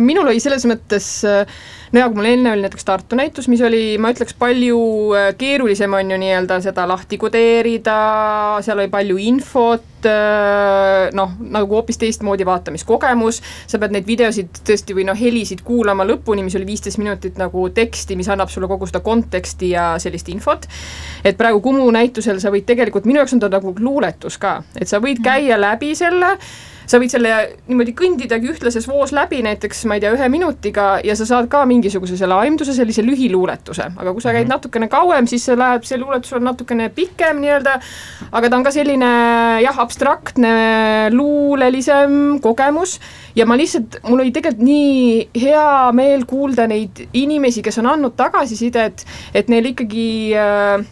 minul 0.00 0.30
oli 0.30 0.40
selles 0.40 0.64
mõttes 0.68 1.06
äh, 1.28 1.42
no 1.92 2.00
ja 2.00 2.08
kui 2.08 2.18
mul 2.18 2.28
enne 2.30 2.52
oli 2.54 2.64
näiteks 2.64 2.86
Tartu 2.88 3.16
näitus, 3.18 3.48
mis 3.52 3.60
oli, 3.64 3.98
ma 4.00 4.12
ütleks, 4.14 4.34
palju 4.38 4.80
äh, 5.16 5.30
keerulisem 5.38 5.92
on 5.98 6.14
ju 6.14 6.18
nii-öelda 6.22 6.58
seda 6.64 6.86
lahti 6.88 7.18
kodeerida, 7.20 7.96
seal 8.64 8.80
oli 8.80 8.88
palju 8.92 9.18
infot, 9.20 10.08
äh, 10.08 11.12
noh, 11.16 11.36
nagu 11.52 11.76
hoopis 11.76 12.00
teistmoodi 12.00 12.46
vaatamiskogemus, 12.48 13.42
sa 13.68 13.80
pead 13.82 13.96
neid 13.96 14.08
videosid 14.08 14.62
tõesti 14.64 14.96
või 14.96 15.06
noh, 15.08 15.18
helisid 15.18 15.64
kuulama 15.66 16.06
lõpuni, 16.08 16.44
mis 16.46 16.56
oli 16.56 16.68
viisteist 16.72 17.00
minutit 17.02 17.40
nagu 17.40 17.68
teksti, 17.74 18.16
mis 18.16 18.32
annab 18.32 18.52
sulle 18.52 18.70
kogu 18.72 18.88
seda 18.88 19.04
konteksti 19.04 19.74
ja 19.76 19.92
sellist 20.02 20.32
infot. 20.32 20.68
et 21.24 21.36
praegu 21.36 21.60
Kumu 21.62 21.90
näitusel 21.94 22.40
sa 22.40 22.50
võid 22.50 22.64
tegelikult, 22.66 23.04
minu 23.06 23.20
jaoks 23.20 23.36
on 23.36 23.44
ta 23.44 23.52
nagu 23.52 23.76
luuletus 23.78 24.40
ka, 24.40 24.62
et 24.80 24.88
sa 24.88 25.02
võid 25.02 25.20
käia 25.22 25.60
läbi 25.60 25.94
selle 25.98 26.38
sa 26.92 27.00
võid 27.00 27.12
selle 27.14 27.32
niimoodi 27.70 27.94
kõndidagi 27.96 28.50
ühtlases 28.52 28.86
voos 28.88 29.14
läbi 29.16 29.40
näiteks, 29.44 29.84
ma 29.88 29.96
ei 29.96 30.04
tea, 30.04 30.12
ühe 30.16 30.28
minutiga 30.32 30.98
ja 31.04 31.16
sa 31.16 31.26
saad 31.28 31.48
ka 31.52 31.62
mingisuguse 31.68 32.18
selle 32.20 32.36
aimduse, 32.44 32.74
sellise 32.76 33.04
lühiluuletuse, 33.06 33.88
aga 33.96 34.12
kui 34.12 34.24
sa 34.24 34.34
käid 34.34 34.44
mhm. 34.46 34.52
natukene 34.56 34.90
kauem, 34.92 35.28
siis 35.30 35.46
see 35.48 35.56
läheb, 35.58 35.86
see 35.88 36.00
luuletus 36.00 36.36
on 36.36 36.44
natukene 36.46 36.90
pikem 36.94 37.40
nii-öelda, 37.42 37.78
aga 38.30 38.50
ta 38.52 38.58
on 38.58 38.66
ka 38.66 38.74
selline 38.74 39.10
jah, 39.64 39.82
abstraktne, 39.82 40.52
luulelisem 41.16 42.38
kogemus 42.44 42.98
ja 43.38 43.48
ma 43.48 43.56
lihtsalt, 43.58 44.02
mul 44.08 44.24
oli 44.24 44.34
tegelikult 44.34 44.66
nii 44.66 45.42
hea 45.42 45.68
meel 45.96 46.26
kuulda 46.28 46.68
neid 46.70 47.06
inimesi, 47.16 47.64
kes 47.64 47.80
on 47.80 47.88
andnud 47.94 48.16
tagasisidet, 48.18 49.06
et 49.32 49.48
neil 49.52 49.72
ikkagi 49.72 50.08
äh, 50.36 50.84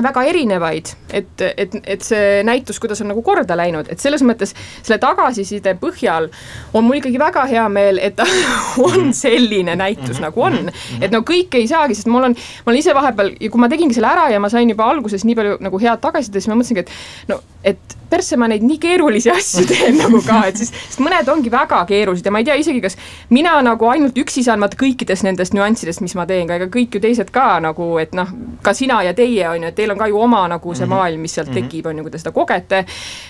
väga 0.00 0.22
erinevaid, 0.24 0.92
et, 1.12 1.44
et, 1.56 1.76
et 1.84 2.04
see 2.06 2.42
näitus, 2.46 2.80
kuidas 2.80 3.02
on 3.04 3.10
nagu 3.12 3.22
korda 3.22 3.56
läinud, 3.58 3.90
et 3.92 4.00
selles 4.00 4.24
mõttes 4.24 4.54
selle 4.82 4.98
tagasiside 5.02 5.74
põhjal 5.80 6.30
on 6.72 6.86
mul 6.86 7.00
ikkagi 7.00 7.20
väga 7.20 7.44
hea 7.50 7.68
meel, 7.68 8.00
et 8.02 8.16
ta 8.16 8.26
on 8.86 9.12
selline 9.12 9.76
näitus 9.76 10.08
mm 10.08 10.14
-hmm. 10.14 10.22
nagu 10.28 10.42
on. 10.42 10.52
Mhm. 10.52 11.02
et 11.02 11.10
no 11.10 11.20
kõike 11.20 11.60
ei 11.60 11.68
saagi, 11.68 11.94
sest 11.94 12.08
mul 12.08 12.30
on, 12.30 12.36
ma 12.64 12.70
olen 12.72 12.78
ise 12.78 12.94
vahepeal 12.94 13.34
kui 13.50 13.60
ma 13.60 13.68
tegingi 13.68 13.94
selle 13.94 14.08
ära 14.08 14.30
ja 14.32 14.40
ma 14.40 14.48
sain 14.48 14.70
juba 14.70 14.84
alguses 14.84 15.24
nii 15.24 15.34
palju 15.34 15.56
nagu 15.60 15.78
head 15.78 16.00
tagasisidet, 16.00 16.42
siis 16.42 16.48
ma 16.48 16.54
mõtlesingi, 16.54 16.78
et 16.78 16.90
no, 17.28 17.40
et 17.64 18.01
persse 18.12 18.38
ma 18.40 18.48
neid 18.50 18.64
nii 18.66 18.78
keerulisi 18.82 19.32
asju 19.32 19.64
teen 19.70 19.98
nagu 20.00 20.20
ka, 20.26 20.42
et 20.50 20.60
siis, 20.60 20.72
sest 20.72 21.02
mõned 21.02 21.28
ongi 21.32 21.52
väga 21.52 21.82
keerulised 21.88 22.28
ja 22.28 22.34
ma 22.34 22.42
ei 22.42 22.48
tea 22.48 22.58
isegi, 22.60 22.82
kas 22.84 22.98
mina 23.32 23.54
nagu 23.64 23.88
ainult 23.90 24.18
üksi 24.20 24.44
saan 24.46 24.62
vaata 24.62 24.78
kõikidest 24.80 25.26
nendest 25.26 25.56
nüanssidest, 25.56 26.02
mis 26.04 26.14
ma 26.18 26.26
teen, 26.28 26.44
aga 26.48 26.60
ega 26.60 26.70
kõik 26.72 26.98
ju 26.98 27.02
teised 27.02 27.32
ka 27.34 27.46
nagu, 27.64 27.88
et 28.02 28.14
noh, 28.16 28.28
ka 28.64 28.74
sina 28.76 29.00
ja 29.06 29.14
teie 29.16 29.46
on 29.48 29.64
ju, 29.64 29.72
et 29.72 29.78
teil 29.78 29.94
on 29.94 30.00
ka 30.00 30.08
ju 30.10 30.20
oma 30.20 30.44
nagu 30.52 30.74
see 30.74 30.86
mhm. 30.86 30.94
maailm, 30.94 31.24
mis 31.24 31.36
sealt 31.38 31.50
mm 31.50 31.56
-hmm. 31.56 31.70
tekib, 31.70 31.86
on 31.86 31.98
ju, 31.98 32.06
kui 32.06 32.14
te 32.14 32.22
seda 32.22 32.32
kogete. 32.32 32.84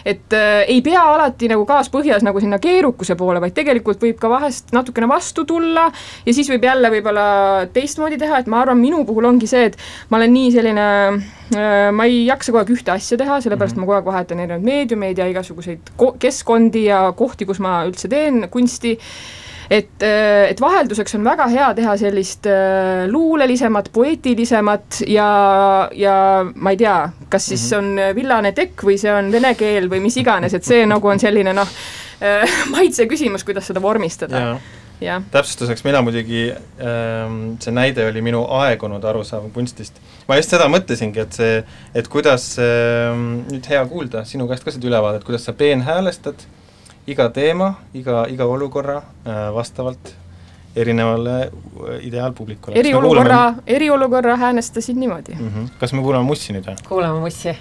et 0.05 0.33
äh, 0.33 0.65
ei 0.67 0.83
pea 0.83 1.03
alati 1.03 1.49
nagu 1.49 1.67
kaaspõhjas 1.67 2.23
nagu 2.23 2.41
sinna 2.41 2.59
keerukuse 2.59 3.17
poole, 3.17 3.41
vaid 3.41 3.55
tegelikult 3.55 4.03
võib 4.03 4.19
ka 4.19 4.29
vahest 4.29 4.73
natukene 4.73 5.09
vastu 5.09 5.45
tulla 5.45 5.91
ja 6.27 6.35
siis 6.35 6.51
võib 6.51 6.65
jälle 6.65 6.91
võib-olla 6.91 7.67
teistmoodi 7.73 8.19
teha, 8.19 8.39
et 8.39 8.47
ma 8.47 8.61
arvan, 8.61 8.79
minu 8.79 9.05
puhul 9.05 9.25
ongi 9.25 9.47
see, 9.47 9.65
et 9.65 9.77
ma 10.11 10.17
olen 10.17 10.33
nii 10.33 10.53
selline 10.53 10.87
äh, 11.55 11.93
ma 11.93 12.05
ei 12.05 12.27
jaksa 12.27 12.53
kogu 12.53 12.63
aeg 12.63 12.75
ühte 12.77 12.93
asja 12.95 13.19
teha, 13.19 13.41
sellepärast 13.41 13.77
mm 13.77 13.83
-hmm. 13.83 13.87
ma 13.87 13.87
kogu 13.87 13.99
aeg 13.99 14.11
vahetan 14.13 14.41
erinevaid 14.41 14.65
meediumeid 14.73 15.21
ja 15.21 15.29
igasuguseid 15.31 15.95
keskkondi 16.23 16.87
ja 16.89 17.05
kohti, 17.17 17.49
kus 17.49 17.63
ma 17.63 17.83
üldse 17.89 18.11
teen 18.13 18.49
kunsti. 18.53 18.97
Et, 19.73 20.03
äh, 20.05 20.51
et 20.51 20.61
vahelduseks 20.61 21.15
on 21.17 21.23
väga 21.25 21.47
hea 21.49 21.69
teha 21.79 21.95
sellist 21.97 22.49
äh, 22.51 23.07
luulelisemat, 23.09 23.89
poeetilisemat 23.95 24.99
ja, 25.09 25.29
ja 25.97 26.17
ma 26.45 26.75
ei 26.75 26.81
tea, 26.83 26.97
kas 27.33 27.47
siis 27.53 27.71
-hmm. 27.71 27.79
on 27.79 28.17
villane 28.19 28.53
tekk 28.53 28.85
või 28.85 28.99
see 29.01 29.15
on 29.15 29.33
vene 29.33 29.55
keel 29.57 29.89
või 29.89 30.03
mis 30.05 30.19
iganes, 30.21 30.55
et 30.55 30.67
see 30.67 30.85
nagu 30.87 31.09
on 31.09 31.23
selline 31.23 31.55
noh, 31.57 31.79
äh, 32.21 32.59
maitse 32.75 33.07
küsimus, 33.09 33.47
kuidas 33.49 33.71
seda 33.71 33.83
vormistada 33.83 34.43
täpsustuseks, 35.33 35.85
mina 35.85 36.03
muidugi 36.05 36.49
ähm,, 36.53 37.37
see 37.63 37.75
näide 37.75 38.07
oli 38.09 38.23
minu 38.25 38.45
aegunud 38.63 39.05
arusaam 39.05 39.51
kunstist. 39.55 40.01
ma 40.29 40.39
just 40.41 40.55
seda 40.55 40.69
mõtlesingi, 40.73 41.23
et 41.27 41.39
see, 41.39 41.61
et 41.95 42.09
kuidas 42.13 42.49
ähm,, 42.63 43.45
nüüd 43.51 43.69
hea 43.69 43.85
kuulda 43.91 44.25
sinu 44.29 44.49
käest 44.51 44.65
ka 44.67 44.75
seda 44.75 44.91
ülevaadet, 44.91 45.25
kuidas 45.29 45.47
sa 45.49 45.57
peenhäälestad 45.57 46.47
iga 47.07 47.29
teema, 47.35 47.75
iga, 47.95 48.25
iga 48.31 48.47
olukorra 48.47 49.03
äh, 49.03 49.47
vastavalt 49.55 50.15
erinevale 50.77 51.37
äh, 51.43 51.99
ideaalpublikule. 52.07 52.77
eriolukorra 52.79 53.55
eriolukorra 53.67 54.37
häälestasin 54.37 55.01
niimoodi 55.01 55.35
mm. 55.35 55.49
-hmm. 55.49 55.71
kas 55.81 55.93
me 55.93 56.03
kuulame 56.03 56.25
Mussi 56.25 56.53
nüüd 56.53 56.67
või? 56.67 56.77
kuulame 56.89 57.21
Mussi 57.21 57.57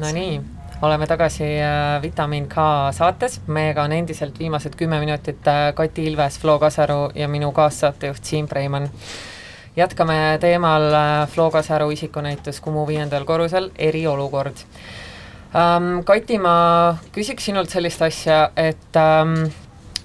Nonii, 0.00 0.40
oleme 0.82 1.06
tagasi 1.06 1.44
äh, 1.44 2.02
Vitamin 2.02 2.46
K 2.48 2.54
saates, 2.96 3.40
meiega 3.46 3.82
on 3.84 3.92
endiselt 3.92 4.38
viimased 4.38 4.78
kümme 4.80 4.96
minutit 5.00 5.48
äh, 5.48 5.74
Kati 5.76 6.06
Ilves, 6.08 6.38
Flo 6.40 6.58
Kasaru 6.58 7.10
ja 7.14 7.28
minu 7.28 7.52
kaassaatejuht 7.52 8.24
Siim 8.24 8.48
Preimann. 8.48 8.88
jätkame 9.76 10.38
teemal 10.40 10.88
äh, 10.94 11.28
Flo 11.28 11.50
Kasaru 11.50 11.90
isikunäitus 11.90 12.60
Kumu 12.60 12.86
viiendal 12.86 13.24
korrusel, 13.24 13.70
eriolukord 13.78 14.56
ähm,. 15.54 16.00
Kati, 16.04 16.38
ma 16.38 16.96
küsiks 17.12 17.50
sinult 17.50 17.68
sellist 17.68 18.02
asja, 18.02 18.50
et 18.56 18.96
ähm, 18.96 19.50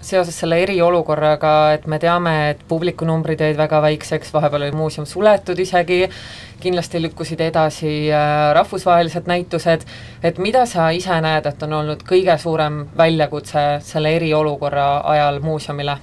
seoses 0.06 0.38
selle 0.40 0.60
eriolukorraga, 0.64 1.54
et 1.74 1.88
me 1.88 2.00
teame, 2.02 2.34
et 2.52 2.62
publikunumbrid 2.68 3.42
jäid 3.42 3.58
väga 3.58 3.82
väikseks, 3.86 4.34
vahepeal 4.34 4.68
oli 4.68 4.76
muuseum 4.76 5.08
suletud 5.10 5.60
isegi, 5.60 6.04
kindlasti 6.66 7.02
lükkusid 7.04 7.42
edasi 7.46 7.94
äh, 8.12 8.52
rahvusvahelised 8.58 9.30
näitused, 9.30 9.86
et 10.24 10.42
mida 10.42 10.66
sa 10.70 10.90
ise 10.96 11.16
näed, 11.24 11.48
et 11.50 11.64
on 11.64 11.80
olnud 11.82 12.04
kõige 12.08 12.38
suurem 12.42 12.84
väljakutse 12.98 13.66
selle 13.86 14.16
eriolukorra 14.18 14.90
ajal 15.16 15.42
muuseumile? 15.46 15.98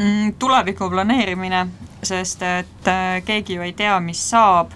Mm,? 0.00 0.34
tuleviku 0.40 0.88
planeerimine, 0.90 1.66
sest 2.02 2.42
et 2.46 2.88
äh, 2.88 3.20
keegi 3.26 3.58
ju 3.58 3.66
ei 3.66 3.76
tea, 3.76 4.00
mis 4.00 4.22
saab. 4.30 4.74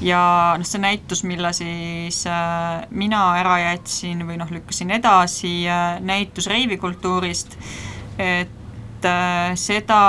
Ja 0.00 0.20
noh, 0.56 0.64
see 0.64 0.80
näitus, 0.80 1.20
mille 1.28 1.50
siis 1.52 2.22
äh, 2.30 2.86
mina 2.88 3.24
ära 3.36 3.58
jätsin 3.60 4.22
või 4.24 4.38
noh, 4.40 4.48
lükkasin 4.48 4.94
edasi 4.96 5.52
äh,, 5.68 5.98
näitus 6.00 6.48
reivikultuurist 6.48 7.58
et 8.20 9.04
äh, 9.04 9.54
seda 9.56 10.00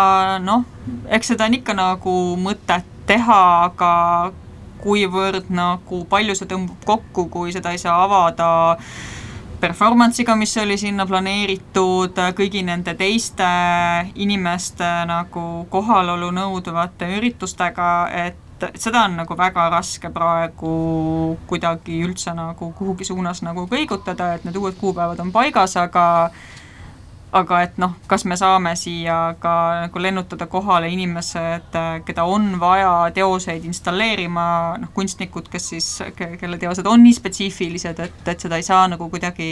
noh, 0.43 0.65
eks 1.09 1.33
seda 1.33 1.47
on 1.47 1.57
ikka 1.59 1.75
nagu 1.77 2.15
mõtet 2.39 3.00
teha, 3.11 3.41
aga 3.67 3.93
kuivõrd 4.81 5.51
nagu 5.53 6.03
palju 6.09 6.35
see 6.37 6.49
tõmbub 6.49 6.85
kokku, 6.87 7.27
kui 7.33 7.53
seda 7.53 7.73
ei 7.75 7.81
saa 7.81 7.99
avada 8.05 8.47
performance'iga, 9.61 10.35
mis 10.35 10.55
oli 10.57 10.77
sinna 10.81 11.05
planeeritud, 11.05 12.17
kõigi 12.37 12.63
nende 12.65 12.95
teiste 12.97 13.49
inimeste 14.15 14.87
nagu 15.09 15.43
kohalolu 15.69 16.31
nõudvate 16.33 17.11
üritustega, 17.19 17.91
et 18.25 18.65
seda 18.81 19.05
on 19.05 19.19
nagu 19.21 19.37
väga 19.37 19.67
raske 19.73 20.09
praegu 20.13 20.71
kuidagi 21.49 22.01
üldse 22.05 22.33
nagu 22.37 22.71
kuhugi 22.77 23.05
suunas 23.05 23.43
nagu 23.45 23.67
kõigutada, 23.69 24.33
et 24.35 24.47
need 24.47 24.57
uued 24.57 24.77
kuupäevad 24.81 25.21
on 25.21 25.31
paigas, 25.35 25.77
aga 25.77 26.05
aga 27.31 27.61
et 27.63 27.77
noh, 27.79 27.93
kas 28.11 28.25
me 28.27 28.35
saame 28.39 28.73
siia 28.79 29.35
ka 29.39 29.53
nagu 29.85 30.01
lennutada 30.03 30.47
kohale 30.51 30.89
inimesed, 30.91 31.77
keda 32.05 32.25
on 32.27 32.57
vaja 32.59 33.11
teoseid 33.15 33.65
installeerima, 33.67 34.45
noh 34.81 34.91
kunstnikud, 34.95 35.47
kes 35.51 35.69
siis, 35.73 35.91
kelle 36.17 36.59
teosed 36.59 36.87
on 36.87 37.03
nii 37.03 37.15
spetsiifilised, 37.15 38.01
et, 38.03 38.25
et 38.27 38.47
seda 38.47 38.59
ei 38.59 38.67
saa 38.67 38.87
nagu 38.91 39.07
kuidagi 39.09 39.51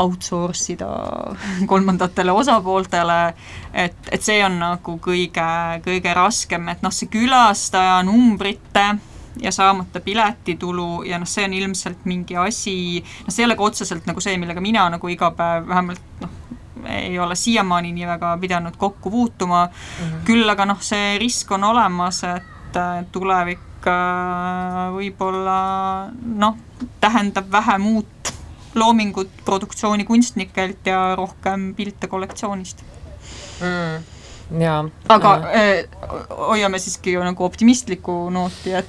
outsource 0.00 0.72
ida 0.74 0.88
kolmandatele 1.70 2.32
osapooltele, 2.32 3.20
et, 3.74 4.10
et 4.10 4.22
see 4.22 4.42
on 4.46 4.58
nagu 4.58 4.96
kõige, 5.02 5.46
kõige 5.86 6.16
raskem, 6.18 6.66
et 6.72 6.82
noh, 6.82 6.94
see 6.94 7.10
külastaja 7.12 8.00
numbrite 8.06 8.88
ja 9.42 9.52
saamata 9.52 10.00
piletitulu 10.00 11.02
ja 11.08 11.18
noh, 11.18 11.28
see 11.28 11.44
on 11.44 11.54
ilmselt 11.56 12.04
mingi 12.04 12.36
asi, 12.36 12.74
noh, 13.00 13.32
see 13.32 13.44
ei 13.44 13.48
ole 13.48 13.56
ka 13.56 13.66
otseselt 13.70 14.06
nagu 14.08 14.20
see, 14.20 14.36
millega 14.40 14.60
mina 14.64 14.88
nagu 14.92 15.08
iga 15.12 15.30
päev 15.36 15.68
vähemalt 15.68 16.20
noh, 16.20 16.36
ei 16.90 17.18
ole 17.18 17.36
siiamaani 17.36 17.92
nii 17.92 18.06
väga 18.08 18.36
pidanud 18.40 18.76
kokku 18.76 19.10
puutuma. 19.10 19.66
Mm, 19.66 20.06
-hmm. 20.06 20.22
küll 20.24 20.48
aga 20.48 20.64
noh, 20.66 20.80
see 20.80 21.18
risk 21.18 21.52
on 21.52 21.64
olemas, 21.64 22.22
et 22.24 22.76
äh, 22.76 23.04
tulevik 23.12 23.88
äh, 23.88 24.86
võib-olla 24.94 25.58
noh, 26.44 26.56
tähendab 27.00 27.50
vähem 27.52 27.86
uut 27.86 28.32
loomingut 28.74 29.30
produktsioonikunstnikelt 29.44 30.86
ja 30.86 31.16
rohkem 31.16 31.74
pilte 31.74 32.08
kollektsioonist. 32.08 32.84
Mm 33.60 34.19
jaa. 34.58 34.84
aga 35.08 35.34
äh, 35.54 35.84
hoiame 36.30 36.78
siiski 36.78 37.14
nagu 37.16 37.44
optimistlikku 37.44 38.30
nooti, 38.30 38.74
et 38.74 38.86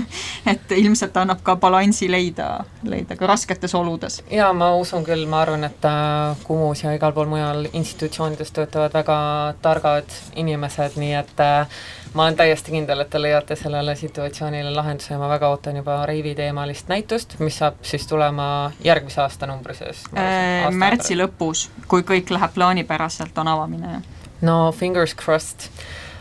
et 0.52 0.72
ilmselt 0.76 1.16
annab 1.16 1.42
ka 1.46 1.56
balansi 1.56 2.08
leida, 2.10 2.64
leida 2.84 3.16
ka 3.16 3.26
rasketes 3.26 3.74
oludes. 3.74 4.22
jaa, 4.30 4.52
ma 4.52 4.72
usun 4.76 5.04
küll, 5.04 5.26
ma 5.30 5.42
arvan, 5.44 5.64
et 5.68 5.84
äh, 5.84 6.36
Kumus 6.44 6.84
ja 6.84 6.94
igal 6.96 7.12
pool 7.12 7.30
mujal 7.30 7.68
institutsioonides 7.72 8.52
töötavad 8.56 8.94
väga 8.94 9.18
targad 9.62 10.18
inimesed, 10.36 10.98
nii 11.00 11.14
et 11.20 11.44
äh, 11.44 11.78
ma 12.14 12.24
olen 12.24 12.36
täiesti 12.36 12.72
kindel, 12.72 13.00
et 13.04 13.10
te 13.10 13.22
leiate 13.22 13.56
sellele 13.56 13.96
situatsioonile 13.96 14.74
lahenduse 14.74 15.14
ja 15.14 15.20
ma 15.20 15.28
väga 15.28 15.50
ootan 15.52 15.76
juba 15.76 16.00
Reivi 16.06 16.34
teemalist 16.34 16.88
näitust, 16.88 17.38
mis 17.38 17.58
saab 17.62 17.82
siis 17.82 18.06
tulema 18.06 18.72
järgmise 18.84 19.20
aasta 19.22 19.46
numbri 19.46 19.74
sees 19.74 20.04
äh,. 20.16 20.70
märtsi 20.72 21.18
lõpus, 21.18 21.68
kui 21.88 22.06
kõik 22.06 22.32
läheb 22.34 22.54
plaanipäraselt, 22.54 23.38
on 23.38 23.54
avamine 23.54 24.00
no 24.40 24.72
fingers 24.72 25.14
crossed 25.14 25.68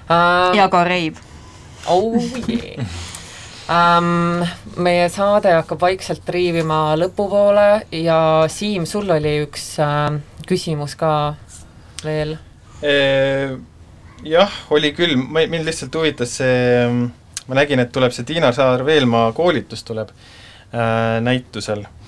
uh,. 0.09 0.55
ja 0.55 0.70
ka 0.72 0.84
Reiv. 0.88 1.20
oh 1.88 2.16
yeah 2.47 2.86
um,. 3.70 4.45
meie 4.78 5.09
saade 5.09 5.53
hakkab 5.55 5.82
vaikselt 5.82 6.26
triivima 6.26 6.95
lõpupoole 6.99 7.70
ja 8.03 8.20
Siim, 8.51 8.86
sul 8.89 9.09
oli 9.09 9.39
üks 9.45 9.76
uh, 9.84 10.18
küsimus 10.47 10.95
ka 10.99 11.11
veel 12.05 12.36
e,? 12.82 12.95
jah, 14.26 14.61
oli 14.74 14.93
küll, 14.97 15.18
mind 15.18 15.66
lihtsalt 15.66 15.95
huvitas 15.97 16.38
see, 16.41 16.88
ma 17.47 17.59
nägin, 17.59 17.82
et 17.82 17.93
tuleb 17.93 18.13
see 18.16 18.28
Tiina 18.28 18.51
Saar-Veelmaa 18.55 19.32
koolitus 19.38 19.86
tuleb 19.88 20.13
äh, 20.13 21.22
näitusel 21.26 21.86
Äh, 21.86 22.05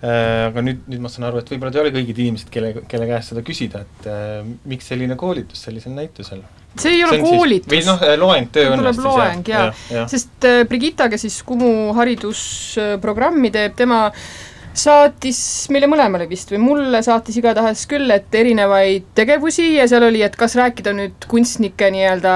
aga 0.00 0.62
nüüd, 0.64 0.86
nüüd 0.88 1.02
ma 1.04 1.10
saan 1.12 1.26
aru, 1.28 1.42
et 1.42 1.50
võib-olla 1.52 1.74
ei 1.74 1.82
ole 1.82 1.92
kõigid 1.92 2.22
inimesed, 2.24 2.48
kelle, 2.52 2.72
kelle 2.88 3.08
käest 3.10 3.34
seda 3.34 3.42
küsida, 3.44 3.82
et 3.84 4.08
äh, 4.08 4.38
miks 4.70 4.88
selline 4.88 5.16
koolitus 5.20 5.66
sellisel 5.66 5.92
näitusel? 5.96 6.40
see 6.78 6.94
ei 6.94 7.02
ole 7.04 7.18
see 7.18 7.24
koolitus. 7.24 7.72
või 7.72 7.82
noh, 7.84 8.04
äh, 8.06 8.14
loeng 8.20 8.52
tööõnnest. 8.54 9.00
tuleb 9.02 9.18
loeng 9.18 9.50
jaa 9.50 9.64
ja, 9.66 9.72
ja., 9.92 10.06
sest 10.08 10.46
äh, 10.48 10.62
Brigitta, 10.70 11.10
kes 11.12 11.26
siis 11.26 11.40
Kumu 11.44 11.90
haridusprogrammi 11.98 13.50
teeb, 13.52 13.76
tema 13.76 14.06
saatis 14.80 15.40
meile 15.74 15.88
mõlemale 15.90 16.28
vist 16.30 16.52
või 16.54 16.62
mulle 16.62 17.02
saatis 17.04 17.36
igatahes 17.40 17.82
küll, 17.90 18.08
et 18.14 18.34
erinevaid 18.34 19.10
tegevusi 19.18 19.74
ja 19.74 19.88
seal 19.90 20.06
oli, 20.06 20.22
et 20.24 20.36
kas 20.38 20.54
rääkida 20.56 20.94
nüüd 20.96 21.28
kunstnike 21.28 21.90
nii-öelda 21.92 22.34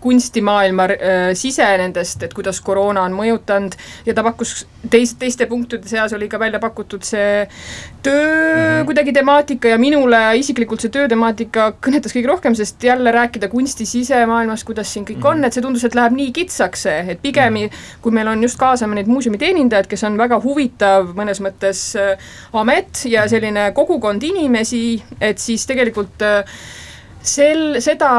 kunstimaailma 0.00 0.84
äh, 0.84 1.16
sise 1.38 1.66
nendest, 1.80 2.22
et 2.22 2.34
kuidas 2.34 2.60
koroona 2.64 3.02
on 3.08 3.16
mõjutanud 3.16 3.74
ja 4.06 4.14
ta 4.14 4.22
pakkus 4.26 4.66
teis-, 4.90 5.14
teiste 5.18 5.46
punktide 5.50 5.88
seas 5.90 6.14
oli 6.16 6.28
ka 6.30 6.38
välja 6.40 6.60
pakutud 6.62 7.02
see 7.06 7.48
töö 8.02 8.14
mm 8.14 8.60
-hmm. 8.60 8.86
kuidagi 8.86 9.12
temaatika 9.12 9.68
ja 9.68 9.78
minule 9.78 10.20
isiklikult 10.38 10.80
see 10.80 10.94
töötemaatika 10.94 11.72
kõnetas 11.86 12.14
kõige 12.14 12.30
rohkem, 12.30 12.54
sest 12.54 12.82
jälle 12.84 13.12
rääkida 13.12 13.48
kunsti 13.48 13.86
sisemaailmast, 13.86 14.64
kuidas 14.64 14.92
siin 14.92 15.04
kõik 15.04 15.16
mm 15.16 15.22
-hmm. 15.22 15.38
on, 15.38 15.44
et 15.44 15.52
see 15.52 15.62
tundus, 15.62 15.84
et 15.84 15.94
läheb 15.94 16.12
nii 16.12 16.32
kitsaks 16.32 16.82
see, 16.82 17.04
et 17.08 17.22
pigem 17.22 17.52
mm 17.52 17.66
-hmm. 17.66 18.00
kui 18.02 18.12
meil 18.12 18.28
on 18.28 18.42
just 18.42 18.58
kaasame 18.58 18.94
neid 18.94 19.06
muuseumiteenindajaid, 19.06 19.86
kes 19.86 20.04
on 20.04 20.18
väga 20.18 20.40
huvitav 20.44 21.14
mõnes 21.14 21.40
mõttes 21.40 21.96
äh, 21.96 22.18
amet 22.52 23.04
ja 23.04 23.20
mhm. 23.20 23.28
selline 23.28 23.72
kogukond 23.72 24.22
inimesi, 24.22 25.02
et 25.20 25.38
siis 25.38 25.66
tegelikult 25.66 26.22
äh, 26.22 26.44
sel, 27.22 27.80
seda 27.84 28.10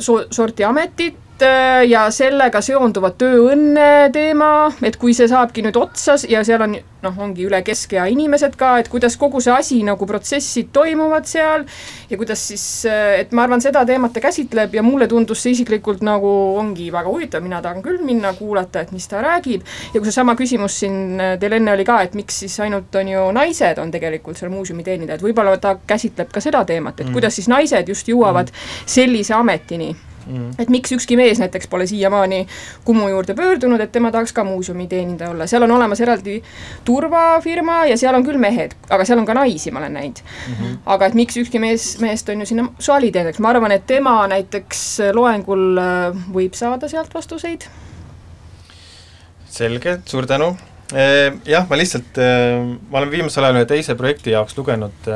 so-, 0.00 0.26
sorti 0.30 0.64
ametit 0.64 1.25
ja 1.42 2.06
sellega 2.14 2.60
seonduvad 2.64 3.16
tööõnne 3.20 4.08
teema, 4.14 4.70
et 4.86 4.96
kui 5.00 5.14
see 5.16 5.28
saabki 5.28 5.64
nüüd 5.66 5.76
otsas 5.76 6.24
ja 6.30 6.42
seal 6.46 6.64
on 6.64 6.76
noh, 7.06 7.18
ongi 7.22 7.46
üle 7.46 7.60
keskea 7.66 8.06
inimesed 8.12 8.56
ka, 8.58 8.76
et 8.80 8.88
kuidas 8.92 9.16
kogu 9.20 9.40
see 9.44 9.52
asi 9.54 9.80
nagu 9.86 10.08
protsessid 10.08 10.70
toimuvad 10.74 11.28
seal 11.28 11.66
ja 12.10 12.18
kuidas 12.18 12.42
siis, 12.50 12.64
äh, 12.88 13.20
et 13.22 13.34
ma 13.36 13.44
arvan, 13.46 13.62
seda 13.64 13.84
teemat 13.88 14.14
ta 14.16 14.22
käsitleb 14.24 14.74
ja 14.76 14.84
mulle 14.86 15.08
tundus 15.10 15.42
see 15.44 15.54
isiklikult 15.56 16.04
nagu 16.06 16.32
ongi 16.60 16.88
väga 16.94 17.12
huvitav, 17.12 17.44
mina 17.44 17.60
tahan 17.64 17.84
küll 17.84 18.02
minna 18.06 18.32
kuulata, 18.38 18.86
et 18.86 18.94
mis 18.96 19.08
ta 19.08 19.22
räägib. 19.24 19.62
ja 19.94 20.00
kui 20.00 20.06
seesama 20.08 20.36
küsimus 20.38 20.80
siin 20.80 21.20
äh, 21.20 21.36
teil 21.40 21.58
enne 21.58 21.76
oli 21.76 21.84
ka, 21.84 22.00
et 22.06 22.16
miks 22.18 22.42
siis 22.44 22.58
ainult 22.64 22.94
on 22.94 23.12
ju 23.12 23.28
naised 23.36 23.78
on 23.82 23.90
tegelikult 23.90 24.38
seal 24.40 24.50
muuseumi 24.50 24.84
teenindajad, 24.86 25.22
võib-olla 25.22 25.56
ta 25.60 25.76
käsitleb 25.86 26.32
ka 26.32 26.40
seda 26.40 26.64
teemat, 26.64 27.00
et 27.00 27.08
mm. 27.08 27.16
kuidas 27.16 27.36
siis 27.36 27.48
naised 27.52 27.88
just 27.88 28.08
jõuavad 28.08 28.52
mm. 28.52 28.92
sellise 28.96 29.34
ametini 29.36 29.94
mm.. 30.26 30.50
et 30.58 30.68
miks 30.72 30.92
ükski 30.92 31.16
mees 31.16 31.40
näiteks 31.42 31.68
pole 31.68 31.86
siiamaani 31.86 32.46
Kumu 32.84 33.08
juurde 33.08 33.34
pöördunud, 33.34 33.80
et 33.80 33.92
tema 33.92 34.12
tahaks 34.12 34.32
ka 34.32 34.44
muuseumi 34.44 34.86
teenindaja 34.86 35.30
olla, 35.30 35.46
seal 35.46 35.62
on 35.62 35.70
olemas 35.70 36.00
eraldi 36.00 36.42
turvafirma 36.84 37.84
ja 37.90 37.96
seal 37.96 38.14
on 38.14 38.26
küll 38.26 38.40
mehed, 38.42 38.76
aga 38.90 39.04
seal 39.04 39.22
on 39.22 39.26
ka 39.26 39.34
naisi, 39.34 39.70
ma 39.70 39.82
olen 39.82 39.98
näinud 39.98 40.22
mm. 40.22 40.54
-hmm. 40.54 40.78
aga 40.86 41.06
et 41.06 41.14
miks 41.14 41.36
ükski 41.36 41.58
mees, 41.58 41.98
meest 42.00 42.28
on 42.28 42.40
ju 42.40 42.46
sinna 42.46 42.68
saali 42.78 43.10
teenindajaks, 43.12 43.40
ma 43.40 43.50
arvan, 43.54 43.72
et 43.72 43.86
tema 43.86 44.14
näiteks 44.26 44.86
loengul 45.12 45.78
äh, 45.78 46.22
võib 46.32 46.54
saada 46.54 46.88
sealt 46.88 47.14
vastuseid. 47.14 47.68
selge, 49.46 50.00
suur 50.04 50.26
tänu 50.26 50.56
jah, 50.92 51.64
ma 51.68 51.78
lihtsalt, 51.78 52.18
ma 52.90 53.00
olen 53.00 53.10
viimasel 53.10 53.46
ajal 53.46 53.60
ühe 53.60 53.68
teise 53.70 53.96
projekti 53.98 54.34
jaoks 54.34 54.54
lugenud, 54.58 55.08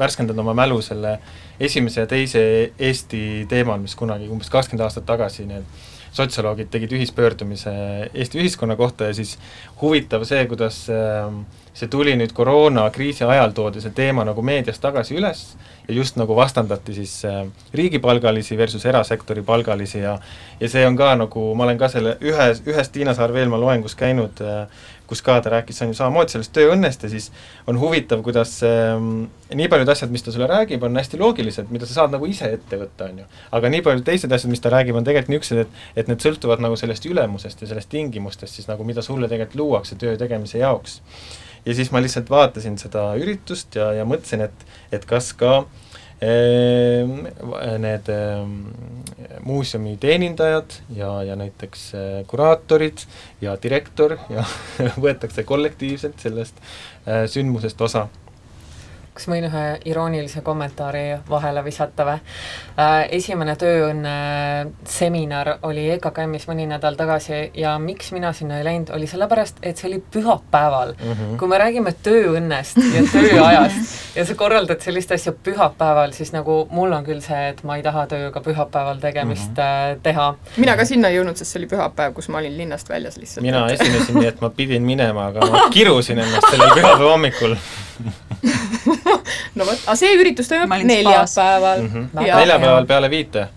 värskendanud 0.00 0.42
oma 0.44 0.54
mälu 0.58 0.80
selle 0.84 1.18
esimese 1.60 2.04
ja 2.04 2.10
teise 2.10 2.42
Eesti 2.78 3.46
teemal, 3.48 3.80
mis 3.80 3.96
kunagi 3.96 4.28
umbes 4.28 4.52
kakskümmend 4.52 4.84
aastat 4.84 5.08
tagasi 5.08 5.46
need 5.48 5.64
sotsioloogid 6.12 6.70
tegid 6.70 6.92
ühispöördumise 6.96 7.72
Eesti 8.14 8.40
ühiskonna 8.42 8.76
kohta 8.76 9.10
ja 9.10 9.14
siis 9.14 9.36
huvitav 9.80 10.24
see, 10.28 10.44
kuidas 10.50 10.82
äh, 10.90 11.28
see 11.74 11.88
tuli 11.88 12.16
nüüd 12.18 12.34
koroonakriisi 12.36 13.24
ajal, 13.24 13.54
toodi 13.56 13.82
see 13.82 13.94
teema 13.94 14.24
nagu 14.26 14.42
meedias 14.42 14.80
tagasi 14.82 15.16
üles 15.20 15.44
ja 15.88 15.94
just 15.94 16.18
nagu 16.20 16.36
vastandati 16.36 16.94
siis 16.94 17.16
äh, 17.28 17.44
riigipalgalisi 17.74 18.58
versus 18.58 18.86
erasektori 18.86 19.42
palgalisi 19.42 20.02
ja 20.02 20.18
ja 20.60 20.68
see 20.68 20.86
on 20.86 20.96
ka 20.96 21.14
nagu, 21.16 21.54
ma 21.54 21.64
olen 21.64 21.78
ka 21.78 21.88
selle 21.88 22.16
ühes, 22.20 22.62
ühes 22.66 22.90
Tiina 22.92 23.14
Saar-Veelmaa 23.14 23.60
loengus 23.60 23.94
käinud 23.98 24.42
äh,, 24.44 24.66
kus 25.10 25.22
ka 25.26 25.40
ta 25.42 25.52
rääkis, 25.56 25.82
on 25.82 25.92
ju 25.92 25.98
samamoodi 25.98 26.36
sellest 26.36 26.54
tööõnnest 26.56 27.04
ja 27.06 27.10
siis 27.12 27.28
on 27.70 27.78
huvitav, 27.82 28.22
kuidas 28.26 28.56
äh, 28.66 28.94
nii 29.58 29.68
paljud 29.72 29.90
asjad, 29.90 30.12
mis 30.14 30.24
ta 30.26 30.34
sulle 30.34 30.48
räägib, 30.50 30.86
on 30.86 30.96
hästi 30.96 31.20
loogilised, 31.20 31.72
mida 31.74 31.88
sa 31.88 32.00
saad 32.00 32.14
nagu 32.14 32.28
ise 32.30 32.52
ette 32.54 32.78
võtta, 32.80 33.10
on 33.10 33.22
ju. 33.24 33.28
aga 33.58 33.74
nii 33.74 33.84
paljud 33.86 34.06
teised 34.06 34.32
asjad, 34.32 34.52
mis 34.52 34.62
ta 34.62 34.72
räägib, 34.72 34.98
on 34.98 35.06
tegelikult 35.06 35.34
niisugused, 35.34 35.66
et 35.66 36.00
et 36.00 36.08
need 36.10 36.22
sõltuvad 36.24 36.62
nagu 36.62 36.78
sellest 36.78 37.06
ülemusest 37.10 37.62
ja 37.62 37.68
sellest 37.70 37.90
tingimustest 37.92 38.60
siis 38.60 38.70
nagu, 38.70 38.86
mida 38.86 39.02
sulle 39.04 39.28
tegelikult 39.28 39.60
luuakse 39.60 39.98
töö 40.00 40.16
tegemise 40.20 40.62
jaoks 40.62 41.00
ja 41.66 41.74
siis 41.74 41.90
ma 41.92 42.00
lihtsalt 42.02 42.30
vaatasin 42.30 42.78
seda 42.80 43.10
üritust 43.20 43.76
ja, 43.76 43.90
ja 43.98 44.06
mõtlesin, 44.08 44.46
et, 44.46 44.66
et 44.94 45.04
kas 45.08 45.32
ka 45.36 45.52
eh, 45.60 45.89
need 46.20 48.08
eh, 48.12 48.44
muuseumi 49.42 49.96
teenindajad 50.00 50.70
ja, 50.96 51.22
ja 51.24 51.36
näiteks 51.36 51.94
eh, 51.94 52.26
kuraatorid 52.26 53.06
ja 53.40 53.56
direktor 53.62 54.18
ja 54.28 54.44
võetakse 55.04 55.44
kollektiivselt 55.48 56.20
sellest 56.20 56.60
eh, 57.06 57.24
sündmusest 57.24 57.80
osa 57.80 58.08
kas 59.20 59.28
võin 59.28 59.44
ühe 59.44 59.64
iroonilise 59.90 60.40
kommentaari 60.44 61.20
vahele 61.28 61.64
visata 61.64 62.06
või 62.08 62.16
äh,? 62.16 63.08
Esimene 63.20 63.56
tööõnne 63.60 64.14
seminar 64.88 65.56
oli 65.68 65.86
EKKM-is 65.96 66.46
mõni 66.48 66.64
nädal 66.70 66.96
tagasi 66.96 67.50
ja 67.58 67.74
miks 67.82 68.12
mina 68.16 68.32
sinna 68.36 68.60
ei 68.60 68.64
läinud, 68.64 68.92
oli 68.96 69.08
sellepärast, 69.10 69.60
et 69.62 69.80
see 69.80 69.90
oli 69.90 69.98
pühapäeval 70.14 70.94
mm. 70.94 71.12
-hmm. 71.12 71.36
kui 71.40 71.48
me 71.48 71.58
räägime 71.60 71.92
tööõnnest 72.06 72.80
ja 72.80 73.02
tööajast 73.12 74.16
ja 74.16 74.24
sa 74.24 74.34
korraldad 74.34 74.80
sellist 74.80 75.12
asja 75.12 75.32
pühapäeval, 75.32 76.14
siis 76.16 76.32
nagu 76.32 76.62
mul 76.70 76.92
on 76.96 77.04
küll 77.04 77.20
see, 77.24 77.50
et 77.52 77.62
ma 77.64 77.76
ei 77.76 77.84
taha 77.84 78.06
tööga 78.06 78.40
pühapäeval 78.40 79.02
tegemist 79.04 79.50
mm 79.50 79.60
-hmm. 79.60 80.00
teha. 80.02 80.34
mina 80.56 80.76
ka 80.76 80.84
sinna 80.84 81.08
ei 81.08 81.18
jõudnud, 81.18 81.36
sest 81.36 81.52
see 81.52 81.60
oli 81.60 81.68
pühapäev, 81.74 82.14
kus 82.16 82.28
ma 82.28 82.38
olin 82.38 82.56
linnast 82.56 82.88
väljas 82.88 83.16
lihtsalt. 83.16 83.44
mina 83.44 83.66
esinesin 83.68 84.16
nii, 84.16 84.28
et 84.28 84.40
ma 84.40 84.50
pidin 84.50 84.82
minema, 84.82 85.26
aga 85.26 85.46
ma 85.46 85.68
kirusin 85.70 86.18
ennast 86.18 86.50
sellel 86.50 86.74
pühapäeva 86.74 87.12
hommikul 87.12 87.56
no 89.56 89.66
vot, 89.66 89.80
aga 89.86 89.96
see 89.96 90.12
üritus 90.18 90.50
toimub 90.50 90.76
neljapäeval 90.84 91.82
mm. 91.82 91.90
-hmm. 91.94 92.36
neljapäeval 92.36 92.86
peale 92.86 93.10
viite? 93.10 93.48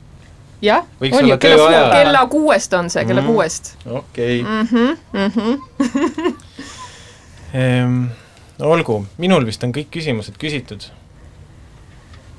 jah, 0.61 0.85
on 1.11 1.29
ju, 1.29 1.37
kella, 1.37 1.89
kella 1.91 2.25
kuuest 2.31 2.73
on 2.73 2.89
see, 2.89 3.05
kella 3.05 3.21
mm 3.21 3.27
-hmm. 3.27 3.31
kuuest. 3.31 3.77
okei 3.85 4.43
okay. 5.25 6.33
ehm, 7.53 8.03
no 8.59 8.69
olgu, 8.69 9.05
minul 9.17 9.45
vist 9.45 9.63
on 9.63 9.71
kõik 9.71 9.91
küsimused 9.91 10.37
küsitud. 10.39 10.89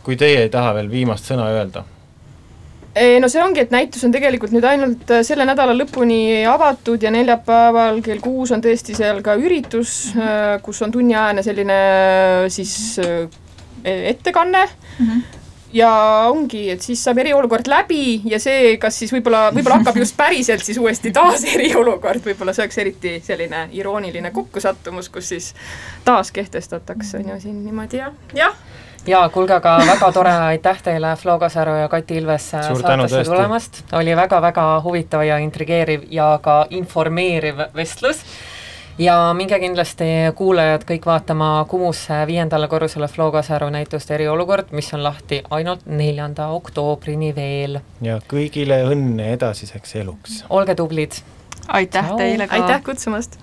kui 0.03 0.17
teie 0.17 0.43
ei 0.43 0.49
taha 0.49 0.75
veel 0.75 0.91
viimast 0.91 1.25
sõna 1.31 1.49
öelda 1.49 1.85
no 3.21 3.29
see 3.31 3.43
ongi, 3.43 3.65
et 3.65 3.73
näitus 3.75 4.05
on 4.07 4.13
tegelikult 4.15 4.55
nüüd 4.55 4.65
ainult 4.69 5.11
äh, 5.11 5.23
selle 5.27 5.47
nädala 5.49 5.75
lõpuni 5.77 6.45
avatud 6.49 7.03
ja 7.03 7.11
neljapäeval 7.15 8.01
kell 8.05 8.23
kuus 8.23 8.55
on 8.55 8.63
tõesti 8.65 8.97
seal 8.97 9.23
ka 9.25 9.35
üritus, 9.41 10.13
äh, 10.15 10.57
kus 10.65 10.83
on 10.87 10.95
tunniajane 10.95 11.43
selline 11.47 11.79
äh, 11.79 12.51
siis 12.55 13.01
ettekanne. 13.85 14.69
Mm. 14.99 15.09
-hmm 15.09 15.41
ja 15.75 15.91
ongi, 16.31 16.71
et 16.71 16.83
siis 16.87 17.01
saab 17.03 17.19
eriolukord 17.19 17.67
läbi 17.67 18.21
ja 18.31 18.39
see, 18.39 18.77
kas 18.79 18.95
siis 18.99 19.11
võib-olla, 19.11 19.49
võib-olla 19.51 19.81
hakkab 19.81 19.97
just 19.99 20.15
päriselt 20.17 20.63
siis 20.63 20.79
uuesti 20.79 21.11
taas 21.11 21.43
eriolukord, 21.55 22.23
võib-olla 22.23 22.55
see 22.55 22.63
oleks 22.63 22.79
eriti 22.79 23.15
selline 23.25 23.65
irooniline 23.73 24.31
kokkusattumus, 24.31 25.09
kus 25.09 25.33
siis 25.35 25.49
taas 26.05 26.31
kehtestatakse, 26.31 27.19
on 27.19 27.35
ju, 27.35 27.41
siin 27.41 27.59
niimoodi 27.65 27.99
ja, 28.05 28.13
jah 28.39 28.55
jaa, 29.07 29.29
kuulge, 29.29 29.55
aga 29.59 29.77
väga 29.87 30.11
tore, 30.13 30.33
aitäh 30.33 30.83
teile, 30.83 31.17
Flo 31.17 31.39
Kasaru 31.39 31.77
ja 31.77 31.89
Kati 31.89 32.17
Ilves 32.17 32.51
saatesse 32.51 33.25
tulemast, 33.25 33.85
oli 33.93 34.17
väga-väga 34.17 34.67
huvitav 34.85 35.23
ja 35.27 35.39
intrigeeriv 35.39 36.09
ja 36.11 36.39
ka 36.43 36.67
informeeriv 36.71 37.67
vestlus 37.77 38.25
ja 38.99 39.17
minge 39.37 39.59
kindlasti 39.59 40.09
kuulajad 40.39 40.87
kõik 40.89 41.07
vaatama 41.07 41.51
Kumusse 41.69 42.23
viiendale 42.27 42.69
korrusele 42.69 43.09
Flo 43.09 43.31
Kasaru 43.35 43.71
näitust 43.75 44.11
Eriolukord, 44.11 44.73
mis 44.73 44.93
on 44.95 45.03
lahti 45.05 45.43
ainult 45.51 45.87
neljanda 45.87 46.49
oktoobrini 46.55 47.35
veel. 47.37 47.81
ja 48.01 48.21
kõigile 48.31 48.85
õnne 48.89 49.33
edasiseks 49.35 49.97
eluks! 50.01 50.45
olge 50.51 50.75
tublid! 50.75 51.21
aitäh 51.69 52.07
Ciao. 52.07 52.19
teile 52.19 52.49
ka! 52.49 52.61
aitäh 52.61 52.83
kutsumast! 52.85 53.39